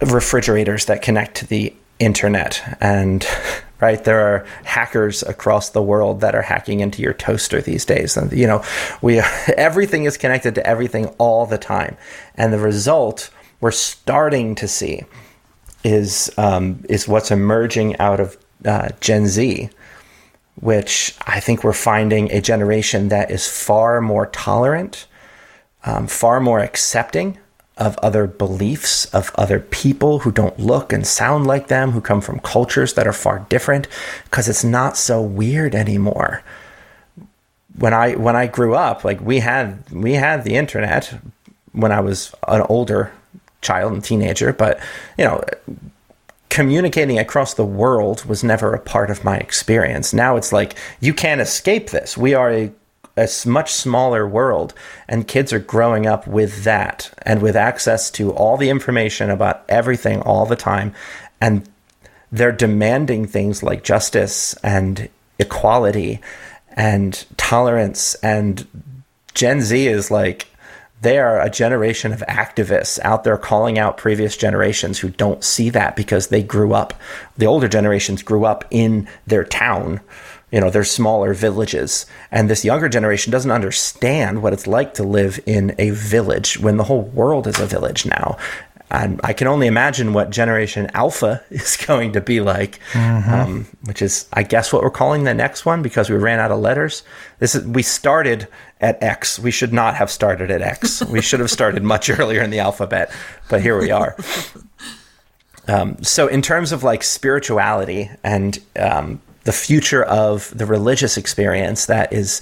refrigerators 0.00 0.86
that 0.86 1.02
connect 1.02 1.36
to 1.36 1.46
the 1.46 1.74
internet 1.98 2.78
and 2.80 3.26
right? 3.80 4.02
There 4.02 4.20
are 4.20 4.46
hackers 4.64 5.22
across 5.22 5.70
the 5.70 5.82
world 5.82 6.20
that 6.20 6.34
are 6.34 6.42
hacking 6.42 6.80
into 6.80 7.02
your 7.02 7.14
toaster 7.14 7.60
these 7.60 7.84
days. 7.84 8.16
And 8.16 8.32
you 8.32 8.46
know 8.46 8.64
we 9.02 9.18
everything 9.56 10.04
is 10.04 10.16
connected 10.16 10.54
to 10.56 10.66
everything 10.66 11.06
all 11.18 11.46
the 11.46 11.58
time. 11.58 11.96
And 12.34 12.52
the 12.52 12.58
result 12.58 13.30
we're 13.60 13.70
starting 13.70 14.54
to 14.56 14.68
see 14.68 15.04
is 15.84 16.30
um, 16.36 16.84
is 16.88 17.08
what's 17.08 17.30
emerging 17.30 17.98
out 17.98 18.20
of 18.20 18.36
uh, 18.64 18.90
Gen 19.00 19.26
Z 19.26 19.70
which 20.56 21.14
I 21.26 21.40
think 21.40 21.64
we're 21.64 21.72
finding 21.72 22.30
a 22.30 22.40
generation 22.40 23.08
that 23.08 23.30
is 23.30 23.48
far 23.48 24.02
more 24.02 24.26
tolerant 24.26 25.06
um, 25.84 26.06
far 26.06 26.40
more 26.40 26.60
accepting 26.60 27.38
of 27.80 27.98
other 27.98 28.26
beliefs, 28.26 29.06
of 29.06 29.32
other 29.34 29.58
people 29.58 30.20
who 30.20 30.30
don't 30.30 30.60
look 30.60 30.92
and 30.92 31.06
sound 31.06 31.46
like 31.46 31.68
them, 31.68 31.92
who 31.92 32.00
come 32.00 32.20
from 32.20 32.38
cultures 32.40 32.94
that 32.94 33.06
are 33.06 33.12
far 33.12 33.40
different, 33.48 33.88
because 34.24 34.48
it's 34.48 34.62
not 34.62 34.96
so 34.96 35.20
weird 35.22 35.74
anymore. 35.74 36.42
When 37.78 37.94
I 37.94 38.14
when 38.14 38.36
I 38.36 38.46
grew 38.46 38.74
up, 38.74 39.02
like 39.02 39.20
we 39.20 39.40
had 39.40 39.90
we 39.90 40.12
had 40.12 40.44
the 40.44 40.56
internet 40.56 41.18
when 41.72 41.90
I 41.90 42.00
was 42.00 42.34
an 42.46 42.62
older 42.68 43.12
child 43.62 43.92
and 43.92 44.04
teenager, 44.04 44.52
but 44.52 44.78
you 45.16 45.24
know, 45.24 45.42
communicating 46.50 47.18
across 47.18 47.54
the 47.54 47.64
world 47.64 48.24
was 48.26 48.44
never 48.44 48.74
a 48.74 48.80
part 48.80 49.08
of 49.08 49.24
my 49.24 49.38
experience. 49.38 50.12
Now 50.12 50.36
it's 50.36 50.52
like 50.52 50.74
you 51.00 51.14
can't 51.14 51.40
escape 51.40 51.90
this. 51.90 52.18
We 52.18 52.34
are 52.34 52.50
a 52.50 52.72
a 53.20 53.48
much 53.48 53.72
smaller 53.72 54.26
world 54.26 54.74
and 55.08 55.28
kids 55.28 55.52
are 55.52 55.58
growing 55.58 56.06
up 56.06 56.26
with 56.26 56.64
that 56.64 57.12
and 57.22 57.42
with 57.42 57.56
access 57.56 58.10
to 58.10 58.32
all 58.32 58.56
the 58.56 58.70
information 58.70 59.30
about 59.30 59.62
everything 59.68 60.20
all 60.22 60.46
the 60.46 60.56
time 60.56 60.94
and 61.40 61.68
they're 62.32 62.52
demanding 62.52 63.26
things 63.26 63.62
like 63.62 63.84
justice 63.84 64.54
and 64.62 65.08
equality 65.38 66.20
and 66.70 67.26
tolerance 67.36 68.14
and 68.16 68.66
Gen 69.34 69.60
Z 69.60 69.86
is 69.86 70.10
like 70.10 70.46
they 71.02 71.18
are 71.18 71.40
a 71.40 71.50
generation 71.50 72.12
of 72.12 72.20
activists 72.28 72.98
out 73.02 73.24
there 73.24 73.38
calling 73.38 73.78
out 73.78 73.96
previous 73.96 74.36
generations 74.36 74.98
who 74.98 75.08
don't 75.08 75.42
see 75.42 75.70
that 75.70 75.96
because 75.96 76.28
they 76.28 76.42
grew 76.42 76.72
up 76.72 76.94
the 77.36 77.46
older 77.46 77.68
generations 77.68 78.22
grew 78.22 78.44
up 78.44 78.64
in 78.70 79.08
their 79.26 79.44
town 79.44 80.00
you 80.52 80.60
know, 80.60 80.70
they're 80.70 80.84
smaller 80.84 81.32
villages. 81.32 82.06
And 82.30 82.50
this 82.50 82.64
younger 82.64 82.88
generation 82.88 83.30
doesn't 83.30 83.50
understand 83.50 84.42
what 84.42 84.52
it's 84.52 84.66
like 84.66 84.94
to 84.94 85.02
live 85.02 85.40
in 85.46 85.74
a 85.78 85.90
village 85.90 86.58
when 86.58 86.76
the 86.76 86.84
whole 86.84 87.02
world 87.02 87.46
is 87.46 87.58
a 87.60 87.66
village 87.66 88.06
now. 88.06 88.36
And 88.92 89.20
I 89.22 89.32
can 89.32 89.46
only 89.46 89.68
imagine 89.68 90.12
what 90.12 90.30
Generation 90.30 90.90
Alpha 90.94 91.42
is 91.50 91.76
going 91.76 92.12
to 92.12 92.20
be 92.20 92.40
like, 92.40 92.80
mm-hmm. 92.92 93.32
um, 93.32 93.66
which 93.84 94.02
is, 94.02 94.26
I 94.32 94.42
guess, 94.42 94.72
what 94.72 94.82
we're 94.82 94.90
calling 94.90 95.24
the 95.24 95.34
next 95.34 95.64
one 95.64 95.82
because 95.82 96.10
we 96.10 96.16
ran 96.16 96.40
out 96.40 96.50
of 96.50 96.58
letters. 96.58 97.04
This 97.38 97.54
is 97.54 97.64
we 97.64 97.82
started 97.82 98.48
at 98.80 99.00
X. 99.02 99.38
We 99.38 99.52
should 99.52 99.72
not 99.72 99.94
have 99.94 100.10
started 100.10 100.50
at 100.50 100.62
X. 100.62 101.04
we 101.04 101.20
should 101.20 101.40
have 101.40 101.50
started 101.50 101.84
much 101.84 102.10
earlier 102.18 102.42
in 102.42 102.50
the 102.50 102.58
alphabet, 102.58 103.12
but 103.48 103.62
here 103.62 103.78
we 103.78 103.90
are. 103.90 104.16
Um, 105.68 106.02
so, 106.02 106.26
in 106.26 106.42
terms 106.42 106.72
of 106.72 106.82
like 106.82 107.04
spirituality 107.04 108.10
and 108.24 108.58
um, 108.76 109.20
the 109.50 109.56
future 109.56 110.04
of 110.04 110.56
the 110.56 110.64
religious 110.64 111.16
experience 111.16 111.86
that 111.86 112.12
is 112.12 112.40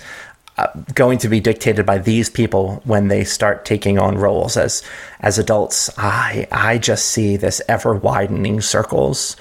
uh, 0.58 0.66
going 0.92 1.16
to 1.16 1.26
be 1.26 1.40
dictated 1.40 1.86
by 1.86 1.96
these 1.96 2.28
people 2.28 2.82
when 2.84 3.08
they 3.08 3.24
start 3.24 3.64
taking 3.64 3.98
on 3.98 4.18
roles 4.18 4.58
as 4.58 4.82
as 5.20 5.38
adults. 5.38 5.88
I 5.96 6.46
I 6.52 6.76
just 6.76 7.06
see 7.06 7.38
this 7.38 7.62
ever 7.66 7.94
widening 7.94 8.60
circles 8.60 9.38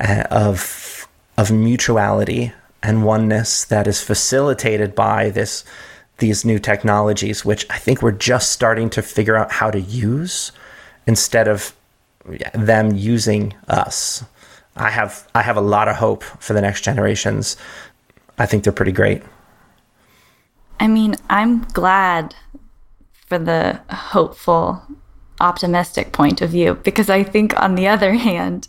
uh, 0.00 0.24
of 0.30 1.06
of 1.36 1.50
mutuality 1.50 2.54
and 2.82 3.04
oneness 3.04 3.66
that 3.66 3.86
is 3.86 4.00
facilitated 4.00 4.94
by 4.94 5.28
this 5.28 5.64
these 6.16 6.46
new 6.46 6.58
technologies, 6.58 7.44
which 7.44 7.66
I 7.68 7.76
think 7.76 8.00
we're 8.00 8.12
just 8.32 8.52
starting 8.52 8.88
to 8.90 9.02
figure 9.02 9.36
out 9.36 9.52
how 9.52 9.70
to 9.70 9.80
use 9.80 10.50
instead 11.06 11.46
of 11.46 11.74
them 12.54 12.94
using 12.96 13.52
us. 13.68 14.24
I 14.76 14.90
have 14.90 15.28
I 15.34 15.42
have 15.42 15.56
a 15.56 15.60
lot 15.60 15.88
of 15.88 15.96
hope 15.96 16.22
for 16.22 16.54
the 16.54 16.60
next 16.60 16.82
generations. 16.82 17.56
I 18.38 18.46
think 18.46 18.64
they're 18.64 18.72
pretty 18.72 18.92
great. 18.92 19.22
I 20.80 20.88
mean, 20.88 21.16
I'm 21.30 21.64
glad 21.64 22.34
for 23.26 23.38
the 23.38 23.80
hopeful, 23.90 24.82
optimistic 25.40 26.12
point 26.12 26.40
of 26.40 26.50
view 26.50 26.74
because 26.82 27.10
I 27.10 27.22
think 27.22 27.58
on 27.60 27.74
the 27.74 27.86
other 27.86 28.14
hand, 28.14 28.68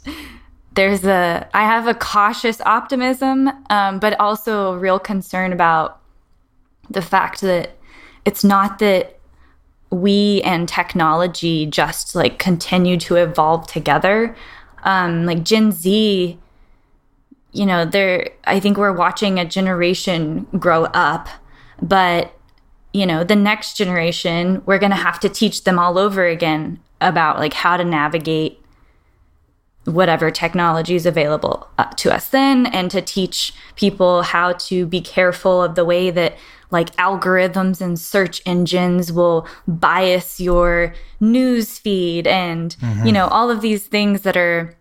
there's 0.75 1.05
a 1.05 1.47
I 1.53 1.63
have 1.63 1.87
a 1.87 1.93
cautious 1.93 2.59
optimism, 2.61 3.49
um, 3.69 3.99
but 3.99 4.19
also 4.19 4.73
a 4.73 4.77
real 4.77 4.99
concern 4.99 5.53
about 5.53 5.99
the 6.89 7.01
fact 7.01 7.41
that 7.41 7.77
it's 8.25 8.43
not 8.43 8.79
that 8.79 9.19
we 9.89 10.41
and 10.41 10.67
technology 10.67 11.65
just 11.65 12.15
like 12.15 12.39
continue 12.39 12.97
to 12.97 13.15
evolve 13.15 13.67
together 13.67 14.35
um, 14.83 15.25
like 15.25 15.43
Gen 15.43 15.71
Z, 15.71 16.37
you 17.51 17.65
know, 17.65 17.85
they're, 17.85 18.31
I 18.45 18.59
think 18.59 18.77
we're 18.77 18.93
watching 18.93 19.39
a 19.39 19.45
generation 19.45 20.47
grow 20.57 20.85
up, 20.85 21.27
but, 21.81 22.33
you 22.93 23.05
know, 23.05 23.23
the 23.23 23.35
next 23.35 23.77
generation, 23.77 24.61
we're 24.65 24.79
going 24.79 24.91
to 24.91 24.95
have 24.95 25.19
to 25.21 25.29
teach 25.29 25.63
them 25.63 25.79
all 25.79 25.97
over 25.97 26.25
again 26.25 26.79
about 27.01 27.37
like 27.37 27.53
how 27.53 27.77
to 27.77 27.83
navigate 27.83 28.59
whatever 29.85 30.31
technology 30.31 30.95
is 30.95 31.05
available 31.05 31.67
uh, 31.77 31.85
to 31.95 32.13
us 32.13 32.29
then 32.29 32.65
and 32.67 32.89
to 32.89 33.01
teach 33.01 33.53
people 33.75 34.21
how 34.21 34.53
to 34.53 34.85
be 34.85 35.01
careful 35.01 35.61
of 35.61 35.75
the 35.75 35.83
way 35.83 36.09
that 36.09 36.37
like 36.73 36.93
algorithms 36.97 37.79
and 37.79 37.97
search 37.97 38.41
engines 38.45 39.11
will 39.13 39.47
bias 39.67 40.41
your 40.41 40.93
news 41.19 41.77
feed 41.77 42.27
and 42.27 42.75
mm-hmm. 42.81 43.05
you 43.05 43.11
know 43.13 43.27
all 43.27 43.49
of 43.49 43.61
these 43.61 43.85
things 43.85 44.23
that 44.23 44.35
are 44.35 44.75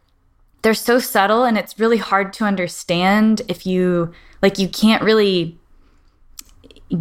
they're 0.63 0.75
so 0.75 0.99
subtle 0.99 1.45
and 1.45 1.59
it's 1.59 1.79
really 1.79 1.99
hard 1.99 2.33
to 2.33 2.45
understand 2.45 3.43
if 3.47 3.67
you 3.67 4.11
like 4.41 4.59
you 4.59 4.69
can't 4.69 5.05
really 5.05 5.59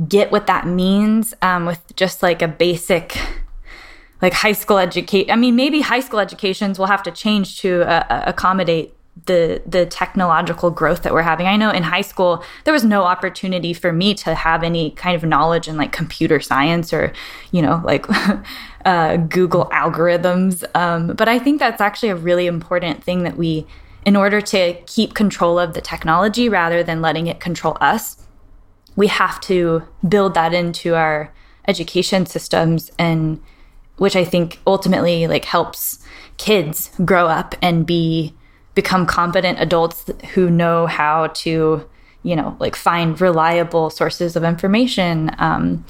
get 0.08 0.32
what 0.32 0.48
that 0.48 0.68
means 0.68 1.34
um, 1.42 1.66
with 1.66 1.82
just 1.96 2.22
like 2.22 2.42
a 2.42 2.48
basic 2.48 3.18
like 4.22 4.34
high 4.34 4.52
school 4.52 4.78
education 4.78 5.32
i 5.32 5.36
mean 5.36 5.56
maybe 5.56 5.82
high 5.82 6.00
school 6.00 6.20
educations 6.20 6.78
will 6.78 6.88
have 6.88 7.02
to 7.02 7.12
change 7.12 7.60
to 7.60 7.82
uh, 7.84 8.24
accommodate 8.28 8.94
the 9.26 9.62
the 9.66 9.86
technological 9.86 10.72
growth 10.72 11.04
that 11.04 11.14
we're 11.14 11.22
having. 11.22 11.46
I 11.46 11.58
know 11.58 11.70
in 11.70 11.84
high 11.84 12.02
school 12.02 12.44
there 12.64 12.74
was 12.74 12.84
no 12.84 13.04
opportunity 13.04 13.74
for 13.74 13.92
me 13.92 14.14
to 14.16 14.34
have 14.34 14.64
any 14.64 14.92
kind 14.92 15.16
of 15.16 15.24
knowledge 15.24 15.68
in 15.68 15.78
like 15.78 15.92
computer 15.92 16.40
science 16.40 16.94
or 16.94 17.14
you 17.52 17.62
know 17.62 17.82
like 17.84 18.06
uh, 18.86 19.18
Google 19.18 19.66
algorithms. 19.66 20.64
Um, 20.76 21.08
but 21.08 21.28
I 21.28 21.40
think 21.40 21.60
that's 21.60 21.82
actually 21.82 22.10
a 22.10 22.16
really 22.16 22.48
important 22.48 23.04
thing 23.04 23.24
that 23.24 23.38
we, 23.38 23.68
in 24.06 24.16
order 24.16 24.42
to 24.42 24.74
keep 24.86 25.14
control 25.14 25.60
of 25.60 25.74
the 25.74 25.82
technology 25.82 26.50
rather 26.50 26.82
than 26.82 27.02
letting 27.02 27.28
it 27.28 27.40
control 27.40 27.78
us, 27.82 28.26
we 28.96 29.08
have 29.08 29.40
to 29.42 29.84
build 30.08 30.34
that 30.34 30.54
into 30.54 30.96
our 30.96 31.34
education 31.68 32.26
systems 32.26 32.92
and 32.98 33.42
which 33.98 34.16
I 34.16 34.24
think 34.24 34.60
ultimately 34.66 35.28
like 35.28 35.46
helps 35.46 36.00
kids 36.38 36.90
grow 37.06 37.28
up 37.28 37.54
and 37.62 37.86
be 37.86 38.34
become 38.76 39.06
competent 39.06 39.60
adults 39.60 40.10
who 40.34 40.50
know 40.50 40.88
how 40.88 41.28
to 41.28 41.88
you 42.24 42.36
know 42.36 42.56
like 42.60 42.76
find 42.76 43.20
reliable 43.20 43.90
sources 43.90 44.36
of 44.36 44.44
information 44.44 45.32
um, 45.40 45.86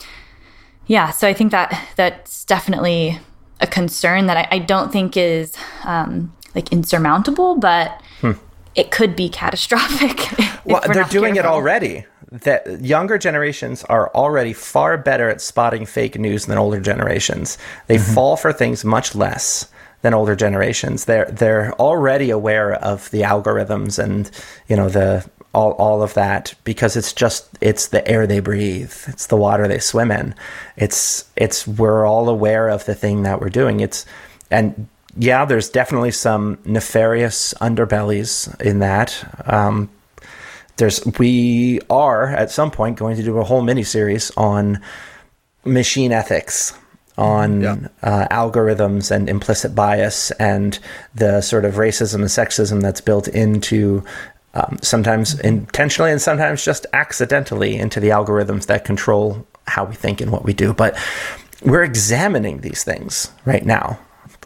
yeah 0.87 1.09
so 1.11 1.27
i 1.27 1.33
think 1.33 1.51
that 1.51 1.87
that's 1.95 2.45
definitely 2.45 3.19
a 3.59 3.67
concern 3.67 4.27
that 4.27 4.37
i, 4.37 4.47
I 4.55 4.59
don't 4.59 4.91
think 4.91 5.15
is 5.15 5.55
um, 5.83 6.33
like 6.55 6.71
insurmountable 6.71 7.55
but 7.55 8.01
hmm. 8.21 8.31
it 8.75 8.91
could 8.91 9.15
be 9.15 9.29
catastrophic 9.29 10.31
well 10.65 10.81
they're 10.91 11.03
doing 11.05 11.35
careful. 11.35 11.51
it 11.51 11.53
already 11.53 12.05
that 12.31 12.81
younger 12.81 13.17
generations 13.17 13.83
are 13.85 14.09
already 14.15 14.53
far 14.53 14.97
better 14.97 15.29
at 15.29 15.41
spotting 15.41 15.85
fake 15.85 16.17
news 16.17 16.45
than 16.45 16.57
older 16.57 16.79
generations 16.79 17.57
they 17.87 17.97
mm-hmm. 17.97 18.13
fall 18.13 18.37
for 18.37 18.53
things 18.53 18.85
much 18.85 19.13
less 19.13 19.69
than 20.01 20.13
older 20.13 20.35
generations. 20.35 21.05
They're 21.05 21.25
they're 21.25 21.73
already 21.73 22.29
aware 22.29 22.73
of 22.73 23.09
the 23.11 23.21
algorithms 23.21 24.01
and 24.01 24.29
you 24.67 24.75
know 24.75 24.89
the 24.89 25.29
all 25.53 25.71
all 25.73 26.01
of 26.01 26.13
that 26.13 26.53
because 26.63 26.95
it's 26.95 27.13
just 27.13 27.49
it's 27.61 27.87
the 27.87 28.07
air 28.07 28.25
they 28.25 28.39
breathe, 28.39 28.93
it's 29.07 29.27
the 29.27 29.37
water 29.37 29.67
they 29.67 29.79
swim 29.79 30.11
in. 30.11 30.35
It's 30.77 31.25
it's 31.35 31.67
we're 31.67 32.05
all 32.05 32.29
aware 32.29 32.69
of 32.69 32.85
the 32.85 32.95
thing 32.95 33.23
that 33.23 33.41
we're 33.41 33.49
doing. 33.49 33.79
It's 33.79 34.05
and 34.49 34.87
yeah, 35.17 35.45
there's 35.45 35.69
definitely 35.69 36.11
some 36.11 36.57
nefarious 36.65 37.53
underbellies 37.55 38.59
in 38.61 38.79
that. 38.79 39.23
Um, 39.45 39.89
there's 40.77 41.05
we 41.19 41.81
are 41.89 42.27
at 42.27 42.49
some 42.49 42.71
point 42.71 42.97
going 42.97 43.17
to 43.17 43.23
do 43.23 43.37
a 43.37 43.43
whole 43.43 43.61
mini 43.61 43.83
series 43.83 44.31
on 44.37 44.81
machine 45.63 46.11
ethics 46.11 46.73
on 47.17 47.61
yeah. 47.61 47.75
uh, 48.03 48.27
algorithms 48.29 49.11
and 49.11 49.29
implicit 49.29 49.75
bias 49.75 50.31
and 50.31 50.79
the 51.15 51.41
sort 51.41 51.65
of 51.65 51.75
racism 51.75 52.15
and 52.15 52.25
sexism 52.25 52.81
that's 52.81 53.01
built 53.01 53.27
into 53.27 54.03
um, 54.53 54.77
sometimes 54.81 55.39
intentionally 55.39 56.11
and 56.11 56.21
sometimes 56.21 56.63
just 56.63 56.85
accidentally 56.93 57.77
into 57.77 57.99
the 57.99 58.09
algorithms 58.09 58.65
that 58.65 58.85
control 58.85 59.45
how 59.67 59.85
we 59.85 59.95
think 59.95 60.21
and 60.21 60.31
what 60.31 60.43
we 60.43 60.53
do. 60.53 60.73
But 60.73 60.97
we're 61.63 61.83
examining 61.83 62.61
these 62.61 62.83
things 62.83 63.31
right 63.45 63.65
now. 63.65 63.99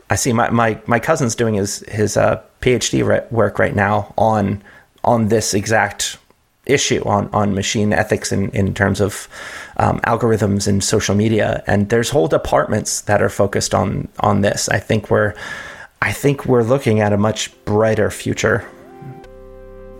I 0.10 0.16
see 0.16 0.34
my, 0.34 0.50
my, 0.50 0.80
my 0.86 1.00
cousin's 1.00 1.34
doing 1.34 1.56
his, 1.56 1.80
his 1.88 2.18
uh, 2.18 2.42
PhD 2.62 3.06
re- 3.06 3.26
work 3.32 3.58
right 3.58 3.76
now 3.76 4.14
on 4.18 4.62
on 5.06 5.28
this 5.28 5.54
exact 5.54 6.18
issue 6.66 7.04
on, 7.06 7.30
on 7.34 7.54
machine 7.54 7.94
ethics 7.94 8.32
in, 8.32 8.50
in 8.52 8.74
terms 8.74 9.02
of 9.02 9.28
um, 9.78 10.00
algorithms 10.02 10.68
and 10.68 10.84
social 10.84 11.16
media. 11.16 11.64
And 11.68 11.90
there's 11.90 12.10
whole 12.10 12.28
departments 12.28 13.02
that 13.02 13.22
are 13.22 13.30
focused 13.30 13.74
on 13.74 14.08
on 14.20 14.42
this. 14.42 14.70
I 14.70 14.80
think 14.80 15.10
we're 15.10 15.34
I 16.02 16.12
think 16.12 16.46
we're 16.46 16.64
looking 16.64 17.00
at 17.00 17.14
a 17.14 17.18
much 17.18 17.52
brighter 17.66 18.12
future. 18.12 18.66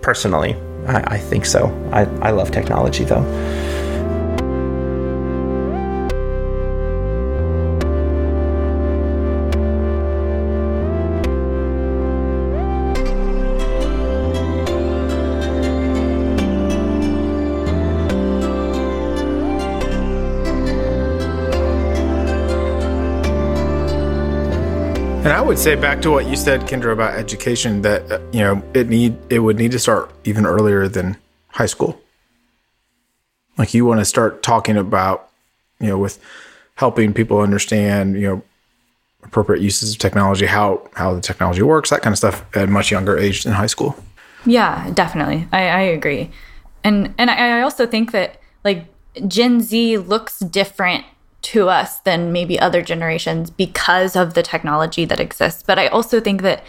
Personally, 0.02 0.56
I, 0.88 1.16
I 1.16 1.18
think 1.18 1.46
so. 1.46 1.68
I, 1.92 2.02
I 2.22 2.32
love 2.32 2.52
technology 2.52 3.04
though. 3.04 3.24
And 25.26 25.34
I 25.34 25.42
would 25.42 25.58
say 25.58 25.74
back 25.74 26.04
to 26.04 26.12
what 26.12 26.28
you 26.28 26.36
said, 26.36 26.62
Kendra, 26.68 26.94
about 26.94 27.16
education, 27.16 27.82
that 27.82 28.12
uh, 28.12 28.20
you 28.32 28.42
know 28.42 28.62
it 28.76 28.90
need 28.90 29.18
it 29.32 29.40
would 29.40 29.58
need 29.58 29.72
to 29.72 29.80
start 29.80 30.12
even 30.24 30.46
earlier 30.46 30.88
than 30.88 31.18
high 31.48 31.66
school. 31.66 32.00
Like 33.58 33.74
you 33.74 33.86
want 33.88 34.02
to 34.02 34.06
start 34.06 34.44
talking 34.44 34.78
about, 34.78 35.32
you 35.80 35.88
know, 35.88 35.98
with 35.98 36.20
helping 36.76 37.12
people 37.12 37.40
understand, 37.40 38.22
you 38.22 38.28
know, 38.28 38.44
appropriate 39.24 39.64
uses 39.64 39.94
of 39.94 39.98
technology, 39.98 40.46
how 40.46 40.88
how 40.94 41.16
the 41.16 41.22
technology 41.22 41.64
works, 41.64 41.90
that 41.90 42.04
kind 42.04 42.14
of 42.14 42.20
stuff 42.20 42.46
at 42.56 42.70
much 42.70 42.92
younger 42.92 43.18
age 43.18 43.46
than 43.46 43.54
high 43.54 43.66
school. 43.66 43.96
Yeah, 44.46 44.92
definitely. 44.92 45.48
I, 45.52 45.70
I 45.70 45.82
agree, 45.82 46.30
and 46.84 47.16
and 47.18 47.32
I 47.32 47.62
also 47.62 47.88
think 47.88 48.12
that 48.12 48.40
like 48.64 48.86
Gen 49.28 49.60
Z 49.62 49.98
looks 49.98 50.38
different 50.38 51.04
to 51.46 51.70
us 51.70 52.00
than 52.00 52.32
maybe 52.32 52.60
other 52.60 52.82
generations 52.82 53.52
because 53.52 54.16
of 54.16 54.34
the 54.34 54.42
technology 54.42 55.06
that 55.06 55.20
exists. 55.20 55.62
But 55.62 55.78
I 55.78 55.88
also 55.88 56.20
think 56.20 56.42
that 56.42 56.64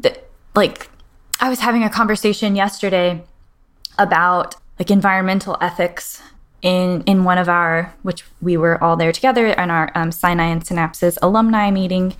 that 0.00 0.28
like 0.54 0.90
I 1.40 1.48
was 1.48 1.60
having 1.60 1.82
a 1.82 1.88
conversation 1.88 2.54
yesterday 2.54 3.22
about 3.98 4.56
like 4.78 4.90
environmental 4.90 5.56
ethics 5.60 6.22
in 6.60 7.02
in 7.06 7.24
one 7.24 7.38
of 7.38 7.48
our 7.48 7.94
which 8.02 8.24
we 8.42 8.58
were 8.58 8.82
all 8.84 8.96
there 8.96 9.12
together 9.12 9.46
in 9.46 9.70
our 9.70 9.90
um, 9.94 10.12
Sinai 10.12 10.48
and 10.48 10.62
Synapses 10.62 11.16
alumni 11.22 11.70
meeting. 11.70 12.14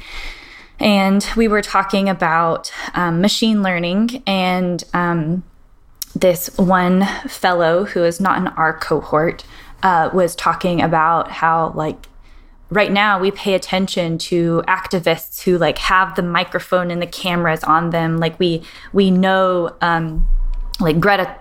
And 0.80 1.24
we 1.36 1.48
were 1.48 1.62
talking 1.62 2.08
about 2.08 2.72
um, 2.94 3.20
machine 3.20 3.62
learning 3.62 4.22
and 4.26 4.82
um, 4.94 5.44
this 6.16 6.48
one 6.56 7.04
fellow 7.28 7.84
who 7.84 8.02
is 8.04 8.20
not 8.20 8.38
in 8.38 8.48
our 8.48 8.72
cohort 8.78 9.44
uh, 9.84 10.10
was 10.12 10.34
talking 10.34 10.80
about 10.80 11.30
how 11.30 11.72
like 11.76 12.08
right 12.70 12.90
now 12.90 13.20
we 13.20 13.30
pay 13.30 13.54
attention 13.54 14.16
to 14.16 14.64
activists 14.66 15.42
who 15.42 15.58
like 15.58 15.78
have 15.78 16.16
the 16.16 16.22
microphone 16.22 16.90
and 16.90 17.00
the 17.00 17.06
cameras 17.06 17.62
on 17.62 17.90
them 17.90 18.16
like 18.16 18.36
we 18.40 18.62
we 18.92 19.10
know 19.10 19.70
um 19.80 20.26
like 20.80 20.98
greta 20.98 21.36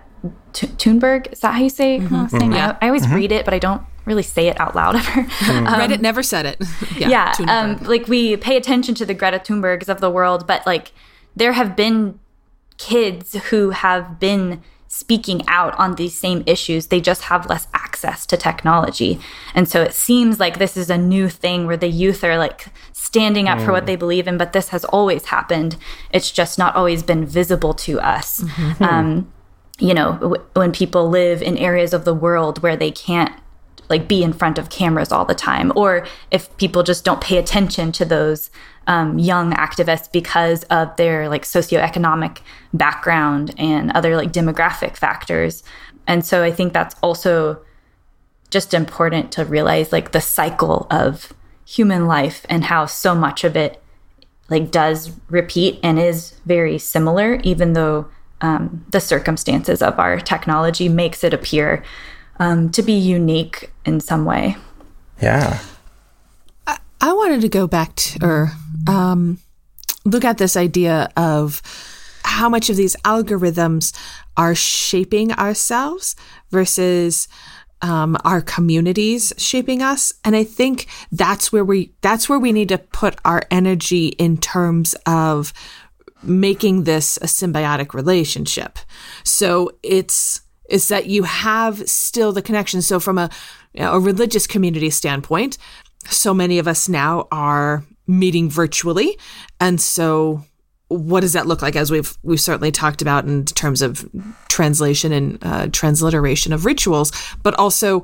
T- 0.52 0.68
thunberg 0.68 1.32
is 1.32 1.40
that 1.40 1.54
how 1.54 1.62
you 1.62 1.70
say 1.70 2.00
mm-hmm. 2.00 2.16
mm-hmm. 2.16 2.52
yeah. 2.52 2.78
I, 2.80 2.86
I, 2.86 2.90
always 2.90 3.06
mm-hmm. 3.06 3.16
read 3.16 3.32
it 3.32 3.46
but 3.46 3.54
i 3.54 3.60
don't 3.60 3.82
really 4.06 4.22
say 4.22 4.48
it 4.50 4.60
out 4.60 4.76
loud 4.76 4.96
ever 4.98 5.24
mm-hmm. 5.24 5.68
um, 5.68 5.80
reddit 5.80 6.02
never 6.02 6.22
said 6.22 6.46
it 6.46 6.58
yeah, 6.98 7.34
yeah 7.40 7.46
um, 7.48 7.78
like 7.84 8.08
we 8.08 8.38
pay 8.38 8.58
attention 8.58 8.94
to 8.96 9.06
the 9.06 9.14
greta 9.14 9.40
thunbergs 9.40 9.88
of 9.88 10.02
the 10.02 10.10
world 10.10 10.46
but 10.46 10.66
like 10.68 10.92
there 11.36 11.54
have 11.54 11.76
been 11.76 12.20
kids 12.78 13.34
who 13.50 13.70
have 13.70 14.20
been 14.20 14.62
speaking 14.94 15.42
out 15.48 15.74
on 15.80 15.96
these 15.96 16.16
same 16.16 16.44
issues. 16.46 16.88
They 16.88 17.02
just 17.02 17.24
have 17.24 17.50
less 17.50 17.66
access 17.74 18.28
to 18.28 18.38
technology. 18.38 19.20
And 19.56 19.68
so 19.68 19.82
it 19.82 19.96
seems 19.96 20.40
like 20.40 20.60
this 20.60 20.78
is 20.78 20.92
a 20.92 21.00
new 21.00 21.30
thing 21.30 21.66
where 21.66 21.78
the 21.78 21.88
youth 21.88 22.24
are 22.24 22.38
like 22.38 22.68
standing 22.92 23.48
up 23.48 23.58
mm. 23.58 23.66
for 23.66 23.72
what 23.72 23.84
mm. 23.84 23.88
they 23.88 23.96
believe 23.96 24.28
in, 24.28 24.38
but 24.38 24.54
this 24.54 24.70
has 24.70 24.86
always 24.86 25.26
happened. 25.26 25.78
It's 26.12 26.32
just 26.32 26.60
not 26.60 26.76
always 26.76 27.02
been 27.02 27.26
visible 27.26 27.74
to 27.74 28.00
us. 28.02 28.42
Mm-hmm. 28.42 28.84
Um, 28.84 29.34
you 29.80 29.96
know, 29.96 30.14
w- 30.22 30.44
when 30.54 30.72
people 30.72 31.10
live 31.10 31.42
in 31.42 31.58
areas 31.58 31.92
of 31.94 32.06
the 32.06 32.14
world 32.14 32.62
where 32.62 32.78
they 32.78 32.92
can't 32.92 33.34
like 33.90 34.08
be 34.08 34.24
in 34.24 34.32
front 34.32 34.60
of 34.60 34.70
cameras 34.70 35.12
all 35.12 35.26
the 35.26 35.36
time, 35.36 35.74
or 35.76 36.06
if 36.30 36.56
people 36.58 36.84
just 36.84 37.04
don't 37.04 37.20
pay 37.20 37.38
attention 37.38 37.92
to 37.94 38.06
those 38.06 38.52
um, 38.88 39.18
young 39.18 39.54
activists 39.54 40.12
because 40.12 40.64
of 40.66 40.96
their 40.98 41.30
like 41.30 41.44
socioeconomic 41.44 42.40
background 42.74 43.54
and 43.58 43.92
other 43.92 44.16
like 44.16 44.32
demographic 44.32 44.98
factors. 44.98 45.64
And 46.08 46.26
so 46.26 46.44
I 46.44 46.52
think 46.52 46.74
that's 46.74 46.96
also 47.02 47.62
just 48.50 48.74
important 48.74 49.32
to 49.34 49.46
realize 49.46 49.92
like 49.92 50.12
the 50.12 50.22
cycle 50.22 50.86
of 50.92 51.34
human 51.66 52.08
life 52.08 52.46
and 52.50 52.66
how 52.66 52.86
so 52.86 53.16
much 53.16 53.44
of 53.44 53.56
it 53.56 53.82
like 54.50 54.70
does 54.70 55.12
repeat 55.30 55.80
and 55.82 55.98
is 55.98 56.36
very 56.46 56.78
similar, 56.78 57.36
even 57.44 57.74
though 57.74 58.06
um, 58.42 58.86
the 58.90 59.00
circumstances 59.00 59.82
of 59.82 59.98
our 59.98 60.20
technology 60.20 60.90
makes 60.90 61.24
it 61.24 61.34
appear 61.34 61.84
um, 62.40 62.70
to 62.72 62.82
be 62.82 62.94
unique 62.94 63.72
in 63.86 64.00
some 64.00 64.26
way. 64.26 64.58
Yeah. 65.22 65.62
I, 66.68 66.78
I 67.00 67.14
wanted 67.14 67.42
to 67.42 67.50
go 67.50 67.68
back 67.68 67.96
to, 67.96 68.20
or 68.22 68.52
um, 68.88 69.40
look 70.06 70.26
at 70.26 70.38
this 70.38 70.56
idea 70.58 71.10
of 71.16 71.62
how 72.24 72.50
much 72.50 72.70
of 72.70 72.76
these 72.76 72.96
algorithms 73.04 73.96
are 74.38 74.56
shaping 74.56 75.32
ourselves 75.34 76.16
versus 76.52 77.28
um, 77.82 78.18
our 78.24 78.42
communities 78.42 79.34
shaping 79.38 79.82
us 79.82 80.14
and 80.24 80.38
i 80.38 80.44
think 80.44 80.88
that's 81.12 81.52
where 81.52 81.66
we 81.66 81.92
that's 82.00 82.30
where 82.30 82.40
we 82.40 82.54
need 82.54 82.70
to 82.70 82.78
put 82.78 83.20
our 83.26 83.44
energy 83.52 84.08
in 84.08 84.38
terms 84.38 84.96
of 85.06 85.52
making 86.24 86.84
this 86.84 87.18
a 87.18 87.26
symbiotic 87.26 87.94
relationship. 87.94 88.80
So 89.24 89.72
it's 89.84 90.42
it's 90.70 90.88
that 90.88 91.08
you 91.08 91.24
have 91.24 91.88
still 91.90 92.32
the 92.32 92.42
connection. 92.42 92.82
So 92.82 93.00
from 93.00 93.18
a 93.18 93.30
you 93.74 93.82
know, 93.82 93.94
a 93.94 94.00
religious 94.00 94.48
community 94.48 94.90
standpoint, 94.90 95.58
so 96.10 96.34
many 96.34 96.58
of 96.60 96.68
us 96.68 96.88
now 96.88 97.28
are 97.32 97.84
meeting 98.08 98.50
virtually, 98.50 99.18
and 99.60 99.80
so 99.80 100.44
what 100.88 101.22
does 101.22 101.34
that 101.34 101.48
look 101.48 101.62
like? 101.62 101.76
As 101.76 101.92
we've 101.92 102.18
we've 102.24 102.42
certainly 102.42 102.72
talked 102.72 103.02
about 103.02 103.26
in 103.26 103.46
terms 103.46 103.82
of 103.82 104.08
translation 104.48 105.12
and 105.12 105.40
uh, 105.42 105.68
transliteration 105.72 106.54
of 106.54 106.66
rituals, 106.66 107.12
but 107.42 107.54
also 107.56 108.04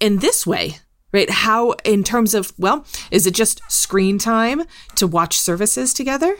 in 0.00 0.18
this 0.18 0.44
way, 0.46 0.78
right? 1.12 1.30
How, 1.30 1.72
in 1.84 2.02
terms 2.02 2.34
of, 2.34 2.52
well, 2.58 2.84
is 3.10 3.26
it 3.26 3.34
just 3.34 3.62
screen 3.70 4.18
time 4.18 4.64
to 4.96 5.06
watch 5.06 5.38
services 5.38 5.94
together? 5.94 6.36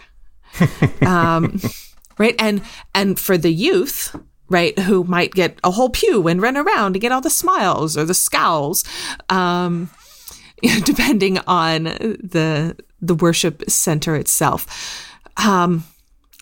um, 1.06 1.60
right. 2.18 2.34
And, 2.38 2.62
and 2.94 3.18
for 3.18 3.38
the 3.38 3.52
youth, 3.52 4.16
right, 4.48 4.76
who 4.80 5.04
might 5.04 5.32
get 5.32 5.58
a 5.62 5.70
whole 5.70 5.90
pew 5.90 6.26
and 6.26 6.42
run 6.42 6.56
around 6.56 6.94
to 6.94 6.98
get 6.98 7.12
all 7.12 7.20
the 7.20 7.30
smiles 7.30 7.96
or 7.96 8.04
the 8.04 8.14
scowls, 8.14 8.84
um, 9.28 9.90
depending 10.84 11.38
on 11.46 11.84
the, 11.84 12.76
the 13.00 13.14
worship 13.14 13.68
center 13.68 14.16
itself. 14.16 15.08
Um, 15.36 15.84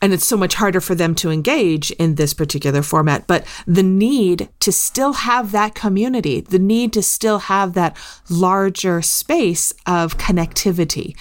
and 0.03 0.13
it's 0.13 0.27
so 0.27 0.37
much 0.37 0.55
harder 0.55 0.81
for 0.81 0.95
them 0.95 1.15
to 1.17 1.31
engage 1.31 1.91
in 1.93 2.15
this 2.15 2.33
particular 2.33 2.83
format. 2.83 3.27
But 3.27 3.47
the 3.67 3.83
need 3.83 4.49
to 4.61 4.73
still 4.73 5.13
have 5.13 5.53
that 5.53 5.75
community, 5.75 6.41
the 6.41 6.59
need 6.59 6.93
to 6.95 7.03
still 7.03 7.39
have 7.41 7.75
that 7.75 7.97
larger 8.29 9.03
space 9.03 9.73
of 9.87 10.17
connectivity, 10.17 11.17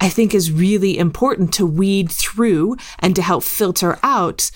I 0.00 0.08
think 0.08 0.34
is 0.34 0.50
really 0.50 0.98
important 0.98 1.54
to 1.54 1.66
weed 1.66 2.10
through 2.10 2.76
and 2.98 3.14
to 3.14 3.22
help 3.22 3.44
filter 3.44 3.98
out 4.02 4.50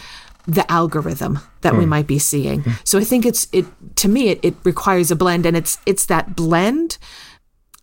the 0.47 0.71
algorithm 0.73 1.39
that 1.61 1.75
mm. 1.75 1.79
we 1.79 1.85
hmm. 1.85 1.91
might 1.91 2.07
be 2.07 2.19
seeing. 2.19 2.63
Mm. 2.63 2.81
So 2.83 2.99
I 2.99 3.05
think 3.05 3.27
it's 3.27 3.49
it 3.53 3.67
to 3.97 4.09
me 4.09 4.31
it, 4.31 4.41
it 4.43 4.55
requires 4.65 5.11
a 5.11 5.17
blend 5.17 5.45
and 5.45 5.55
it's 5.57 5.77
it's 5.85 6.07
that 6.07 6.35
blend 6.35 6.97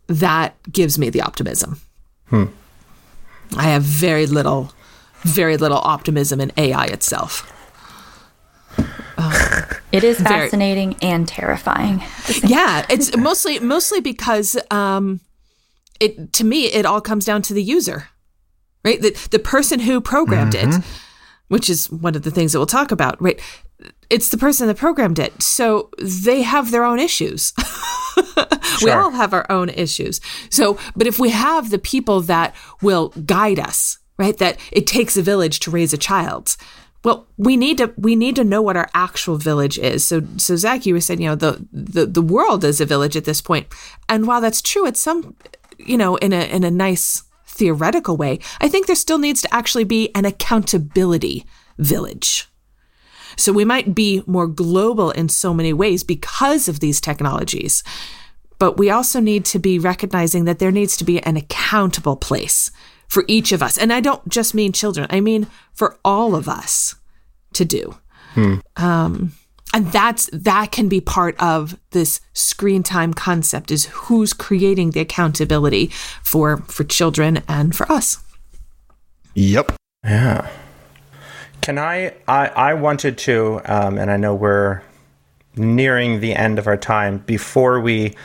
that 0.08 0.56
gives 0.72 0.98
me 0.98 1.10
the 1.10 1.22
optimism. 1.22 1.82
Hmm. 2.28 2.46
I 3.56 3.64
have 3.64 3.84
very 3.84 4.26
little 4.26 4.72
very 5.26 5.58
little 5.58 5.80
optimism 5.80 6.40
in 6.40 6.52
AI 6.56 6.86
itself. 6.86 7.52
it 9.92 10.04
is 10.04 10.20
fascinating 10.20 10.94
very, 10.94 11.12
and 11.14 11.28
terrifying. 11.28 12.04
Yeah, 12.44 12.86
it's 12.90 13.16
mostly 13.18 13.60
mostly 13.60 14.02
because 14.02 14.58
um, 14.70 15.20
it 16.00 16.34
to 16.34 16.44
me 16.44 16.66
it 16.66 16.86
all 16.86 17.02
comes 17.02 17.26
down 17.26 17.42
to 17.44 17.54
the 17.54 17.64
user, 17.64 18.10
right? 18.84 19.02
The 19.02 19.18
the 19.32 19.40
person 19.40 19.80
who 19.80 20.00
programmed 20.00 20.54
mm-hmm. 20.54 20.80
it, 20.80 20.86
which 21.48 21.70
is 21.70 21.90
one 21.90 22.16
of 22.16 22.24
the 22.24 22.32
things 22.32 22.52
that 22.52 22.60
we'll 22.60 22.66
talk 22.66 22.92
about, 22.92 23.22
right? 23.22 23.40
It's 24.10 24.30
the 24.30 24.38
person 24.38 24.68
that 24.68 24.78
programmed 24.78 25.20
it, 25.20 25.42
so 25.42 25.90
they 26.00 26.42
have 26.42 26.72
their 26.72 26.86
own 26.86 27.00
issues. 27.00 27.54
sure. 28.78 28.88
We 28.88 28.92
all 28.92 29.12
have 29.12 29.34
our 29.34 29.46
own 29.52 29.70
issues. 29.70 30.22
So, 30.50 30.78
but 30.96 31.08
if 31.08 31.20
we 31.20 31.30
have 31.30 31.70
the 31.70 31.80
people 31.80 32.22
that 32.22 32.56
will 32.82 33.10
guide 33.10 33.60
us, 33.60 34.00
right? 34.18 34.38
That 34.38 34.58
it 34.72 34.88
takes 34.88 35.18
a 35.18 35.22
village 35.22 35.60
to 35.62 35.72
raise 35.72 35.94
a 35.94 35.98
child. 35.98 36.56
Well, 37.04 37.28
we 37.38 37.56
need 37.56 37.78
to 37.78 37.94
we 37.98 38.16
need 38.16 38.36
to 38.38 38.44
know 38.44 38.62
what 38.62 38.78
our 38.78 38.90
actual 38.94 39.38
village 39.38 39.78
is. 39.78 40.06
So 40.06 40.24
so 40.38 40.56
Zach, 40.56 40.86
you 40.86 40.94
were 40.94 41.02
saying, 41.02 41.22
you 41.22 41.30
know, 41.30 41.36
the 41.36 41.64
the, 41.72 42.06
the 42.06 42.22
world 42.22 42.64
is 42.64 42.82
a 42.82 42.86
village 42.86 43.16
at 43.16 43.26
this 43.26 43.42
point. 43.42 43.68
And 44.10 44.26
while 44.26 44.42
that's 44.42 44.62
true, 44.62 44.88
it's 44.88 45.02
some 45.02 45.36
you 45.78 45.98
know, 45.98 46.16
in 46.16 46.34
a 46.34 46.44
in 46.50 46.64
a 46.64 46.72
nice 46.72 47.24
theoretical 47.56 48.18
way, 48.18 48.40
I 48.60 48.68
think 48.68 48.86
there 48.86 48.96
still 48.96 49.18
needs 49.18 49.42
to 49.42 49.54
actually 49.54 49.86
be 49.86 50.14
an 50.14 50.26
accountability 50.26 51.46
village. 51.78 52.48
So 53.38 53.52
we 53.52 53.66
might 53.66 53.96
be 53.96 54.24
more 54.26 54.48
global 54.48 55.12
in 55.12 55.30
so 55.30 55.54
many 55.54 55.74
ways 55.74 56.04
because 56.04 56.68
of 56.68 56.80
these 56.80 57.02
technologies. 57.02 57.84
But 58.60 58.78
we 58.78 58.90
also 58.90 59.20
need 59.20 59.44
to 59.46 59.60
be 59.60 59.80
recognizing 59.80 60.46
that 60.46 60.60
there 60.60 60.72
needs 60.72 60.96
to 60.98 61.04
be 61.04 61.22
an 61.24 61.36
accountable 61.36 62.16
place 62.16 62.72
for 63.08 63.26
each 63.28 63.52
of 63.52 63.62
us. 63.62 63.78
And 63.78 63.92
I 63.92 64.00
don't 64.00 64.28
just 64.30 64.54
mean 64.54 64.72
children, 64.72 65.08
I 65.10 65.20
mean 65.20 65.48
for 65.74 66.00
all 66.06 66.36
of 66.36 66.48
us 66.48 66.96
to 67.54 67.66
do. 67.66 67.96
Hmm. 68.34 68.56
Um, 68.78 69.32
and 69.76 69.92
that's 69.92 70.30
that 70.32 70.72
can 70.72 70.88
be 70.88 71.02
part 71.02 71.36
of 71.38 71.78
this 71.92 72.22
screen 72.32 72.82
time 72.82 73.14
concept 73.14 73.72
is 73.72 73.88
who's 73.88 74.32
creating 74.32 74.92
the 74.92 75.02
accountability 75.02 75.88
for 76.24 76.58
for 76.68 76.86
children 76.86 77.44
and 77.50 77.76
for 77.76 77.92
us. 77.92 78.24
Yep. 79.34 79.74
Yeah. 80.06 80.50
Can 81.60 81.78
i 81.78 82.14
i, 82.26 82.48
I 82.48 82.74
wanted 82.76 83.18
to 83.20 83.60
um, 83.66 83.98
and 83.98 84.10
i 84.10 84.16
know 84.16 84.34
we're 84.34 84.82
nearing 85.58 86.22
the 86.22 86.34
end 86.34 86.58
of 86.58 86.68
our 86.68 86.78
time. 86.78 87.18
Before 87.18 87.82
we 87.82 88.16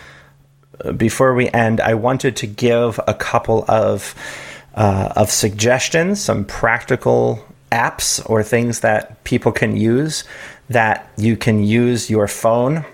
before 0.96 1.34
we 1.34 1.50
end 1.50 1.80
i 1.80 1.94
wanted 1.94 2.36
to 2.36 2.46
give 2.46 3.00
a 3.08 3.14
couple 3.14 3.64
of 3.66 4.14
uh, 4.76 5.12
of 5.16 5.32
suggestions, 5.32 6.20
some 6.20 6.44
practical 6.44 7.44
apps 7.72 8.22
or 8.30 8.44
things 8.44 8.80
that 8.80 9.22
people 9.24 9.50
can 9.50 9.76
use 9.76 10.22
that 10.70 11.10
you 11.16 11.36
can 11.36 11.62
use 11.62 12.08
your 12.08 12.28
phone 12.28 12.84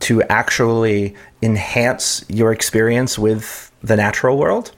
to 0.00 0.22
actually 0.24 1.14
enhance 1.42 2.24
your 2.28 2.52
experience 2.52 3.18
with 3.18 3.72
the 3.82 3.96
natural 3.96 4.36
world. 4.36 4.72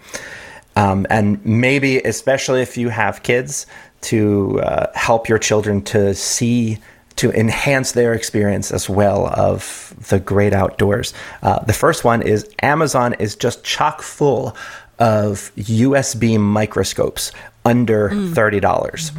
Um, 0.76 1.06
and 1.10 1.44
maybe, 1.44 1.98
especially 1.98 2.62
if 2.62 2.76
you 2.76 2.88
have 2.88 3.22
kids, 3.22 3.66
to 4.02 4.60
uh, 4.60 4.86
help 4.94 5.28
your 5.28 5.38
children 5.38 5.82
to 5.82 6.14
see, 6.14 6.78
to 7.16 7.32
enhance 7.32 7.92
their 7.92 8.14
experience 8.14 8.70
as 8.70 8.88
well 8.88 9.26
of 9.26 9.94
the 10.10 10.20
great 10.20 10.52
outdoors. 10.52 11.14
Uh, 11.42 11.58
the 11.64 11.72
first 11.72 12.04
one 12.04 12.22
is 12.22 12.48
Amazon 12.62 13.14
is 13.14 13.34
just 13.34 13.64
chock 13.64 14.02
full 14.02 14.56
of 15.00 15.50
USB 15.56 16.38
microscopes 16.38 17.32
under 17.64 18.10
mm. 18.10 18.32
$30. 18.32 18.60
dollars 18.60 19.10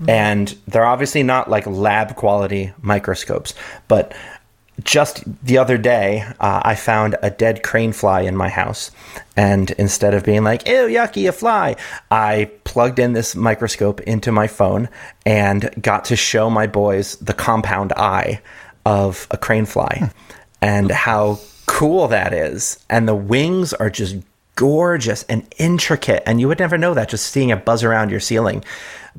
mm-hmm. 0.00 0.10
And 0.10 0.56
they're 0.66 0.84
obviously 0.84 1.22
not 1.22 1.50
like 1.50 1.66
lab 1.66 2.16
quality 2.16 2.72
microscopes, 2.82 3.54
but 3.88 4.12
just 4.84 5.22
the 5.44 5.58
other 5.58 5.78
day, 5.78 6.24
uh, 6.40 6.62
I 6.64 6.74
found 6.74 7.16
a 7.22 7.30
dead 7.30 7.62
crane 7.62 7.92
fly 7.92 8.22
in 8.22 8.36
my 8.36 8.48
house. 8.48 8.90
And 9.36 9.70
instead 9.72 10.14
of 10.14 10.24
being 10.24 10.44
like, 10.44 10.66
ew, 10.66 10.86
yucky, 10.86 11.28
a 11.28 11.32
fly, 11.32 11.76
I 12.10 12.50
plugged 12.64 12.98
in 12.98 13.12
this 13.12 13.34
microscope 13.34 14.00
into 14.02 14.32
my 14.32 14.46
phone 14.46 14.88
and 15.26 15.70
got 15.80 16.06
to 16.06 16.16
show 16.16 16.50
my 16.50 16.66
boys 16.66 17.16
the 17.16 17.34
compound 17.34 17.92
eye 17.92 18.40
of 18.86 19.26
a 19.30 19.36
crane 19.36 19.66
fly 19.66 19.96
hmm. 19.98 20.06
and 20.62 20.90
how 20.90 21.38
cool 21.66 22.08
that 22.08 22.32
is. 22.32 22.84
And 22.88 23.06
the 23.06 23.14
wings 23.14 23.72
are 23.74 23.90
just 23.90 24.16
gorgeous 24.60 25.22
and 25.22 25.42
intricate. 25.56 26.22
And 26.26 26.38
you 26.38 26.46
would 26.46 26.58
never 26.58 26.76
know 26.76 26.92
that 26.92 27.08
just 27.08 27.28
seeing 27.32 27.48
it 27.48 27.64
buzz 27.64 27.82
around 27.82 28.10
your 28.10 28.20
ceiling. 28.20 28.62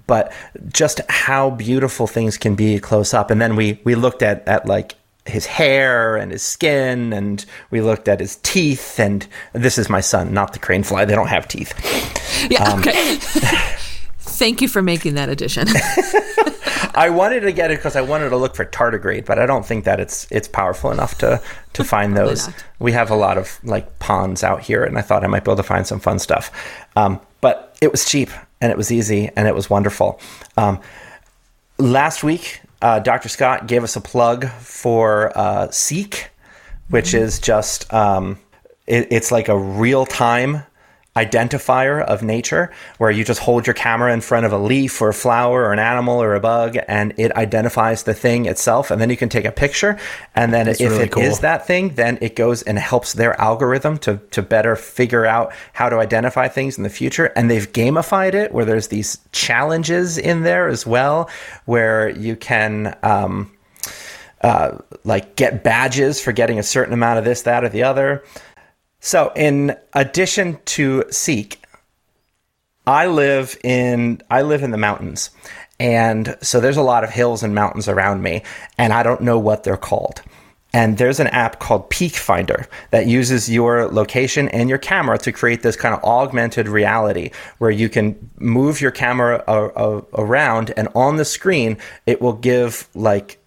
But 0.06 0.32
just 0.72 1.02
how 1.10 1.50
beautiful 1.50 2.06
things 2.06 2.38
can 2.38 2.54
be 2.54 2.78
close 2.78 3.12
up. 3.12 3.32
And 3.32 3.42
then 3.42 3.56
we, 3.56 3.80
we 3.84 3.96
looked 3.96 4.22
at, 4.22 4.48
at 4.48 4.68
like 4.68 4.94
his 5.26 5.48
hair 5.48 6.16
and 6.16 6.32
his 6.32 6.44
skin, 6.44 7.12
and 7.12 7.44
we 7.72 7.82
looked 7.82 8.08
at 8.08 8.20
his 8.20 8.36
teeth. 8.44 9.00
And 9.00 9.28
this 9.54 9.80
is 9.80 9.90
my 9.90 10.00
son, 10.00 10.32
not 10.32 10.54
the 10.54 10.60
crane 10.60 10.84
fly. 10.84 11.06
They 11.06 11.16
don't 11.16 11.28
have 11.28 11.48
teeth. 11.48 11.74
Yeah. 12.52 12.64
Um, 12.64 12.82
okay. 12.82 13.18
Thank 14.20 14.62
you 14.62 14.68
for 14.68 14.84
making 14.84 15.16
that 15.16 15.30
addition. 15.30 15.68
I 16.96 17.10
wanted 17.10 17.42
to 17.42 17.52
get 17.52 17.72
it 17.72 17.78
because 17.78 17.96
I 17.96 18.02
wanted 18.02 18.30
to 18.30 18.38
look 18.38 18.56
for 18.56 18.66
tardigrade, 18.66 19.26
but 19.26 19.40
I 19.40 19.46
don't 19.46 19.66
think 19.66 19.86
that 19.86 20.00
it's 20.00 20.28
it's 20.32 20.48
powerful 20.48 20.92
enough 20.92 21.18
to 21.20 21.42
to 21.74 21.84
find 21.94 22.16
those. 22.16 22.50
We 22.80 22.92
have 22.92 23.10
a 23.10 23.16
lot 23.16 23.38
of 23.38 23.60
like 23.64 24.00
ponds 24.00 24.44
out 24.44 24.62
here, 24.62 24.84
and 24.84 24.98
I 24.98 25.02
thought 25.02 25.24
I 25.24 25.28
might 25.28 25.44
be 25.44 25.52
able 25.52 25.58
to 25.58 25.64
find 25.64 25.86
some 25.86 26.00
fun 26.00 26.20
stuff. 26.20 26.52
Um, 26.96 27.20
but 27.42 27.76
it 27.82 27.92
was 27.92 28.06
cheap 28.06 28.30
and 28.62 28.72
it 28.72 28.78
was 28.78 28.92
easy 28.92 29.30
and 29.36 29.48
it 29.48 29.56
was 29.56 29.70
wonderful. 29.70 30.20
Um, 30.56 30.80
last 31.78 32.24
week, 32.24 32.62
uh, 32.82 33.00
Dr. 33.00 33.28
Scott 33.28 33.68
gave 33.68 33.84
us 33.84 33.96
a 33.96 34.02
plug 34.02 34.48
for 34.48 35.36
uh, 35.36 35.70
Seek, 35.72 36.30
which 36.90 37.08
mm-hmm. 37.08 37.24
is 37.24 37.40
just 37.40 37.92
um, 37.94 38.40
it, 38.88 39.08
it's 39.12 39.32
like 39.32 39.50
a 39.50 39.58
real 39.58 40.06
time 40.06 40.64
identifier 41.16 42.02
of 42.06 42.24
nature 42.24 42.72
where 42.98 43.12
you 43.12 43.26
just 43.26 43.42
hold 43.42 43.68
your 43.68 43.74
camera 43.74 44.14
in 44.14 44.22
front 44.22 44.46
of 44.46 44.54
a 44.54 44.58
leaf 44.58 45.02
or 45.02 45.10
a 45.10 45.14
flower 45.14 45.64
or 45.64 45.74
an 45.74 45.80
animal 45.80 46.22
or 46.24 46.36
a 46.36 46.40
bug 46.40 46.78
and 46.88 47.14
it 47.18 47.36
identifies 47.36 48.04
the 48.04 48.14
thing 48.14 48.46
itself 48.46 48.90
and 48.90 49.02
then 49.02 49.10
you 49.10 49.18
can 49.18 49.28
take 49.28 49.44
a 49.44 49.52
picture 49.52 50.00
and 50.36 50.54
then 50.54 50.68
That's 50.68 50.80
if 50.80 50.90
really 50.90 51.04
it 51.04 51.12
cool. 51.12 51.24
is 51.24 51.40
that 51.40 51.68
thing 51.68 51.96
then 51.96 52.18
it 52.22 52.38
goes 52.38 52.64
and 52.64 52.80
helps 52.80 53.12
their 53.12 53.40
algorithm 53.42 53.98
to 54.00 54.22
to 54.32 54.42
better 54.42 54.78
figure 54.78 55.26
out 55.26 55.52
how 55.74 55.90
to 55.90 55.98
identify 55.98 56.48
things 56.48 56.78
in 56.78 56.84
the 56.84 56.90
future 56.90 57.26
and 57.36 57.52
they've 57.52 57.70
gamified 57.74 58.34
it 58.34 58.54
where 58.54 58.64
there's 58.64 58.88
these 58.88 59.18
challenges 59.34 60.18
in 60.18 60.44
there 60.44 60.70
as 60.70 60.88
well 60.88 61.30
where 61.66 62.08
you 62.08 62.38
can 62.38 62.98
um, 63.04 63.52
uh, 64.42 64.78
like 65.04 65.36
get 65.36 65.62
badges 65.62 66.22
for 66.22 66.32
getting 66.32 66.58
a 66.58 66.64
certain 66.64 66.94
amount 66.94 67.20
of 67.20 67.26
this 67.26 67.42
that 67.42 67.66
or 67.66 67.70
the 67.70 67.84
other 67.84 68.24
so, 69.02 69.32
in 69.36 69.76
addition 69.94 70.60
to 70.66 71.04
Seek, 71.10 71.62
I 72.88 73.08
live 73.08 73.58
in 73.64 74.22
I 74.30 74.44
live 74.44 74.64
in 74.64 74.72
the 74.72 74.78
mountains. 74.78 75.32
And 75.80 76.38
so 76.42 76.60
there's 76.60 76.78
a 76.78 76.84
lot 76.84 77.04
of 77.04 77.10
hills 77.10 77.42
and 77.42 77.56
mountains 77.56 77.88
around 77.88 78.22
me, 78.22 78.44
and 78.78 78.94
I 78.94 79.02
don't 79.02 79.22
know 79.22 79.40
what 79.40 79.64
they're 79.64 79.78
called. 79.78 80.22
And 80.74 81.00
there's 81.00 81.20
an 81.20 81.28
app 81.28 81.60
called 81.60 81.90
Peak 81.90 82.14
Finder 82.14 82.68
that 82.92 83.08
uses 83.08 83.50
your 83.50 83.88
location 83.88 84.48
and 84.50 84.70
your 84.70 84.78
camera 84.78 85.18
to 85.18 85.32
create 85.32 85.64
this 85.64 85.76
kind 85.76 85.94
of 85.96 86.04
augmented 86.04 86.70
reality 86.70 87.32
where 87.58 87.72
you 87.72 87.90
can 87.90 88.30
move 88.40 88.80
your 88.80 88.92
camera 88.92 89.44
a- 89.48 89.70
a- 89.76 90.04
around, 90.14 90.72
and 90.78 90.88
on 90.94 91.18
the 91.18 91.26
screen, 91.26 91.78
it 92.06 92.22
will 92.22 92.34
give 92.34 92.88
like 92.94 93.40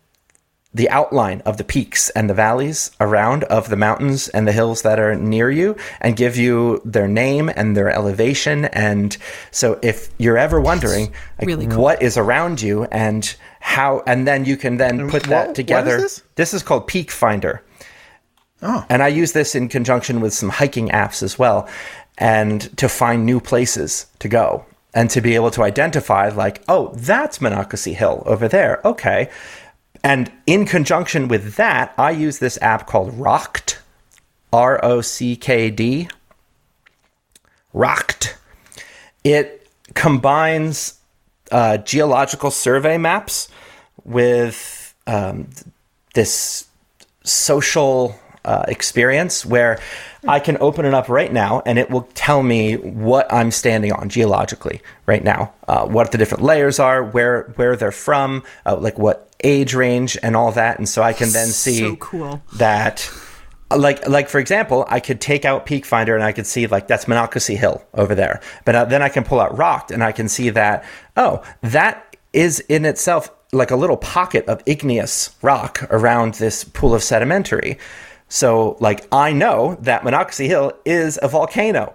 the 0.75 0.91
outline 0.91 1.41
of 1.43 1.57
the 1.57 1.65
peaks 1.65 2.11
and 2.11 2.29
the 2.29 2.35
valleys 2.35 2.91
around 3.01 3.45
of 3.45 3.71
the 3.71 3.77
mountains 3.77 4.29
and 4.29 4.47
the 4.47 4.53
hills 4.53 4.83
that 4.83 4.99
are 4.99 5.15
near 5.15 5.51
you 5.51 5.77
and 6.01 6.17
give 6.17 6.37
you 6.37 6.83
their 6.85 7.09
name 7.09 7.49
and 7.55 7.77
their 7.77 7.91
elevation 7.91 8.65
and 8.67 9.17
so 9.51 9.79
if 9.83 10.11
you're 10.19 10.39
ever 10.39 10.61
wondering 10.61 11.13
like, 11.39 11.47
really 11.47 11.67
cool. 11.67 11.83
what 11.83 12.03
is 12.03 12.17
around 12.17 12.61
you 12.61 12.85
and 12.85 13.37
how 13.61 14.03
and 14.07 14.27
then 14.27 14.45
you 14.45 14.57
can 14.57 14.77
then 14.77 15.09
put 15.09 15.23
what- 15.23 15.31
that 15.31 15.55
together 15.55 15.97
is 15.97 16.03
this? 16.03 16.23
this? 16.35 16.55
is 16.55 16.63
called 16.63 16.87
peak 16.87 17.11
finder 17.11 17.63
oh. 18.65 18.85
and 18.89 19.03
I 19.03 19.09
use 19.09 19.33
this 19.33 19.55
in 19.55 19.69
conjunction 19.69 20.21
with 20.21 20.35
some 20.35 20.49
hiking 20.49 20.89
apps 20.89 21.23
as 21.23 21.39
well, 21.39 21.69
and 22.19 22.77
to 22.79 22.89
find 22.89 23.25
new 23.25 23.41
places 23.41 24.07
to 24.21 24.29
go 24.29 24.65
and 24.95 25.11
to 25.11 25.21
be 25.21 25.35
able 25.35 25.51
to 25.51 25.63
identify, 25.63 26.29
like, 26.29 26.63
oh, 26.69 26.93
that's 26.95 27.41
Monocacy 27.41 27.95
Hill 27.95 28.23
over 28.27 28.47
there. 28.47 28.81
Okay. 28.85 29.29
And 30.05 30.31
in 30.47 30.67
conjunction 30.67 31.29
with 31.29 31.57
that, 31.57 31.95
I 31.97 32.11
use 32.11 32.39
this 32.39 32.59
app 32.61 32.87
called 32.87 33.13
Rockd, 33.13 33.79
R 34.53 34.79
O 34.85 35.01
C 35.01 35.35
K 35.35 35.71
D. 35.71 36.09
Rockd. 37.75 38.35
It 39.25 39.67
combines 39.95 41.01
uh, 41.51 41.79
geological 41.79 42.51
survey 42.51 42.99
maps 42.99 43.49
with 44.05 44.95
um, 45.07 45.49
this 46.15 46.69
social 47.25 48.19
uh, 48.45 48.67
experience 48.69 49.47
where 49.47 49.81
I 50.27 50.41
can 50.41 50.57
open 50.61 50.85
it 50.85 50.95
up 50.95 51.09
right 51.09 51.33
now 51.33 51.63
and 51.67 51.79
it 51.79 51.91
will 51.91 52.09
tell 52.15 52.43
me 52.43 52.77
what 52.77 53.33
I'm 53.33 53.51
standing 53.51 53.93
on 53.93 54.09
geologically 54.09 54.81
right 55.07 55.23
now, 55.23 55.53
uh, 55.69 55.87
what 55.87 56.13
the 56.13 56.19
different 56.19 56.45
layers 56.45 56.79
are, 56.79 57.03
where 57.03 57.53
where 57.57 57.77
they're 57.77 57.93
from, 57.93 58.43
uh, 58.67 58.77
like 58.77 58.99
what 58.99 59.29
age 59.43 59.75
range 59.75 60.17
and 60.23 60.35
all 60.37 60.53
that, 60.53 60.79
and 60.79 60.89
so 60.89 61.03
I 61.03 61.13
can 61.13 61.31
then 61.31 61.49
see 61.49 61.79
So 61.79 61.97
cool. 61.97 62.43
that. 62.55 63.11
Like, 63.71 64.07
like 64.07 64.29
for 64.29 64.39
example, 64.39 64.85
I 64.89 65.01
could 65.01 65.21
take 65.21 65.45
out 65.45 65.67
Peak 65.67 65.85
Finder 65.85 66.15
and 66.15 66.23
I 66.23 66.33
could 66.33 66.47
see 66.47 66.67
like 66.67 66.87
that's 66.87 67.09
Monocacy 67.09 67.57
Hill 67.57 67.83
over 67.95 68.15
there, 68.15 68.41
but 68.65 68.75
uh, 68.75 68.85
then 68.85 69.03
I 69.03 69.09
can 69.09 69.25
pull 69.25 69.41
out 69.41 69.57
Rockd 69.57 69.91
and 69.91 70.05
I 70.05 70.13
can 70.13 70.29
see 70.29 70.51
that 70.51 70.85
oh, 71.17 71.43
that 71.63 72.17
is 72.33 72.61
in 72.61 72.85
itself 72.85 73.31
like 73.53 73.71
a 73.71 73.77
little 73.77 73.97
pocket 73.97 74.45
of 74.47 74.63
igneous 74.67 75.35
rock 75.43 75.83
around 75.91 76.35
this 76.35 76.65
pool 76.65 76.95
of 76.95 77.03
sedimentary. 77.03 77.79
So, 78.29 78.77
like, 78.81 79.07
I 79.13 79.33
know 79.33 79.77
that 79.81 80.05
Monocacy 80.05 80.49
Hill 80.49 80.73
is 80.85 81.19
a 81.23 81.29
volcano. 81.29 81.95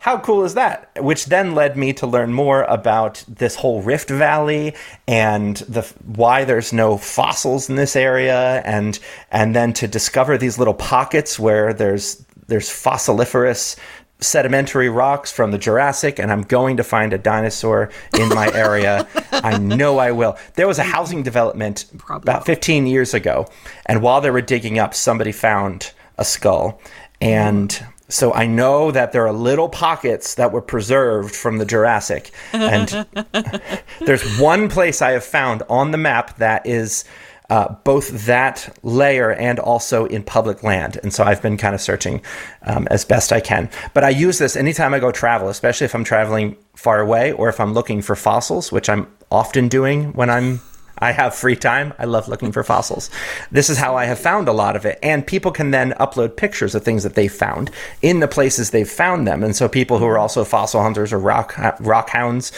How 0.00 0.18
cool 0.18 0.44
is 0.44 0.54
that? 0.54 0.90
Which 1.02 1.26
then 1.26 1.56
led 1.56 1.76
me 1.76 1.92
to 1.94 2.06
learn 2.06 2.32
more 2.32 2.62
about 2.64 3.24
this 3.26 3.56
whole 3.56 3.82
Rift 3.82 4.10
Valley 4.10 4.74
and 5.08 5.56
the 5.56 5.82
why 6.04 6.44
there's 6.44 6.72
no 6.72 6.96
fossils 6.96 7.68
in 7.68 7.74
this 7.74 7.96
area, 7.96 8.62
and 8.64 8.98
and 9.32 9.56
then 9.56 9.72
to 9.74 9.88
discover 9.88 10.38
these 10.38 10.56
little 10.56 10.74
pockets 10.74 11.36
where 11.36 11.72
there's 11.72 12.24
there's 12.46 12.70
fossiliferous 12.70 13.76
sedimentary 14.20 14.88
rocks 14.88 15.30
from 15.30 15.50
the 15.50 15.58
Jurassic, 15.58 16.18
and 16.18 16.32
I'm 16.32 16.42
going 16.42 16.76
to 16.76 16.84
find 16.84 17.12
a 17.12 17.18
dinosaur 17.18 17.90
in 18.18 18.28
my 18.30 18.52
area. 18.52 19.06
I 19.32 19.58
know 19.58 19.98
I 19.98 20.10
will. 20.10 20.36
There 20.54 20.66
was 20.66 20.78
a 20.78 20.84
housing 20.84 21.22
development 21.22 21.84
Probably 21.98 22.30
about 22.30 22.44
15 22.46 22.86
years 22.86 23.14
ago, 23.14 23.48
and 23.86 24.02
while 24.02 24.20
they 24.20 24.30
were 24.30 24.40
digging 24.40 24.78
up, 24.78 24.94
somebody 24.94 25.32
found 25.32 25.92
a 26.16 26.24
skull. 26.24 26.80
And 27.20 27.80
so 28.08 28.32
I 28.32 28.46
know 28.46 28.90
that 28.90 29.12
there 29.12 29.26
are 29.26 29.32
little 29.32 29.68
pockets 29.68 30.34
that 30.36 30.50
were 30.50 30.62
preserved 30.62 31.34
from 31.34 31.58
the 31.58 31.66
Jurassic. 31.66 32.30
And 32.52 33.06
there's 34.00 34.38
one 34.38 34.68
place 34.68 35.02
I 35.02 35.12
have 35.12 35.24
found 35.24 35.62
on 35.68 35.90
the 35.90 35.98
map 35.98 36.38
that 36.38 36.66
is 36.66 37.04
uh, 37.50 37.74
both 37.84 38.26
that 38.26 38.76
layer 38.82 39.32
and 39.32 39.58
also 39.58 40.04
in 40.06 40.22
public 40.22 40.62
land. 40.62 40.98
And 41.02 41.12
so 41.12 41.24
I've 41.24 41.40
been 41.40 41.56
kind 41.56 41.74
of 41.74 41.80
searching 41.80 42.22
um, 42.62 42.86
as 42.90 43.04
best 43.04 43.32
I 43.32 43.40
can. 43.40 43.70
But 43.94 44.04
I 44.04 44.10
use 44.10 44.38
this 44.38 44.56
anytime 44.56 44.92
I 44.92 44.98
go 44.98 45.10
travel, 45.10 45.48
especially 45.48 45.86
if 45.86 45.94
I'm 45.94 46.04
traveling 46.04 46.56
far 46.74 47.00
away 47.00 47.32
or 47.32 47.48
if 47.48 47.58
I'm 47.60 47.72
looking 47.72 48.02
for 48.02 48.16
fossils, 48.16 48.70
which 48.70 48.88
I'm 48.88 49.06
often 49.30 49.68
doing 49.68 50.12
when 50.12 50.30
I'm 50.30 50.60
I 51.00 51.12
have 51.12 51.34
free 51.34 51.56
time. 51.56 51.94
I 51.98 52.04
love 52.04 52.28
looking 52.28 52.52
for 52.52 52.62
fossils. 52.64 53.10
This 53.50 53.70
is 53.70 53.78
how 53.78 53.96
I 53.96 54.04
have 54.06 54.18
found 54.18 54.48
a 54.48 54.52
lot 54.52 54.76
of 54.76 54.84
it. 54.84 54.98
And 55.02 55.26
people 55.26 55.52
can 55.52 55.70
then 55.70 55.92
upload 55.92 56.36
pictures 56.36 56.74
of 56.74 56.84
things 56.84 57.02
that 57.04 57.14
they 57.14 57.28
found 57.28 57.70
in 58.02 58.20
the 58.20 58.28
places 58.28 58.70
they've 58.70 58.88
found 58.88 59.26
them. 59.26 59.42
And 59.42 59.54
so 59.54 59.68
people 59.68 59.98
who 59.98 60.06
are 60.06 60.18
also 60.18 60.44
fossil 60.44 60.82
hunters 60.82 61.12
or 61.12 61.18
rock 61.18 61.54
rock 61.80 62.10
hounds 62.10 62.52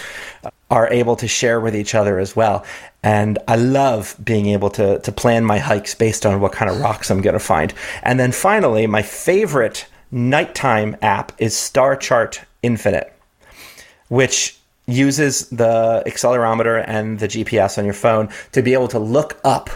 are 0.71 0.89
able 0.89 1.17
to 1.17 1.29
share 1.29 1.61
with 1.61 1.75
each 1.75 1.95
other 1.95 2.19
as 2.19 2.37
well. 2.37 2.65
And 3.03 3.39
I 3.49 3.57
love 3.57 4.17
being 4.23 4.47
able 4.47 4.71
to 4.71 4.99
to 5.01 5.13
plan 5.13 5.45
my 5.45 5.59
hikes 5.59 5.95
based 5.95 6.25
on 6.25 6.41
what 6.41 6.53
kind 6.53 6.71
of 6.71 6.81
rocks 6.81 7.11
I'm 7.11 7.21
going 7.21 7.35
to 7.35 7.41
find. 7.41 7.75
And 8.03 8.21
then 8.21 8.33
finally, 8.33 8.87
my 8.87 9.03
favorite 9.03 9.87
nighttime 10.11 10.97
app 11.03 11.33
is 11.39 11.57
Star 11.57 11.97
Chart 11.97 12.41
Infinite, 12.63 13.13
which 14.09 14.59
uses 14.87 15.49
the 15.51 16.03
accelerometer 16.07 16.85
and 16.87 17.19
the 17.19 17.29
GPS 17.29 17.79
on 17.79 17.85
your 17.85 17.95
phone 17.95 18.29
to 18.53 18.63
be 18.63 18.73
able 18.73 18.89
to 18.89 18.99
look 18.99 19.39
up 19.45 19.71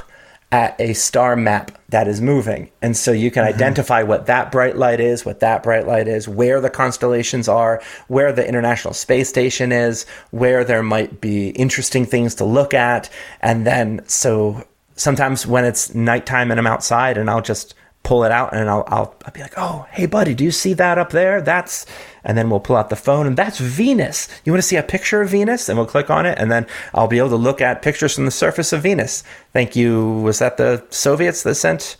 at 0.55 0.81
a 0.81 0.93
star 0.93 1.35
map 1.35 1.77
that 1.89 2.07
is 2.07 2.21
moving. 2.21 2.71
And 2.81 2.97
so 2.97 3.11
you 3.11 3.33
can 3.33 3.45
mm-hmm. 3.45 3.57
identify 3.57 4.05
what 4.05 4.27
that 4.27 4.53
bright 4.53 4.77
light 4.77 5.01
is, 5.01 5.25
what 5.25 5.41
that 5.41 5.65
bright 5.65 5.85
light 5.85 6.07
is, 6.07 6.29
where 6.29 6.61
the 6.61 6.71
constellations 6.71 7.49
are, 7.49 7.83
where 8.07 8.33
the 8.33 8.47
International 8.47 8.95
Space 8.95 9.29
Station 9.29 9.73
is, 9.73 10.07
where 10.31 10.65
there 10.65 10.85
might 10.85 11.21
be 11.21 11.49
interesting 11.51 12.07
things 12.07 12.37
to 12.37 12.45
look 12.45 12.73
at. 12.73 13.11
And 13.41 13.67
then 13.67 14.03
so 14.07 14.65
sometimes 14.95 15.45
when 15.45 15.65
it's 15.65 15.93
nighttime 15.93 16.53
and 16.53 16.61
I'm 16.61 16.69
outside 16.69 17.19
and 17.19 17.29
I'll 17.29 17.43
just 17.43 17.75
pull 18.05 18.23
it 18.23 18.31
out 18.31 18.55
and 18.55 18.71
I'll, 18.71 18.85
I'll, 18.87 19.15
I'll 19.25 19.33
be 19.33 19.41
like, 19.41 19.55
oh, 19.57 19.87
hey, 19.91 20.07
buddy, 20.07 20.35
do 20.35 20.45
you 20.45 20.51
see 20.53 20.75
that 20.75 20.99
up 20.99 21.11
there? 21.11 21.41
That's, 21.43 21.87
and 22.23 22.39
then 22.39 22.49
we'll 22.51 22.61
pull 22.61 22.77
out 22.77 22.91
the 22.91 22.97
phone 22.97 23.27
and 23.27 23.37
that's 23.37 23.59
Venus. 23.59 24.29
You 24.45 24.53
want 24.53 24.63
to 24.63 24.69
see 24.69 24.77
a 24.77 24.83
picture 24.83 25.23
of 25.23 25.31
Venus? 25.31 25.69
And 25.69 25.77
we'll 25.79 25.87
click 25.87 26.11
on 26.11 26.27
it 26.27 26.39
and 26.39 26.53
then 26.53 26.67
I'll 26.95 27.09
be 27.09 27.19
able 27.19 27.31
to 27.31 27.37
look 27.37 27.61
at 27.61 27.83
pictures 27.83 28.15
from 28.15 28.27
the 28.27 28.31
surface 28.31 28.73
of 28.73 28.83
Venus. 28.83 29.25
Thank 29.53 29.75
you. 29.75 30.21
Was 30.21 30.39
that 30.39 30.57
the 30.59 30.85
Soviets 30.91 31.43
that 31.43 31.55
sent 31.57 31.97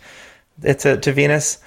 it 0.63 0.79
to, 0.79 0.97
to 0.97 1.11
Venus? 1.11 1.57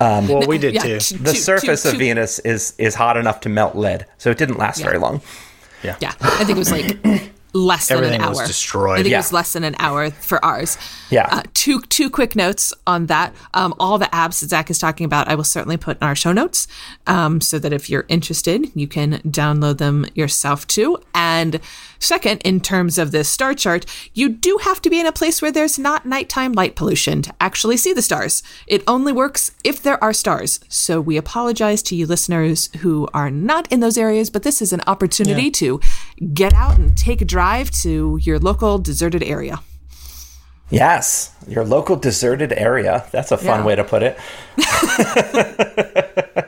Um, 0.00 0.28
well, 0.28 0.46
we 0.46 0.58
did 0.66 0.74
Yeah, 0.74 0.82
too. 0.82 0.98
t- 0.98 1.16
The 1.16 1.32
two- 1.32 1.38
surface 1.38 1.84
two- 1.84 1.90
of 1.90 1.94
Venus 1.96 2.40
is, 2.40 2.74
is 2.78 2.94
hot 2.96 3.16
enough 3.16 3.40
to 3.40 3.48
melt 3.48 3.74
lead. 3.76 4.06
So 4.18 4.30
it 4.30 4.38
didn't 4.38 4.58
last 4.58 4.82
very 4.82 4.98
long. 4.98 5.22
Yeah. 5.82 5.96
Yeah, 6.00 6.12
I 6.20 6.44
think 6.44 6.50
it 6.50 6.56
was 6.58 6.70
like 6.72 6.98
less 7.54 7.88
than 7.88 7.98
Everything 7.98 8.20
an 8.20 8.26
hour. 8.26 8.30
was 8.30 8.46
destroyed. 8.46 8.92
I 9.00 9.02
think 9.02 9.10
Yeah. 9.10 9.18
it 9.18 9.20
was 9.20 9.32
less 9.32 9.52
than 9.52 9.64
an 9.64 9.76
hour 9.78 10.10
for 10.10 10.42
ours. 10.44 10.78
Yeah. 11.10 11.26
Uh, 11.30 11.42
two 11.54 11.80
two 11.82 12.08
quick 12.10 12.34
notes 12.34 12.72
on 12.86 13.06
that. 13.06 13.34
Um, 13.54 13.74
all 13.78 13.98
the 13.98 14.06
apps 14.06 14.40
that 14.40 14.48
Zach 14.48 14.70
is 14.70 14.78
talking 14.78 15.04
about, 15.04 15.28
I 15.28 15.34
will 15.34 15.44
certainly 15.44 15.76
put 15.76 15.98
in 16.00 16.06
our 16.06 16.14
show 16.14 16.32
notes, 16.32 16.66
um, 17.06 17.40
so 17.40 17.58
that 17.58 17.72
if 17.72 17.90
you're 17.90 18.06
interested, 18.08 18.70
you 18.74 18.88
can 18.88 19.18
download 19.26 19.78
them 19.78 20.06
yourself 20.14 20.66
too. 20.66 20.98
And 21.14 21.60
second, 22.02 22.40
in 22.42 22.60
terms 22.60 22.98
of 22.98 23.10
this 23.12 23.28
star 23.28 23.54
chart, 23.54 23.86
you 24.14 24.28
do 24.28 24.58
have 24.62 24.82
to 24.82 24.90
be 24.90 25.00
in 25.00 25.06
a 25.06 25.12
place 25.12 25.40
where 25.40 25.52
there's 25.52 25.78
not 25.78 26.04
nighttime 26.06 26.52
light 26.52 26.76
pollution 26.76 27.22
to 27.22 27.34
actually 27.40 27.76
see 27.76 27.92
the 27.92 28.02
stars. 28.02 28.42
It 28.66 28.82
only 28.86 29.12
works 29.12 29.52
if 29.64 29.82
there 29.82 30.02
are 30.02 30.12
stars. 30.12 30.60
So 30.68 31.00
we 31.00 31.16
apologize 31.16 31.82
to 31.84 31.96
you 31.96 32.06
listeners 32.06 32.68
who 32.80 33.08
are 33.14 33.30
not 33.30 33.70
in 33.72 33.80
those 33.80 33.96
areas, 33.98 34.30
but 34.30 34.42
this 34.42 34.60
is 34.60 34.72
an 34.72 34.82
opportunity 34.86 35.50
to 35.52 35.80
get 36.34 36.52
out 36.54 36.76
and 36.78 36.96
take 36.96 37.20
a 37.20 37.24
drive 37.24 37.70
to 37.82 38.18
your 38.22 38.38
local 38.38 38.78
deserted 38.78 39.22
area. 39.22 39.60
Yes, 40.70 41.34
your 41.46 41.64
local 41.64 41.96
deserted 41.96 42.50
area. 42.52 43.04
That's 43.12 43.30
a 43.30 43.36
fun 43.36 43.60
Yeah. 43.60 43.66
way 43.66 43.76
to 43.76 43.84
put 43.84 44.02
it. 44.02 44.16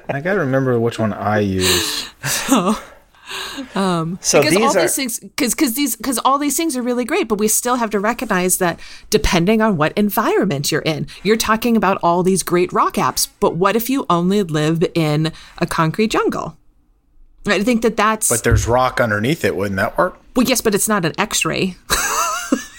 I 0.09 0.20
got 0.20 0.34
to 0.34 0.40
remember 0.40 0.78
which 0.80 0.98
one 0.98 1.12
I 1.12 1.40
use. 1.40 2.09
Um, 3.75 4.18
so 4.20 4.41
because 4.41 4.55
these 4.55 4.62
all 4.64 4.77
are 4.77 4.81
these 4.83 4.95
things 4.97 5.18
because 5.18 5.55
because 5.55 5.75
these 5.75 5.97
because 5.97 6.18
all 6.18 6.39
these 6.39 6.57
things 6.57 6.77
are 6.77 6.83
really 6.83 7.05
great 7.05 7.27
but 7.29 7.39
we 7.39 7.49
still 7.49 7.77
have 7.77 7.89
to 7.91 7.99
recognize 8.01 8.59
that 8.59 8.79
depending 9.11 9.62
on 9.62 9.77
what 9.77 9.93
environment 9.97 10.70
you're 10.70 10.83
in 10.83 11.07
you're 11.22 11.37
talking 11.37 11.77
about 11.77 11.99
all 12.03 12.22
these 12.22 12.43
great 12.43 12.72
rock 12.72 12.95
apps 12.95 13.29
but 13.41 13.57
what 13.57 13.77
if 13.77 13.89
you 13.89 14.05
only 14.11 14.43
live 14.43 14.85
in 14.95 15.33
a 15.59 15.66
concrete 15.66 16.11
jungle 16.11 16.57
i 17.47 17.62
think 17.62 17.83
that 17.83 17.97
that's 17.97 18.29
But 18.29 18.45
there's 18.45 18.68
rock 18.68 19.01
underneath 19.01 19.45
it. 19.45 19.57
Wouldn't 19.57 19.77
that 19.77 19.97
work? 19.97 20.18
well 20.37 20.47
yes 20.47 20.61
but 20.61 20.75
it's 20.75 20.89
not 20.89 21.05
an 21.05 21.12
x-ray 21.18 21.77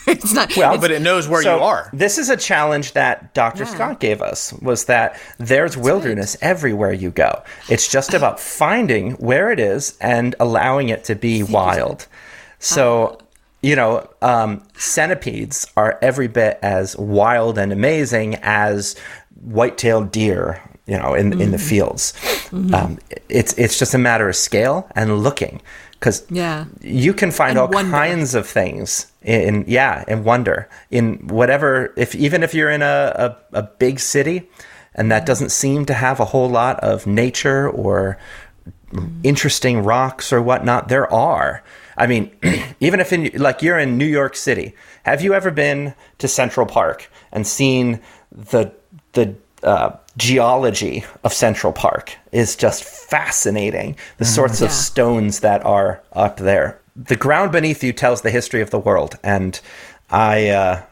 it's 0.11 0.33
not. 0.33 0.55
Well, 0.55 0.71
it's- 0.73 0.81
but 0.81 0.91
it 0.91 1.01
knows 1.01 1.27
where 1.27 1.41
So 1.43 1.57
you 1.57 1.63
are. 1.63 1.89
This 1.93 2.17
is 2.17 2.29
a 2.29 2.37
challenge 2.37 2.93
that 2.93 3.33
Dr. 3.33 3.65
Scott 3.65 3.99
gave 3.99 4.21
us 4.21 4.53
was 4.53 4.85
that 4.85 5.19
there's 5.37 5.75
wilderness 5.77 6.37
everywhere 6.41 6.93
you 6.93 7.11
go. 7.11 7.41
It's 7.69 7.87
just 7.87 8.13
about 8.13 8.39
finding 8.59 9.11
where 9.13 9.51
it 9.51 9.59
is 9.59 9.97
and 10.01 10.35
allowing 10.39 10.89
it 10.89 11.03
to 11.05 11.15
be 11.15 11.43
wild. 11.43 12.07
So, 12.59 13.17
you 13.61 13.75
know, 13.75 14.07
um, 14.21 14.61
centipedes 14.77 15.67
are 15.75 15.97
every 16.01 16.27
bit 16.27 16.59
as 16.61 16.95
wild 16.97 17.57
and 17.57 17.71
amazing 17.71 18.35
as 18.41 18.95
white-tailed 19.41 20.11
deer, 20.11 20.61
you 20.87 20.97
know, 20.97 21.13
in 21.13 21.39
in 21.41 21.51
the 21.51 21.57
fields. 21.57 22.13
Um, 22.73 22.99
it's 23.29 23.53
it's 23.53 23.77
just 23.79 23.93
a 23.93 23.97
matter 23.97 24.29
of 24.29 24.35
scale 24.35 24.87
and 24.95 25.23
looking 25.23 25.61
because 25.99 26.23
Yeah. 26.29 26.65
you 26.81 27.13
can 27.13 27.31
find 27.31 27.51
And 27.51 27.59
all 27.59 27.67
wonder. 27.69 27.91
kinds 27.91 28.35
of 28.35 28.47
things 28.47 29.07
in 29.23 29.65
yeah 29.67 30.03
and 30.07 30.23
wonder 30.23 30.67
in 30.91 31.27
whatever 31.27 31.93
if 31.97 32.13
even 32.15 32.43
if 32.43 32.53
you're 32.53 32.69
in 32.69 32.81
a, 32.81 33.35
a, 33.53 33.57
a 33.59 33.63
big 33.63 33.99
city 33.99 34.47
and 34.93 35.11
that 35.11 35.25
doesn't 35.25 35.49
seem 35.51 35.85
to 35.85 35.93
have 35.93 36.19
a 36.19 36.25
whole 36.25 36.49
lot 36.49 36.79
of 36.81 37.07
nature 37.07 37.67
or 37.69 38.17
interesting 39.23 39.83
rocks 39.83 40.31
or 40.31 40.41
whatnot 40.41 40.87
there 40.87 41.11
are 41.11 41.63
i 41.97 42.05
mean 42.07 42.31
even 42.79 42.99
if 42.99 43.11
in 43.11 43.29
like 43.35 43.61
you're 43.61 43.79
in 43.79 43.97
new 43.97 44.05
york 44.05 44.35
city 44.35 44.73
have 45.03 45.21
you 45.21 45.33
ever 45.33 45.51
been 45.51 45.93
to 46.17 46.27
central 46.27 46.65
park 46.65 47.09
and 47.31 47.45
seen 47.47 47.99
the 48.31 48.71
the 49.13 49.35
uh, 49.63 49.89
geology 50.17 51.03
of 51.23 51.33
central 51.33 51.73
park 51.73 52.15
is 52.31 52.55
just 52.55 52.83
fascinating. 52.83 53.95
The 54.17 54.25
sorts 54.25 54.61
of 54.61 54.71
stones 54.71 55.41
that 55.41 55.65
are 55.65 56.01
up 56.13 56.37
there. 56.37 56.79
The 56.95 57.15
ground 57.15 57.51
beneath 57.51 57.83
you 57.83 57.91
tells 57.91 58.21
the 58.21 58.31
history 58.31 58.61
of 58.61 58.69
the 58.69 58.79
world 58.79 59.17
and 59.23 59.59
i 60.09 60.49
uh, 60.49 60.83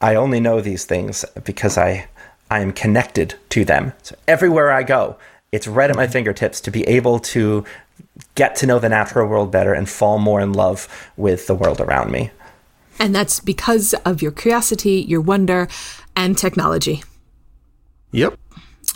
i 0.00 0.14
only 0.14 0.40
know 0.40 0.60
these 0.60 0.84
things 0.84 1.24
because 1.44 1.78
i 1.78 2.06
i 2.50 2.60
am 2.60 2.72
connected 2.72 3.34
to 3.50 3.64
them. 3.64 3.92
So 4.02 4.16
everywhere 4.26 4.70
i 4.72 4.82
go 4.82 5.16
it's 5.52 5.66
right 5.66 5.88
at 5.88 5.96
my 5.96 6.06
fingertips 6.06 6.60
to 6.62 6.70
be 6.70 6.86
able 6.86 7.18
to 7.18 7.64
get 8.34 8.56
to 8.56 8.66
know 8.66 8.78
the 8.78 8.88
natural 8.88 9.26
world 9.28 9.50
better 9.50 9.72
and 9.72 9.88
fall 9.88 10.18
more 10.18 10.40
in 10.40 10.52
love 10.52 11.10
with 11.16 11.46
the 11.46 11.54
world 11.54 11.80
around 11.80 12.10
me. 12.10 12.30
And 12.98 13.14
that's 13.14 13.40
because 13.40 13.94
of 14.04 14.20
your 14.20 14.32
curiosity, 14.32 15.04
your 15.08 15.20
wonder, 15.20 15.68
and 16.16 16.36
technology. 16.36 17.02
Yep. 18.12 18.38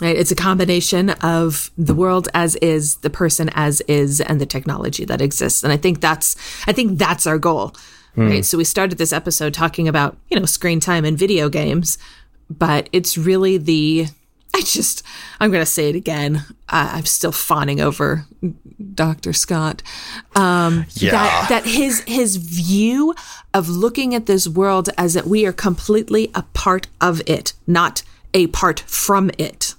Right? 0.01 0.15
It's 0.17 0.31
a 0.31 0.35
combination 0.35 1.11
of 1.21 1.69
the 1.77 1.93
world 1.93 2.27
as 2.33 2.55
is, 2.57 2.95
the 2.97 3.09
person 3.11 3.49
as 3.53 3.79
is, 3.81 4.19
and 4.21 4.41
the 4.41 4.45
technology 4.45 5.05
that 5.05 5.21
exists. 5.21 5.63
And 5.63 5.71
I 5.71 5.77
think 5.77 6.01
that's 6.01 6.35
I 6.67 6.73
think 6.73 6.97
that's 6.97 7.27
our 7.27 7.37
goal. 7.37 7.75
Right. 8.15 8.45
So 8.45 8.57
we 8.59 8.63
started 8.63 8.97
this 8.99 9.13
episode 9.13 9.53
talking 9.55 9.87
about, 9.87 10.17
you 10.29 10.39
know, 10.39 10.45
screen 10.45 10.79
time 10.79 11.03
and 11.03 11.17
video 11.17 11.49
games, 11.49 11.97
but 12.49 12.87
it's 12.91 13.17
really 13.17 13.57
the 13.57 14.07
I 14.55 14.61
just 14.61 15.03
I'm 15.39 15.51
gonna 15.51 15.65
say 15.65 15.89
it 15.89 15.95
again. 15.95 16.43
Uh, 16.69 16.89
I'm 16.93 17.05
still 17.05 17.31
fawning 17.31 17.79
over 17.81 18.25
Dr. 18.93 19.33
Scott. 19.33 19.81
Um 20.35 20.85
Yeah. 20.95 21.11
that, 21.11 21.45
that 21.49 21.65
his 21.65 22.01
his 22.07 22.35
view 22.37 23.15
of 23.53 23.69
looking 23.69 24.13
at 24.15 24.25
this 24.25 24.47
world 24.47 24.89
as 24.97 25.13
that 25.13 25.27
we 25.27 25.45
are 25.45 25.53
completely 25.53 26.29
a 26.35 26.43
part 26.53 26.87
of 26.99 27.21
it, 27.27 27.53
not 27.67 28.03
a 28.33 28.47
part 28.47 28.79
from 28.81 29.29
it 29.37 29.75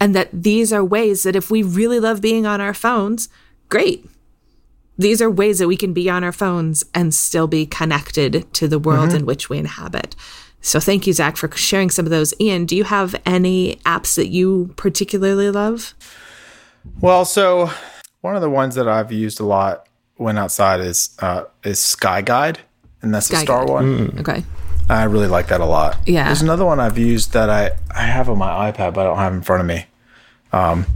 and 0.00 0.14
that 0.14 0.28
these 0.32 0.72
are 0.72 0.84
ways 0.84 1.22
that 1.22 1.36
if 1.36 1.50
we 1.50 1.62
really 1.62 2.00
love 2.00 2.20
being 2.20 2.46
on 2.46 2.60
our 2.60 2.74
phones, 2.74 3.28
great. 3.68 4.08
These 4.96 5.22
are 5.22 5.30
ways 5.30 5.60
that 5.60 5.68
we 5.68 5.76
can 5.76 5.92
be 5.92 6.10
on 6.10 6.24
our 6.24 6.32
phones 6.32 6.84
and 6.92 7.14
still 7.14 7.46
be 7.46 7.66
connected 7.66 8.52
to 8.54 8.66
the 8.66 8.80
world 8.80 9.14
in 9.14 9.26
which 9.26 9.48
we 9.48 9.58
inhabit. 9.58 10.16
So 10.60 10.80
thank 10.80 11.06
you, 11.06 11.12
Zach, 11.12 11.36
for 11.36 11.50
sharing 11.56 11.88
some 11.88 12.04
of 12.04 12.10
those. 12.10 12.34
Ian, 12.40 12.66
do 12.66 12.76
you 12.76 12.82
have 12.82 13.14
any 13.24 13.76
apps 13.86 14.16
that 14.16 14.26
you 14.26 14.74
particularly 14.76 15.50
love? 15.50 15.94
Well, 17.00 17.24
so 17.24 17.70
one 18.22 18.34
of 18.34 18.42
the 18.42 18.50
ones 18.50 18.74
that 18.74 18.88
I've 18.88 19.12
used 19.12 19.38
a 19.38 19.44
lot 19.44 19.86
when 20.16 20.36
outside 20.36 20.80
is 20.80 21.16
uh, 21.20 21.44
is 21.62 21.78
Sky 21.78 22.22
Guide, 22.22 22.58
and 23.02 23.14
that's 23.14 23.28
the 23.28 23.36
Sky 23.36 23.44
star 23.44 23.66
Guide. 23.66 23.72
one. 23.72 24.18
Okay. 24.18 24.42
I 24.88 25.04
really 25.04 25.26
like 25.26 25.48
that 25.48 25.60
a 25.60 25.66
lot. 25.66 25.98
Yeah. 26.06 26.26
There's 26.26 26.42
another 26.42 26.64
one 26.64 26.80
I've 26.80 26.98
used 26.98 27.32
that 27.32 27.50
I 27.50 27.72
I 27.94 28.02
have 28.02 28.28
on 28.28 28.38
my 28.38 28.70
iPad, 28.70 28.94
but 28.94 29.00
I 29.00 29.04
don't 29.04 29.18
have 29.18 29.34
in 29.34 29.42
front 29.42 29.60
of 29.60 29.66
me. 29.66 29.86
Um, 30.52 30.86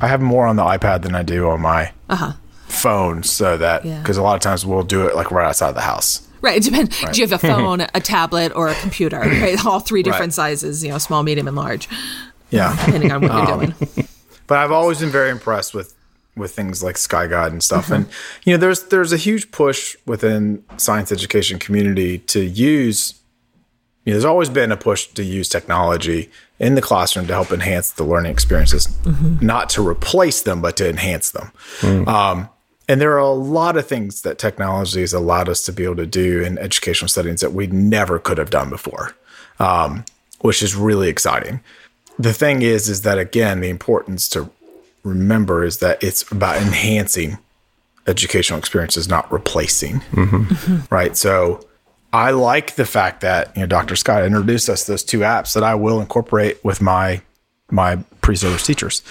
I 0.00 0.08
have 0.08 0.20
more 0.20 0.46
on 0.46 0.56
the 0.56 0.62
iPad 0.62 1.02
than 1.02 1.14
I 1.14 1.22
do 1.22 1.48
on 1.48 1.60
my 1.60 1.92
uh-huh. 2.08 2.32
phone, 2.66 3.22
so 3.22 3.56
that 3.58 3.84
Yeah. 3.84 4.00
because 4.00 4.16
a 4.16 4.22
lot 4.22 4.34
of 4.34 4.40
times 4.40 4.64
we'll 4.64 4.82
do 4.82 5.06
it 5.06 5.14
like 5.14 5.30
right 5.30 5.46
outside 5.46 5.68
of 5.68 5.74
the 5.74 5.82
house. 5.82 6.26
Right. 6.40 6.56
It 6.56 6.64
depends. 6.64 6.98
Do 6.98 7.20
you 7.20 7.26
have 7.28 7.44
a 7.44 7.46
phone, 7.46 7.82
a 7.82 8.00
tablet, 8.00 8.52
or 8.56 8.68
a 8.68 8.74
computer? 8.76 9.20
Right. 9.42 9.64
All 9.64 9.80
three 9.80 10.02
different 10.02 10.34
sizes, 10.34 10.82
you 10.82 10.90
know, 10.90 10.98
small, 10.98 11.22
medium, 11.22 11.46
and 11.46 11.56
large, 11.56 11.88
Yeah. 12.50 12.74
depending 12.86 13.12
on 13.12 13.20
what 13.22 13.32
you're 13.32 13.56
doing. 13.58 14.08
but 14.46 14.58
I've 14.58 14.72
always 14.72 15.00
been 15.00 15.10
very 15.10 15.30
impressed 15.30 15.74
with 15.74 15.94
with 16.34 16.52
things 16.54 16.82
like 16.82 16.96
Sky 16.96 17.26
Guide 17.26 17.52
and 17.52 17.62
stuff. 17.62 17.90
And 17.90 18.06
you 18.44 18.54
know, 18.54 18.56
there's 18.56 18.84
there's 18.84 19.12
a 19.12 19.16
huge 19.16 19.50
push 19.50 19.96
within 20.06 20.64
science 20.78 21.12
education 21.12 21.58
community 21.58 22.18
to 22.18 22.40
use. 22.40 23.14
You 24.04 24.10
know, 24.10 24.14
there's 24.14 24.24
always 24.24 24.48
been 24.48 24.72
a 24.72 24.76
push 24.76 25.06
to 25.08 25.22
use 25.22 25.48
technology 25.48 26.30
in 26.58 26.74
the 26.74 26.82
classroom 26.82 27.26
to 27.28 27.32
help 27.32 27.52
enhance 27.52 27.92
the 27.92 28.04
learning 28.04 28.32
experiences, 28.32 28.88
not 29.40 29.70
to 29.70 29.86
replace 29.86 30.42
them, 30.42 30.60
but 30.60 30.76
to 30.78 30.88
enhance 30.88 31.30
them. 31.30 31.52
Um, 32.08 32.48
and 32.88 33.00
there 33.00 33.12
are 33.12 33.18
a 33.18 33.30
lot 33.30 33.76
of 33.76 33.86
things 33.86 34.22
that 34.22 34.38
technology 34.38 35.00
has 35.00 35.12
allowed 35.12 35.48
us 35.48 35.62
to 35.62 35.72
be 35.72 35.84
able 35.84 35.96
to 35.96 36.06
do 36.06 36.42
in 36.42 36.58
educational 36.58 37.08
settings 37.08 37.40
that 37.40 37.52
we 37.52 37.68
never 37.68 38.18
could 38.18 38.38
have 38.38 38.50
done 38.50 38.70
before, 38.70 39.14
um, 39.60 40.04
which 40.40 40.62
is 40.62 40.74
really 40.74 41.08
exciting. 41.08 41.60
The 42.18 42.32
thing 42.32 42.62
is 42.62 42.88
is 42.88 43.02
that 43.02 43.18
again 43.18 43.60
the 43.60 43.70
importance 43.70 44.28
to 44.30 44.50
remember 45.04 45.64
is 45.64 45.78
that 45.78 46.02
it's 46.02 46.30
about 46.30 46.56
enhancing 46.56 47.38
educational 48.06 48.58
experiences 48.58 49.08
not 49.08 49.30
replacing. 49.32 50.02
Right? 50.90 51.16
So 51.16 51.64
i 52.12 52.30
like 52.30 52.74
the 52.76 52.86
fact 52.86 53.20
that 53.20 53.54
you 53.56 53.60
know 53.60 53.66
dr 53.66 53.94
scott 53.96 54.24
introduced 54.24 54.68
us 54.68 54.86
those 54.86 55.04
two 55.04 55.20
apps 55.20 55.54
that 55.54 55.62
i 55.62 55.74
will 55.74 56.00
incorporate 56.00 56.62
with 56.64 56.80
my 56.80 57.20
my 57.70 57.96
pre-service 58.20 58.64
teachers 58.66 59.02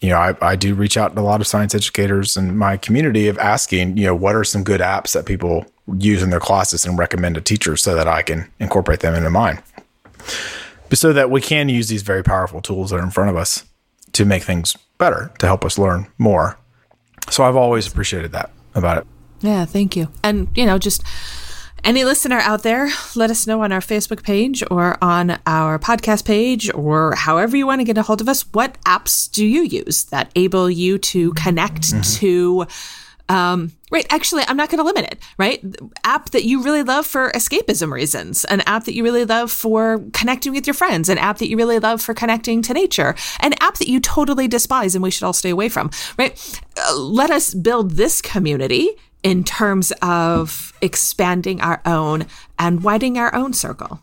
you 0.00 0.08
know 0.08 0.16
I, 0.16 0.34
I 0.40 0.56
do 0.56 0.74
reach 0.74 0.96
out 0.96 1.14
to 1.14 1.20
a 1.20 1.22
lot 1.22 1.40
of 1.40 1.46
science 1.46 1.74
educators 1.74 2.36
in 2.36 2.56
my 2.56 2.76
community 2.76 3.28
of 3.28 3.38
asking 3.38 3.96
you 3.96 4.06
know 4.06 4.14
what 4.14 4.34
are 4.34 4.44
some 4.44 4.64
good 4.64 4.80
apps 4.80 5.12
that 5.12 5.26
people 5.26 5.66
use 5.98 6.22
in 6.22 6.30
their 6.30 6.40
classes 6.40 6.84
and 6.84 6.98
recommend 6.98 7.34
to 7.36 7.40
teachers 7.40 7.82
so 7.82 7.94
that 7.94 8.08
i 8.08 8.22
can 8.22 8.50
incorporate 8.58 9.00
them 9.00 9.14
into 9.14 9.30
mine 9.30 9.62
so 10.96 11.12
that 11.12 11.30
we 11.30 11.40
can 11.40 11.68
use 11.68 11.88
these 11.88 12.02
very 12.02 12.22
powerful 12.22 12.60
tools 12.60 12.90
that 12.90 12.96
are 12.96 13.02
in 13.02 13.10
front 13.10 13.30
of 13.30 13.36
us 13.36 13.64
to 14.12 14.24
make 14.24 14.42
things 14.42 14.76
better, 14.98 15.30
to 15.38 15.46
help 15.46 15.64
us 15.64 15.78
learn 15.78 16.08
more. 16.18 16.58
So 17.30 17.44
I've 17.44 17.56
always 17.56 17.86
appreciated 17.86 18.32
that 18.32 18.50
about 18.74 18.98
it. 18.98 19.06
Yeah, 19.40 19.64
thank 19.64 19.96
you. 19.96 20.08
And, 20.22 20.48
you 20.54 20.66
know, 20.66 20.78
just 20.78 21.02
any 21.84 22.04
listener 22.04 22.38
out 22.38 22.62
there, 22.62 22.90
let 23.14 23.30
us 23.30 23.46
know 23.46 23.62
on 23.62 23.72
our 23.72 23.80
Facebook 23.80 24.22
page 24.22 24.62
or 24.70 24.96
on 25.02 25.38
our 25.46 25.78
podcast 25.78 26.24
page 26.24 26.72
or 26.74 27.14
however 27.14 27.56
you 27.56 27.66
want 27.66 27.80
to 27.80 27.84
get 27.84 27.98
a 27.98 28.02
hold 28.02 28.20
of 28.20 28.28
us. 28.28 28.42
What 28.52 28.80
apps 28.82 29.30
do 29.30 29.44
you 29.44 29.62
use 29.62 30.04
that 30.04 30.30
able 30.36 30.70
you 30.70 30.98
to 30.98 31.32
connect 31.32 32.02
to? 32.16 32.66
Um, 33.28 33.70
right. 33.92 34.04
Actually, 34.10 34.42
I'm 34.48 34.56
not 34.56 34.70
going 34.70 34.78
to 34.78 34.84
limit 34.84 35.04
it, 35.04 35.22
right? 35.38 35.64
App 36.02 36.30
that 36.30 36.42
you 36.42 36.64
really 36.64 36.82
love 36.82 37.06
for 37.06 37.30
escapism 37.30 37.92
reasons, 37.92 38.44
an 38.46 38.60
app 38.62 38.84
that 38.84 38.94
you 38.94 39.04
really 39.04 39.24
love 39.24 39.52
for 39.52 40.04
connecting 40.12 40.52
with 40.52 40.66
your 40.66 40.74
friends, 40.74 41.08
an 41.08 41.16
app 41.16 41.38
that 41.38 41.48
you 41.48 41.56
really 41.56 41.78
love 41.78 42.02
for 42.02 42.12
connecting 42.12 42.60
to 42.62 42.74
nature, 42.74 43.14
an 43.38 43.54
app 43.60 43.78
that 43.78 43.86
you 43.86 44.00
totally 44.00 44.48
despise 44.48 44.96
and 44.96 45.02
we 45.04 45.12
should 45.12 45.22
all 45.22 45.32
stay 45.32 45.50
away 45.50 45.68
from, 45.68 45.90
right? 46.18 46.60
Uh, 46.76 46.96
let 46.96 47.30
us 47.30 47.54
build 47.54 47.92
this 47.92 48.20
community 48.20 48.96
in 49.22 49.44
terms 49.44 49.92
of 50.02 50.72
expanding 50.80 51.60
our 51.60 51.80
own 51.84 52.26
and 52.58 52.82
widening 52.82 53.18
our 53.18 53.34
own 53.34 53.52
circle. 53.52 54.00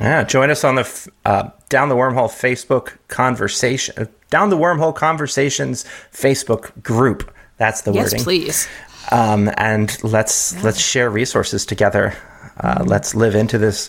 Yeah, 0.00 0.24
join 0.24 0.50
us 0.50 0.62
on 0.64 0.74
the 0.74 1.10
uh, 1.24 1.50
Down 1.68 1.88
the 1.88 1.94
Wormhole 1.94 2.28
Facebook 2.30 2.92
conversation, 3.08 4.08
Down 4.30 4.50
the 4.50 4.56
Wormhole 4.56 4.94
Conversations 4.94 5.84
Facebook 6.12 6.82
group. 6.82 7.32
That's 7.56 7.82
the 7.82 7.92
Yes, 7.92 8.12
wording. 8.12 8.24
please. 8.24 8.68
Um, 9.10 9.50
and 9.56 9.96
let's 10.04 10.62
let's 10.62 10.80
share 10.80 11.08
resources 11.08 11.64
together. 11.64 12.14
Uh, 12.60 12.84
let's 12.86 13.14
live 13.14 13.34
into 13.34 13.56
this 13.56 13.88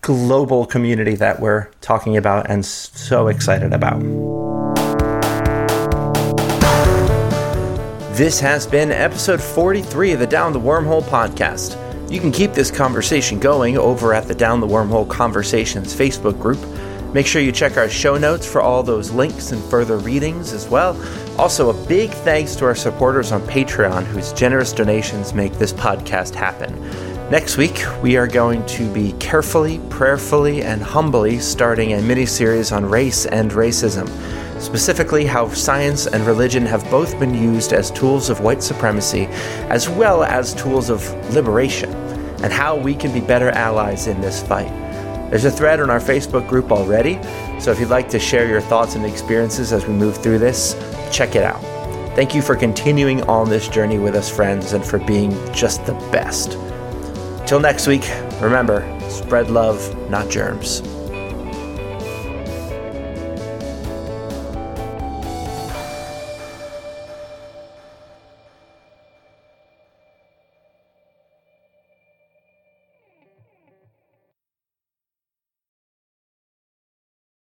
global 0.00 0.66
community 0.66 1.14
that 1.16 1.38
we're 1.38 1.68
talking 1.80 2.16
about 2.16 2.50
and 2.50 2.64
so 2.64 3.28
excited 3.28 3.72
about. 3.72 4.02
This 8.12 8.40
has 8.40 8.66
been 8.66 8.90
episode 8.92 9.40
43 9.40 10.12
of 10.12 10.18
the 10.18 10.26
Down 10.26 10.52
the 10.52 10.60
Wormhole 10.60 11.02
podcast. 11.02 11.78
You 12.12 12.20
can 12.20 12.30
keep 12.30 12.52
this 12.52 12.70
conversation 12.70 13.40
going 13.40 13.78
over 13.78 14.12
at 14.12 14.28
the 14.28 14.34
Down 14.34 14.60
the 14.60 14.66
Wormhole 14.66 15.08
Conversations 15.08 15.96
Facebook 15.96 16.38
group. 16.38 16.58
Make 17.14 17.26
sure 17.26 17.40
you 17.40 17.52
check 17.52 17.78
our 17.78 17.88
show 17.88 18.18
notes 18.18 18.46
for 18.46 18.60
all 18.60 18.82
those 18.82 19.10
links 19.12 19.52
and 19.52 19.64
further 19.64 19.96
readings 19.96 20.52
as 20.52 20.68
well. 20.68 20.94
Also, 21.40 21.70
a 21.70 21.86
big 21.86 22.10
thanks 22.10 22.54
to 22.56 22.66
our 22.66 22.74
supporters 22.74 23.32
on 23.32 23.40
Patreon 23.42 24.04
whose 24.04 24.34
generous 24.34 24.74
donations 24.74 25.32
make 25.32 25.54
this 25.54 25.72
podcast 25.72 26.34
happen. 26.34 26.78
Next 27.30 27.56
week, 27.56 27.82
we 28.02 28.18
are 28.18 28.26
going 28.26 28.66
to 28.66 28.92
be 28.92 29.12
carefully, 29.20 29.80
prayerfully, 29.88 30.60
and 30.62 30.82
humbly 30.82 31.38
starting 31.38 31.94
a 31.94 32.02
mini 32.02 32.26
series 32.26 32.72
on 32.72 32.84
race 32.84 33.24
and 33.24 33.52
racism, 33.52 34.06
specifically 34.62 35.26
how 35.26 35.48
science 35.48 36.06
and 36.06 36.24
religion 36.26 36.64
have 36.64 36.88
both 36.90 37.18
been 37.18 37.34
used 37.34 37.72
as 37.72 37.90
tools 37.90 38.30
of 38.30 38.40
white 38.40 38.62
supremacy 38.62 39.26
as 39.68 39.88
well 39.88 40.22
as 40.22 40.54
tools 40.54 40.88
of 40.88 41.04
liberation, 41.34 41.92
and 42.42 42.52
how 42.52 42.76
we 42.76 42.94
can 42.94 43.12
be 43.12 43.20
better 43.20 43.50
allies 43.50 44.06
in 44.06 44.20
this 44.20 44.42
fight. 44.42 44.70
There's 45.30 45.44
a 45.44 45.50
thread 45.50 45.80
on 45.80 45.90
our 45.90 45.98
Facebook 45.98 46.48
group 46.48 46.70
already, 46.70 47.18
so 47.58 47.70
if 47.70 47.80
you'd 47.80 47.88
like 47.88 48.08
to 48.10 48.18
share 48.18 48.46
your 48.46 48.60
thoughts 48.60 48.94
and 48.94 49.04
experiences 49.04 49.72
as 49.72 49.86
we 49.86 49.94
move 49.94 50.16
through 50.16 50.38
this, 50.38 50.74
check 51.10 51.34
it 51.34 51.42
out. 51.42 51.60
Thank 52.14 52.34
you 52.34 52.42
for 52.42 52.54
continuing 52.54 53.22
on 53.22 53.48
this 53.48 53.68
journey 53.68 53.98
with 53.98 54.14
us, 54.14 54.30
friends, 54.30 54.74
and 54.74 54.84
for 54.84 54.98
being 54.98 55.30
just 55.52 55.84
the 55.86 55.94
best. 56.12 56.58
Till 57.48 57.60
next 57.60 57.86
week, 57.86 58.08
remember 58.40 58.86
spread 59.08 59.50
love, 59.50 60.10
not 60.10 60.28
germs. 60.28 60.82